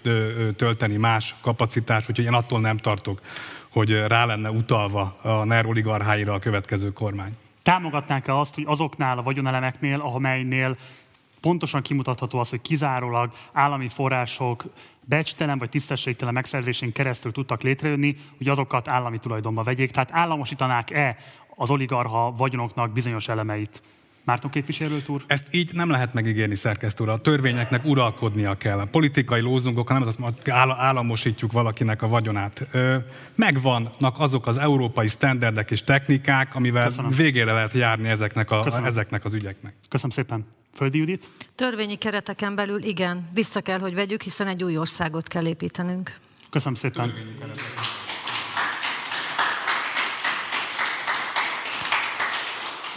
tölteni 0.55 0.95
más 0.95 1.35
kapacitás, 1.41 2.09
úgyhogy 2.09 2.25
én 2.25 2.33
attól 2.33 2.59
nem 2.59 2.77
tartok, 2.77 3.21
hogy 3.69 3.91
rá 4.07 4.25
lenne 4.25 4.51
utalva 4.51 5.17
a 5.21 5.43
NER 5.45 5.65
oligarcháira 5.65 6.33
a 6.33 6.39
következő 6.39 6.93
kormány. 6.93 7.37
Támogatnák-e 7.63 8.37
azt, 8.37 8.55
hogy 8.55 8.63
azoknál 8.67 9.17
a 9.17 9.23
vagyonelemeknél, 9.23 9.99
amelynél 9.99 10.77
pontosan 11.41 11.81
kimutatható 11.81 12.39
az, 12.39 12.49
hogy 12.49 12.61
kizárólag 12.61 13.31
állami 13.51 13.87
források 13.87 14.63
becstelen 15.09 15.57
vagy 15.57 15.69
tisztességtelen 15.69 16.33
megszerzésén 16.33 16.91
keresztül 16.91 17.31
tudtak 17.31 17.61
létrejönni, 17.61 18.15
hogy 18.37 18.47
azokat 18.47 18.87
állami 18.87 19.19
tulajdonba 19.19 19.63
vegyék. 19.63 19.91
Tehát 19.91 20.09
államosítanák-e 20.11 21.17
az 21.55 21.71
oligarha 21.71 22.31
vagyonoknak 22.37 22.91
bizonyos 22.91 23.27
elemeit? 23.27 23.81
Márton 24.23 24.51
képviselőt 24.51 25.09
úr? 25.09 25.23
Ezt 25.27 25.45
így 25.51 25.73
nem 25.73 25.89
lehet 25.89 26.13
megígérni, 26.13 26.55
szerkesztő 26.55 27.03
A 27.03 27.21
törvényeknek 27.21 27.85
uralkodnia 27.85 28.55
kell. 28.55 28.79
A 28.79 28.85
politikai 28.85 29.41
lózungok, 29.41 29.89
nem 29.89 30.01
az 30.01 30.17
azt 30.19 30.49
államosítjuk 30.49 31.51
valakinek 31.51 32.01
a 32.01 32.07
vagyonát. 32.07 32.67
Megvannak 33.35 34.19
azok 34.19 34.47
az 34.47 34.57
európai 34.57 35.07
sztenderdek 35.07 35.71
és 35.71 35.83
technikák, 35.83 36.55
amivel 36.55 36.87
Köszönöm. 36.87 37.11
végére 37.11 37.51
lehet 37.51 37.73
járni 37.73 38.09
ezeknek, 38.09 38.51
a, 38.51 38.65
ezeknek 38.83 39.25
az 39.25 39.33
ügyeknek. 39.33 39.73
Köszönöm 39.89 40.11
szépen. 40.11 40.58
Földi 40.79 40.97
Judit? 40.97 41.29
Törvényi 41.55 41.95
kereteken 41.95 42.55
belül 42.55 42.83
igen, 42.83 43.29
vissza 43.33 43.61
kell, 43.61 43.79
hogy 43.79 43.93
vegyük, 43.93 44.21
hiszen 44.21 44.47
egy 44.47 44.63
új 44.63 44.77
országot 44.77 45.27
kell 45.27 45.45
építenünk. 45.45 46.13
Köszönöm 46.49 46.75
szépen. 46.75 47.13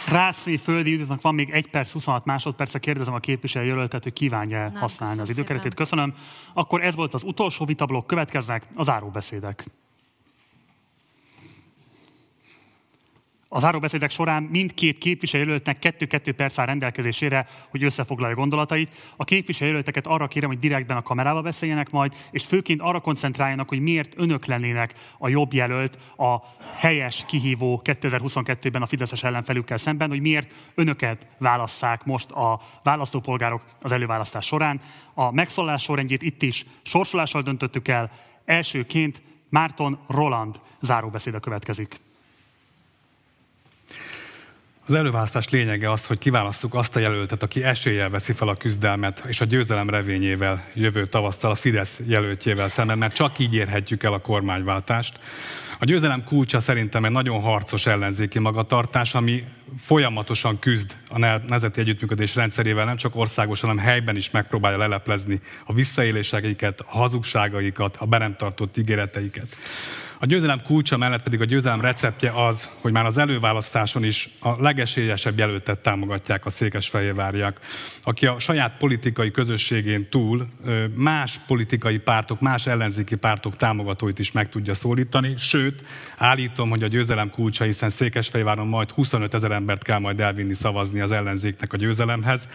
Rácné 0.09 0.57
Földi 0.57 0.91
Juditnak 0.91 1.23
van 1.23 1.35
még 1.35 1.51
1 1.51 1.67
perc 1.67 1.93
26 1.93 2.25
másodperce, 2.25 2.79
kérdezem 2.79 3.15
a 3.15 3.19
képviselő 3.19 3.65
jelöltet, 3.65 4.03
hogy 4.03 4.13
kívánja 4.13 4.71
használni 4.75 5.21
az 5.21 5.29
időkeretét. 5.29 5.75
Köszönöm. 5.75 6.15
Akkor 6.55 6.83
ez 6.83 6.95
volt 6.95 7.15
az 7.15 7.23
utolsó 7.23 7.65
vitablok, 7.65 8.07
következnek 8.07 8.67
a 8.75 8.83
záróbeszédek. 8.83 9.67
A 13.55 13.59
záróbeszédek 13.59 14.11
során 14.11 14.43
mindkét 14.43 14.99
képviselőjelöltnek 14.99 15.79
kettő-kettő 15.79 16.33
perc 16.33 16.59
áll 16.59 16.67
rendelkezésére, 16.67 17.47
hogy 17.69 17.85
összefoglalja 17.85 18.35
gondolatait. 18.35 19.13
A 19.17 19.25
képviselőjelölteket 19.25 20.07
arra 20.07 20.29
kérem, 20.29 20.49
hogy 20.49 20.59
direktben 20.59 20.97
a 20.97 21.03
kamerába 21.03 21.43
beszéljenek 21.43 21.91
majd, 21.91 22.15
és 22.31 22.45
főként 22.45 22.81
arra 22.81 23.01
koncentráljanak, 23.01 23.69
hogy 23.69 23.81
miért 23.81 24.13
önök 24.17 24.45
lennének 24.45 24.95
a 25.19 25.29
jobb 25.29 25.53
jelölt 25.53 25.99
a 26.17 26.37
helyes 26.77 27.25
kihívó 27.27 27.81
2022-ben 27.85 28.83
a 28.83 28.87
Fideszes 28.87 29.23
ellenfelükkel 29.23 29.77
szemben, 29.77 30.09
hogy 30.09 30.21
miért 30.21 30.53
önöket 30.75 31.27
válasszák 31.39 32.05
most 32.05 32.31
a 32.31 32.61
választópolgárok 32.83 33.63
az 33.81 33.93
előválasztás 33.93 34.47
során. 34.47 34.81
A 35.15 35.33
megszólalás 35.33 35.83
sorrendjét 35.83 36.23
itt 36.23 36.43
is 36.43 36.67
sorsolással 36.83 37.43
döntöttük 37.43 37.89
el. 37.89 38.11
Elsőként 38.45 39.23
Márton 39.49 39.99
Roland 40.09 40.61
záróbeszéde 40.81 41.39
következik. 41.39 42.11
Az 44.87 44.95
előválasztás 44.95 45.49
lényege 45.49 45.91
az, 45.91 46.07
hogy 46.07 46.19
kiválasztjuk 46.19 46.75
azt 46.75 46.97
a 46.97 46.99
jelöltet, 46.99 47.43
aki 47.43 47.65
eséllyel 47.65 48.11
veszi 48.11 48.33
fel 48.33 48.49
a 48.49 48.57
küzdelmet, 48.57 49.23
és 49.27 49.41
a 49.41 49.45
győzelem 49.45 49.91
revényével 49.91 50.65
jövő 50.75 51.07
tavasztal 51.07 51.51
a 51.51 51.55
Fidesz 51.55 52.01
jelöltjével 52.07 52.69
szemben, 52.69 52.99
mert 52.99 53.15
csak 53.15 53.39
így 53.39 53.55
érhetjük 53.55 54.03
el 54.03 54.13
a 54.13 54.19
kormányváltást. 54.19 55.19
A 55.79 55.85
győzelem 55.85 56.25
kulcsa 56.25 56.61
szerintem 56.61 57.05
egy 57.05 57.11
nagyon 57.11 57.41
harcos 57.41 57.87
ellenzéki 57.87 58.39
magatartás, 58.39 59.15
ami 59.15 59.45
folyamatosan 59.79 60.59
küzd 60.59 60.97
a 61.09 61.19
nemzeti 61.19 61.81
együttműködés 61.81 62.35
rendszerével, 62.35 62.85
nem 62.85 62.97
csak 62.97 63.17
országosan, 63.17 63.69
hanem 63.69 63.85
helyben 63.85 64.17
is 64.17 64.31
megpróbálja 64.31 64.79
leleplezni 64.79 65.41
a 65.65 65.73
visszaéléseiket, 65.73 66.81
a 66.81 66.99
hazugságaikat, 66.99 67.97
a 67.97 68.07
be 68.07 68.19
nem 68.19 68.37
tartott 68.37 68.77
ígéreteiket. 68.77 69.57
A 70.23 70.27
győzelem 70.27 70.63
kulcsa 70.63 70.97
mellett 70.97 71.23
pedig 71.23 71.41
a 71.41 71.45
győzelem 71.45 71.81
receptje 71.81 72.47
az, 72.47 72.69
hogy 72.81 72.93
már 72.93 73.05
az 73.05 73.19
előválasztáson 73.19 74.05
is 74.05 74.29
a 74.41 74.63
legesélyesebb 74.63 75.39
jelöltet 75.39 75.79
támogatják 75.79 76.47
a 76.47 76.51
székesfehérváriak, 76.51 77.61
aki 78.03 78.27
a 78.27 78.39
saját 78.39 78.77
politikai 78.77 79.31
közösségén 79.31 80.09
túl 80.09 80.49
más 80.95 81.41
politikai 81.47 81.99
pártok, 81.99 82.41
más 82.41 82.67
ellenzéki 82.67 83.15
pártok 83.15 83.57
támogatóit 83.57 84.19
is 84.19 84.33
meg 84.33 84.49
tudja 84.49 84.75
szólítani, 84.75 85.35
sőt, 85.37 85.85
állítom, 86.17 86.71
hogy 86.71 86.83
a 86.83 86.89
győzelem 86.89 87.31
kulcsa, 87.31 87.65
hiszen 87.65 87.91
Székesfehérváron 87.91 88.67
majd 88.67 88.91
25 88.91 89.35
ezer 89.35 89.51
embert 89.51 89.83
kell 89.83 89.99
majd 89.99 90.21
elvinni 90.21 90.55
szavazni 90.55 91.01
az 91.01 91.11
ellenzéknek 91.11 91.73
a 91.73 91.77
győzelemhez. 91.77 92.49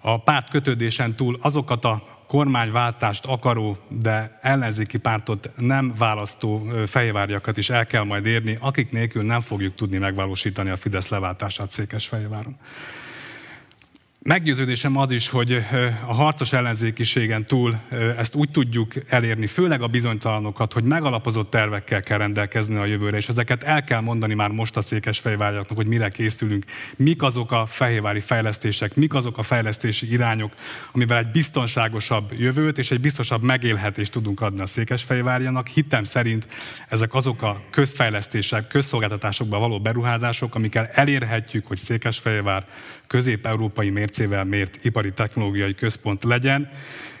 A 0.00 0.22
párt 0.22 0.50
kötődésen 0.50 1.14
túl 1.14 1.38
azokat 1.40 1.84
a 1.84 2.19
kormányváltást 2.30 3.24
akaró, 3.24 3.78
de 3.88 4.38
ellenzéki 4.40 4.98
pártot 4.98 5.50
nem 5.56 5.94
választó 5.98 6.70
fejvárjakat 6.86 7.56
is 7.56 7.70
el 7.70 7.86
kell 7.86 8.02
majd 8.02 8.26
érni, 8.26 8.58
akik 8.60 8.90
nélkül 8.90 9.22
nem 9.22 9.40
fogjuk 9.40 9.74
tudni 9.74 9.98
megvalósítani 9.98 10.70
a 10.70 10.76
Fidesz 10.76 11.08
leváltását 11.08 11.70
Székesfehérváron. 11.70 12.56
Meggyőződésem 14.22 14.96
az 14.96 15.10
is, 15.10 15.28
hogy 15.28 15.64
a 16.06 16.14
harcos 16.14 16.52
ellenzékiségen 16.52 17.44
túl 17.44 17.80
ezt 18.16 18.34
úgy 18.34 18.50
tudjuk 18.50 18.92
elérni, 19.08 19.46
főleg 19.46 19.82
a 19.82 19.86
bizonytalanokat, 19.86 20.72
hogy 20.72 20.84
megalapozott 20.84 21.50
tervekkel 21.50 22.02
kell 22.02 22.18
rendelkezni 22.18 22.76
a 22.76 22.84
jövőre, 22.84 23.16
és 23.16 23.28
ezeket 23.28 23.62
el 23.62 23.84
kell 23.84 24.00
mondani 24.00 24.34
már 24.34 24.50
most 24.50 24.76
a 24.76 24.82
székesfehérváriaknak, 24.82 25.76
hogy 25.76 25.86
mire 25.86 26.08
készülünk, 26.08 26.64
mik 26.96 27.22
azok 27.22 27.52
a 27.52 27.66
fehérvári 27.66 28.20
fejlesztések, 28.20 28.94
mik 28.94 29.14
azok 29.14 29.38
a 29.38 29.42
fejlesztési 29.42 30.12
irányok, 30.12 30.52
amivel 30.92 31.18
egy 31.18 31.30
biztonságosabb 31.30 32.32
jövőt 32.32 32.78
és 32.78 32.90
egy 32.90 33.00
biztosabb 33.00 33.42
megélhetést 33.42 34.12
tudunk 34.12 34.40
adni 34.40 34.60
a 34.60 34.66
székesfehérvárianak. 34.66 35.68
Hittem 35.68 36.04
szerint 36.04 36.46
ezek 36.88 37.14
azok 37.14 37.42
a 37.42 37.62
közfejlesztések, 37.70 38.66
közszolgáltatásokba 38.66 39.58
való 39.58 39.80
beruházások, 39.80 40.54
amikkel 40.54 40.86
elérhetjük, 40.86 41.66
hogy 41.66 41.78
Székesfehérvár 41.78 42.66
közép-európai 43.10 43.90
mércével 43.90 44.44
mért 44.44 44.84
ipari 44.84 45.12
technológiai 45.12 45.74
központ 45.74 46.24
legyen. 46.24 46.70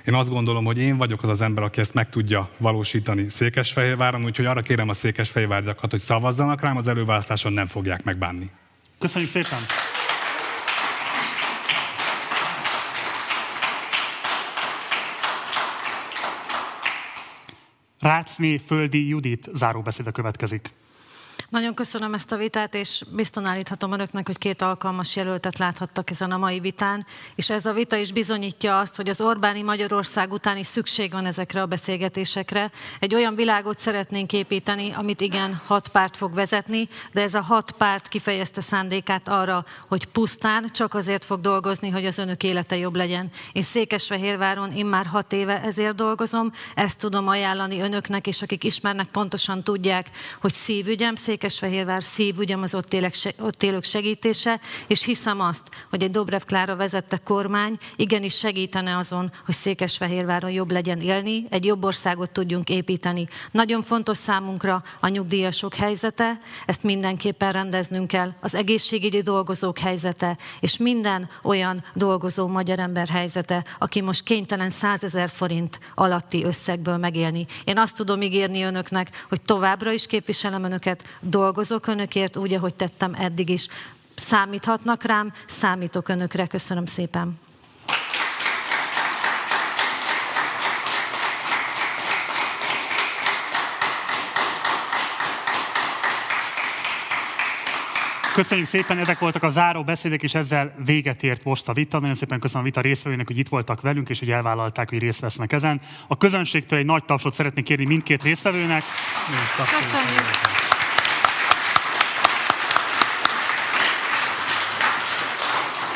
Én 0.06 0.14
azt 0.14 0.28
gondolom, 0.28 0.64
hogy 0.64 0.78
én 0.78 0.96
vagyok 0.96 1.22
az 1.22 1.28
az 1.28 1.40
ember, 1.40 1.64
aki 1.64 1.80
ezt 1.80 1.94
meg 1.94 2.08
tudja 2.08 2.50
valósítani 2.56 3.28
Székesfehérváron, 3.28 4.24
úgyhogy 4.24 4.44
arra 4.44 4.60
kérem 4.60 4.88
a 4.88 4.92
székesfehérváriakat, 4.92 5.90
hogy 5.90 6.00
szavazzanak 6.00 6.60
rám, 6.60 6.76
az 6.76 6.88
előválasztáson 6.88 7.52
nem 7.52 7.66
fogják 7.66 8.04
megbánni. 8.04 8.50
Köszönjük 8.98 9.30
szépen! 9.30 9.58
Rácné 18.00 18.56
Földi 18.66 19.08
Judit 19.08 19.48
záróbeszéde 19.52 20.10
következik. 20.10 20.70
Nagyon 21.50 21.74
köszönöm 21.74 22.14
ezt 22.14 22.32
a 22.32 22.36
vitát, 22.36 22.74
és 22.74 23.02
bizton 23.10 23.44
állíthatom 23.44 23.92
önöknek, 23.92 24.26
hogy 24.26 24.38
két 24.38 24.62
alkalmas 24.62 25.16
jelöltet 25.16 25.58
láthattak 25.58 26.10
ezen 26.10 26.30
a 26.30 26.38
mai 26.38 26.60
vitán, 26.60 27.06
és 27.34 27.50
ez 27.50 27.66
a 27.66 27.72
vita 27.72 27.96
is 27.96 28.12
bizonyítja 28.12 28.78
azt, 28.78 28.96
hogy 28.96 29.08
az 29.08 29.20
Orbáni 29.20 29.62
Magyarország 29.62 30.32
után 30.32 30.56
is 30.56 30.66
szükség 30.66 31.12
van 31.12 31.26
ezekre 31.26 31.62
a 31.62 31.66
beszélgetésekre. 31.66 32.70
Egy 32.98 33.14
olyan 33.14 33.34
világot 33.34 33.78
szeretnénk 33.78 34.32
építeni, 34.32 34.92
amit 34.92 35.20
igen, 35.20 35.60
hat 35.66 35.88
párt 35.88 36.16
fog 36.16 36.34
vezetni, 36.34 36.88
de 37.12 37.22
ez 37.22 37.34
a 37.34 37.40
hat 37.40 37.72
párt 37.72 38.08
kifejezte 38.08 38.60
szándékát 38.60 39.28
arra, 39.28 39.64
hogy 39.88 40.06
pusztán 40.06 40.66
csak 40.72 40.94
azért 40.94 41.24
fog 41.24 41.40
dolgozni, 41.40 41.90
hogy 41.90 42.06
az 42.06 42.18
önök 42.18 42.42
élete 42.42 42.76
jobb 42.76 42.96
legyen. 42.96 43.30
Én 43.52 43.62
Székesfehérváron 43.62 44.70
immár 44.70 45.06
hat 45.06 45.32
éve 45.32 45.62
ezért 45.62 45.94
dolgozom, 45.94 46.52
ezt 46.74 46.98
tudom 46.98 47.28
ajánlani 47.28 47.80
önöknek, 47.80 48.26
és 48.26 48.42
akik 48.42 48.64
ismernek, 48.64 49.06
pontosan 49.06 49.62
tudják, 49.62 50.10
hogy 50.40 50.52
szívügyem, 50.52 51.14
Székesfehérváron 51.14 51.38
Székesfehérvár 51.40 52.02
szívügyem 52.02 52.62
az 52.62 52.74
ott, 52.74 52.92
élek, 52.92 53.14
ott 53.38 53.62
élők 53.62 53.84
segítése, 53.84 54.60
és 54.86 55.04
hiszem 55.04 55.40
azt, 55.40 55.86
hogy 55.90 56.02
egy 56.02 56.10
Dobrev 56.10 56.40
Klára 56.46 56.76
vezette 56.76 57.16
kormány 57.16 57.76
igenis 57.96 58.36
segítene 58.36 58.96
azon, 58.96 59.32
hogy 59.44 59.54
Székesfehérváron 59.54 60.50
jobb 60.50 60.70
legyen 60.70 60.98
élni, 60.98 61.46
egy 61.50 61.64
jobb 61.64 61.84
országot 61.84 62.30
tudjunk 62.30 62.68
építeni. 62.68 63.28
Nagyon 63.50 63.82
fontos 63.82 64.16
számunkra 64.16 64.82
a 65.00 65.08
nyugdíjasok 65.08 65.74
helyzete, 65.74 66.40
ezt 66.66 66.82
mindenképpen 66.82 67.52
rendeznünk 67.52 68.08
kell, 68.08 68.32
az 68.40 68.54
egészségügyi 68.54 69.22
dolgozók 69.22 69.78
helyzete, 69.78 70.36
és 70.60 70.76
minden 70.76 71.28
olyan 71.42 71.84
dolgozó 71.94 72.46
magyar 72.46 72.78
ember 72.78 73.08
helyzete, 73.08 73.64
aki 73.78 74.00
most 74.00 74.22
kénytelen 74.22 74.70
100 74.70 75.04
ezer 75.04 75.30
forint 75.30 75.80
alatti 75.94 76.44
összegből 76.44 76.96
megélni. 76.96 77.46
Én 77.64 77.78
azt 77.78 77.96
tudom 77.96 78.22
ígérni 78.22 78.62
önöknek, 78.62 79.24
hogy 79.28 79.40
továbbra 79.40 79.92
is 79.92 80.06
képviselem 80.06 80.64
önöket, 80.64 81.04
dolgozok 81.30 81.86
önökért, 81.86 82.36
úgy, 82.36 82.54
ahogy 82.54 82.74
tettem 82.74 83.14
eddig 83.14 83.48
is. 83.48 83.66
Számíthatnak 84.14 85.02
rám, 85.02 85.32
számítok 85.46 86.08
önökre. 86.08 86.46
Köszönöm 86.46 86.86
szépen. 86.86 87.38
Köszönjük 98.34 98.66
szépen, 98.66 98.98
ezek 98.98 99.18
voltak 99.18 99.42
a 99.42 99.48
záró 99.48 99.84
beszédek, 99.84 100.22
és 100.22 100.34
ezzel 100.34 100.74
véget 100.84 101.22
ért 101.22 101.44
most 101.44 101.68
a 101.68 101.72
vita. 101.72 101.98
Nagyon 101.98 102.14
szépen 102.14 102.40
köszönöm 102.40 102.62
a 102.62 102.66
vita 102.66 102.80
részvevőinek, 102.80 103.26
hogy 103.26 103.38
itt 103.38 103.48
voltak 103.48 103.80
velünk, 103.80 104.08
és 104.08 104.18
hogy 104.18 104.30
elvállalták, 104.30 104.88
hogy 104.88 104.98
részt 104.98 105.20
vesznek 105.20 105.52
ezen. 105.52 105.80
A 106.06 106.16
közönségtől 106.16 106.78
egy 106.78 106.84
nagy 106.84 107.04
tapsot 107.04 107.34
szeretnék 107.34 107.64
kérni 107.64 107.84
mindkét 107.84 108.22
résztvevőnek. 108.22 108.82
Köszönjük. 109.56 110.69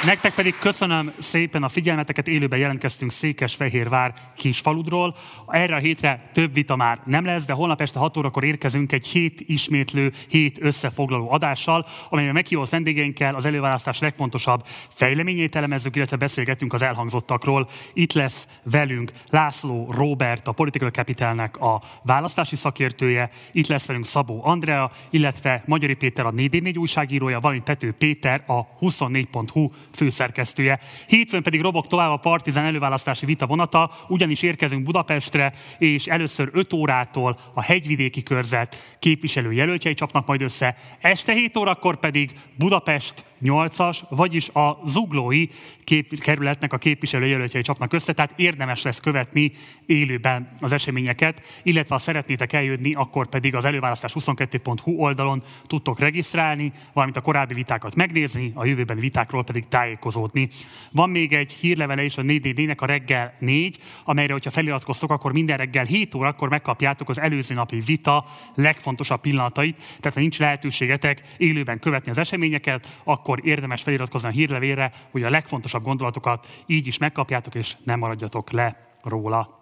Nektek 0.07 0.35
pedig 0.35 0.55
köszönöm 0.59 1.13
szépen 1.19 1.63
a 1.63 1.69
figyelmeteket, 1.69 2.29
élőben 2.29 2.59
jelentkeztünk 2.59 3.13
Székesfehérvár 3.13 4.15
kisfaludról. 4.37 5.17
Erre 5.47 5.75
a 5.75 5.79
hétre 5.79 6.31
több 6.33 6.55
vita 6.55 6.77
már 6.77 6.99
nem 7.05 7.25
lesz, 7.25 7.45
de 7.45 7.53
holnap 7.53 7.81
este 7.81 7.99
6 7.99 8.17
órakor 8.17 8.45
érkezünk 8.45 8.93
egy 8.93 9.07
hét 9.07 9.41
ismétlő, 9.47 10.13
hét 10.29 10.59
összefoglaló 10.61 11.31
adással, 11.31 11.87
amelyben 12.09 12.35
meghívott 12.35 12.69
vendégeinkkel 12.69 13.35
az 13.35 13.45
előválasztás 13.45 13.99
legfontosabb 13.99 14.65
fejleményét 14.89 15.57
elemezzük, 15.57 15.97
illetve 15.97 16.17
beszélgetünk 16.17 16.73
az 16.73 16.83
elhangzottakról. 16.83 17.69
Itt 17.93 18.13
lesz 18.13 18.49
velünk 18.63 19.13
László 19.31 19.91
Robert, 19.91 20.49
a 20.49 20.53
Political 20.53 20.91
Capitalnek 20.91 21.57
a 21.57 21.83
választási 22.03 22.57
szakértője, 22.57 23.31
itt 23.53 23.67
lesz 23.67 23.87
velünk 23.87 24.07
Szabó 24.07 24.41
Andrea, 24.45 24.91
illetve 25.11 25.63
Magyari 25.67 25.95
Péter 25.95 26.27
a 26.27 26.31
4 26.31 26.79
újságírója, 26.79 27.41
valamint 27.41 27.65
Pető 27.65 27.93
Péter 27.93 28.45
a 28.47 28.67
24.hu 28.81 29.71
főszerkesztője. 29.95 30.79
Hétfőn 31.07 31.43
pedig 31.43 31.61
robog 31.61 31.87
tovább 31.87 32.11
a 32.11 32.17
Partizán 32.17 32.65
előválasztási 32.65 33.27
vita 33.27 33.47
vonata, 33.47 33.91
ugyanis 34.09 34.43
érkezünk 34.43 34.83
Budapestre, 34.83 35.53
és 35.79 36.07
először 36.07 36.49
5 36.53 36.73
órától 36.73 37.39
a 37.55 37.63
hegyvidéki 37.63 38.23
körzet 38.23 38.97
képviselő 38.99 39.53
jelöltjei 39.53 39.95
csapnak 39.95 40.27
majd 40.27 40.43
össze. 40.43 40.77
Este 41.01 41.33
7 41.33 41.57
órakor 41.57 41.99
pedig 41.99 42.39
Budapest 42.59 43.25
8-as, 43.45 43.99
vagyis 44.09 44.49
a 44.49 44.79
zuglói 44.87 45.47
kép, 45.81 46.21
kerületnek 46.21 46.73
a 46.73 46.79
képviselőjelöltjei 46.79 47.63
csapnak 47.63 47.93
össze, 47.93 48.13
tehát 48.13 48.33
érdemes 48.37 48.83
lesz 48.83 49.01
követni 49.01 49.53
élőben 49.87 50.53
az 50.61 50.73
eseményeket, 50.73 51.43
illetve 51.63 51.95
ha 51.95 52.01
szeretnétek 52.01 52.53
eljönni, 52.53 52.93
akkor 52.93 53.29
pedig 53.29 53.55
az 53.55 53.65
előválasztás 53.65 54.13
22.hu 54.19 54.93
oldalon 54.93 55.43
tudtok 55.67 55.99
regisztrálni, 55.99 56.73
valamint 56.93 57.19
a 57.19 57.21
korábbi 57.21 57.55
vitákat 57.55 57.95
megnézni, 57.95 58.53
a 58.55 58.65
jövőben 58.65 58.99
vitákról 58.99 59.45
pedig 59.45 59.69
tájékozódni. 59.69 60.49
Van 60.91 61.11
még 61.11 61.33
egy 61.33 61.53
hírlevele 61.53 62.05
is 62.05 62.17
a 62.17 62.23
4 62.23 62.75
a 62.77 62.87
reggel 62.87 63.35
4, 63.39 63.79
amelyre, 64.05 64.33
hogyha 64.33 64.51
feliratkoztok, 64.51 65.11
akkor 65.11 65.33
minden 65.33 65.57
reggel 65.57 65.85
7 65.85 66.15
órakor 66.15 66.49
megkapjátok 66.49 67.09
az 67.09 67.21
előző 67.21 67.55
napi 67.55 67.79
vita 67.87 68.25
legfontosabb 68.55 69.21
pillanatait, 69.21 69.77
tehát 69.77 70.15
ha 70.15 70.21
nincs 70.21 70.39
lehetőségetek 70.39 71.23
élőben 71.37 71.79
követni 71.79 72.11
az 72.11 72.19
eseményeket, 72.19 73.01
akkor 73.05 73.34
akkor 73.35 73.47
érdemes 73.47 73.83
feliratkozni 73.83 74.29
a 74.29 74.33
hírlevélre, 74.33 74.93
hogy 75.11 75.23
a 75.23 75.31
legfontosabb 75.31 75.83
gondolatokat 75.83 76.47
így 76.67 76.87
is 76.87 76.99
megkapjátok, 76.99 77.55
és 77.55 77.77
nem 77.85 77.99
maradjatok 77.99 78.51
le 78.51 78.89
róla. 79.03 79.59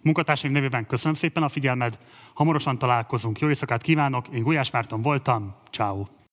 Munkatársaim 0.00 0.52
nevében 0.52 0.86
köszönöm 0.86 1.14
szépen 1.14 1.42
a 1.42 1.48
figyelmed, 1.48 1.98
hamarosan 2.34 2.78
találkozunk, 2.78 3.38
jó 3.38 3.48
éjszakát 3.48 3.82
kívánok, 3.82 4.28
én 4.28 4.42
Gulyás 4.42 4.70
Márton 4.70 5.02
voltam, 5.02 5.54
ciao. 5.70 6.15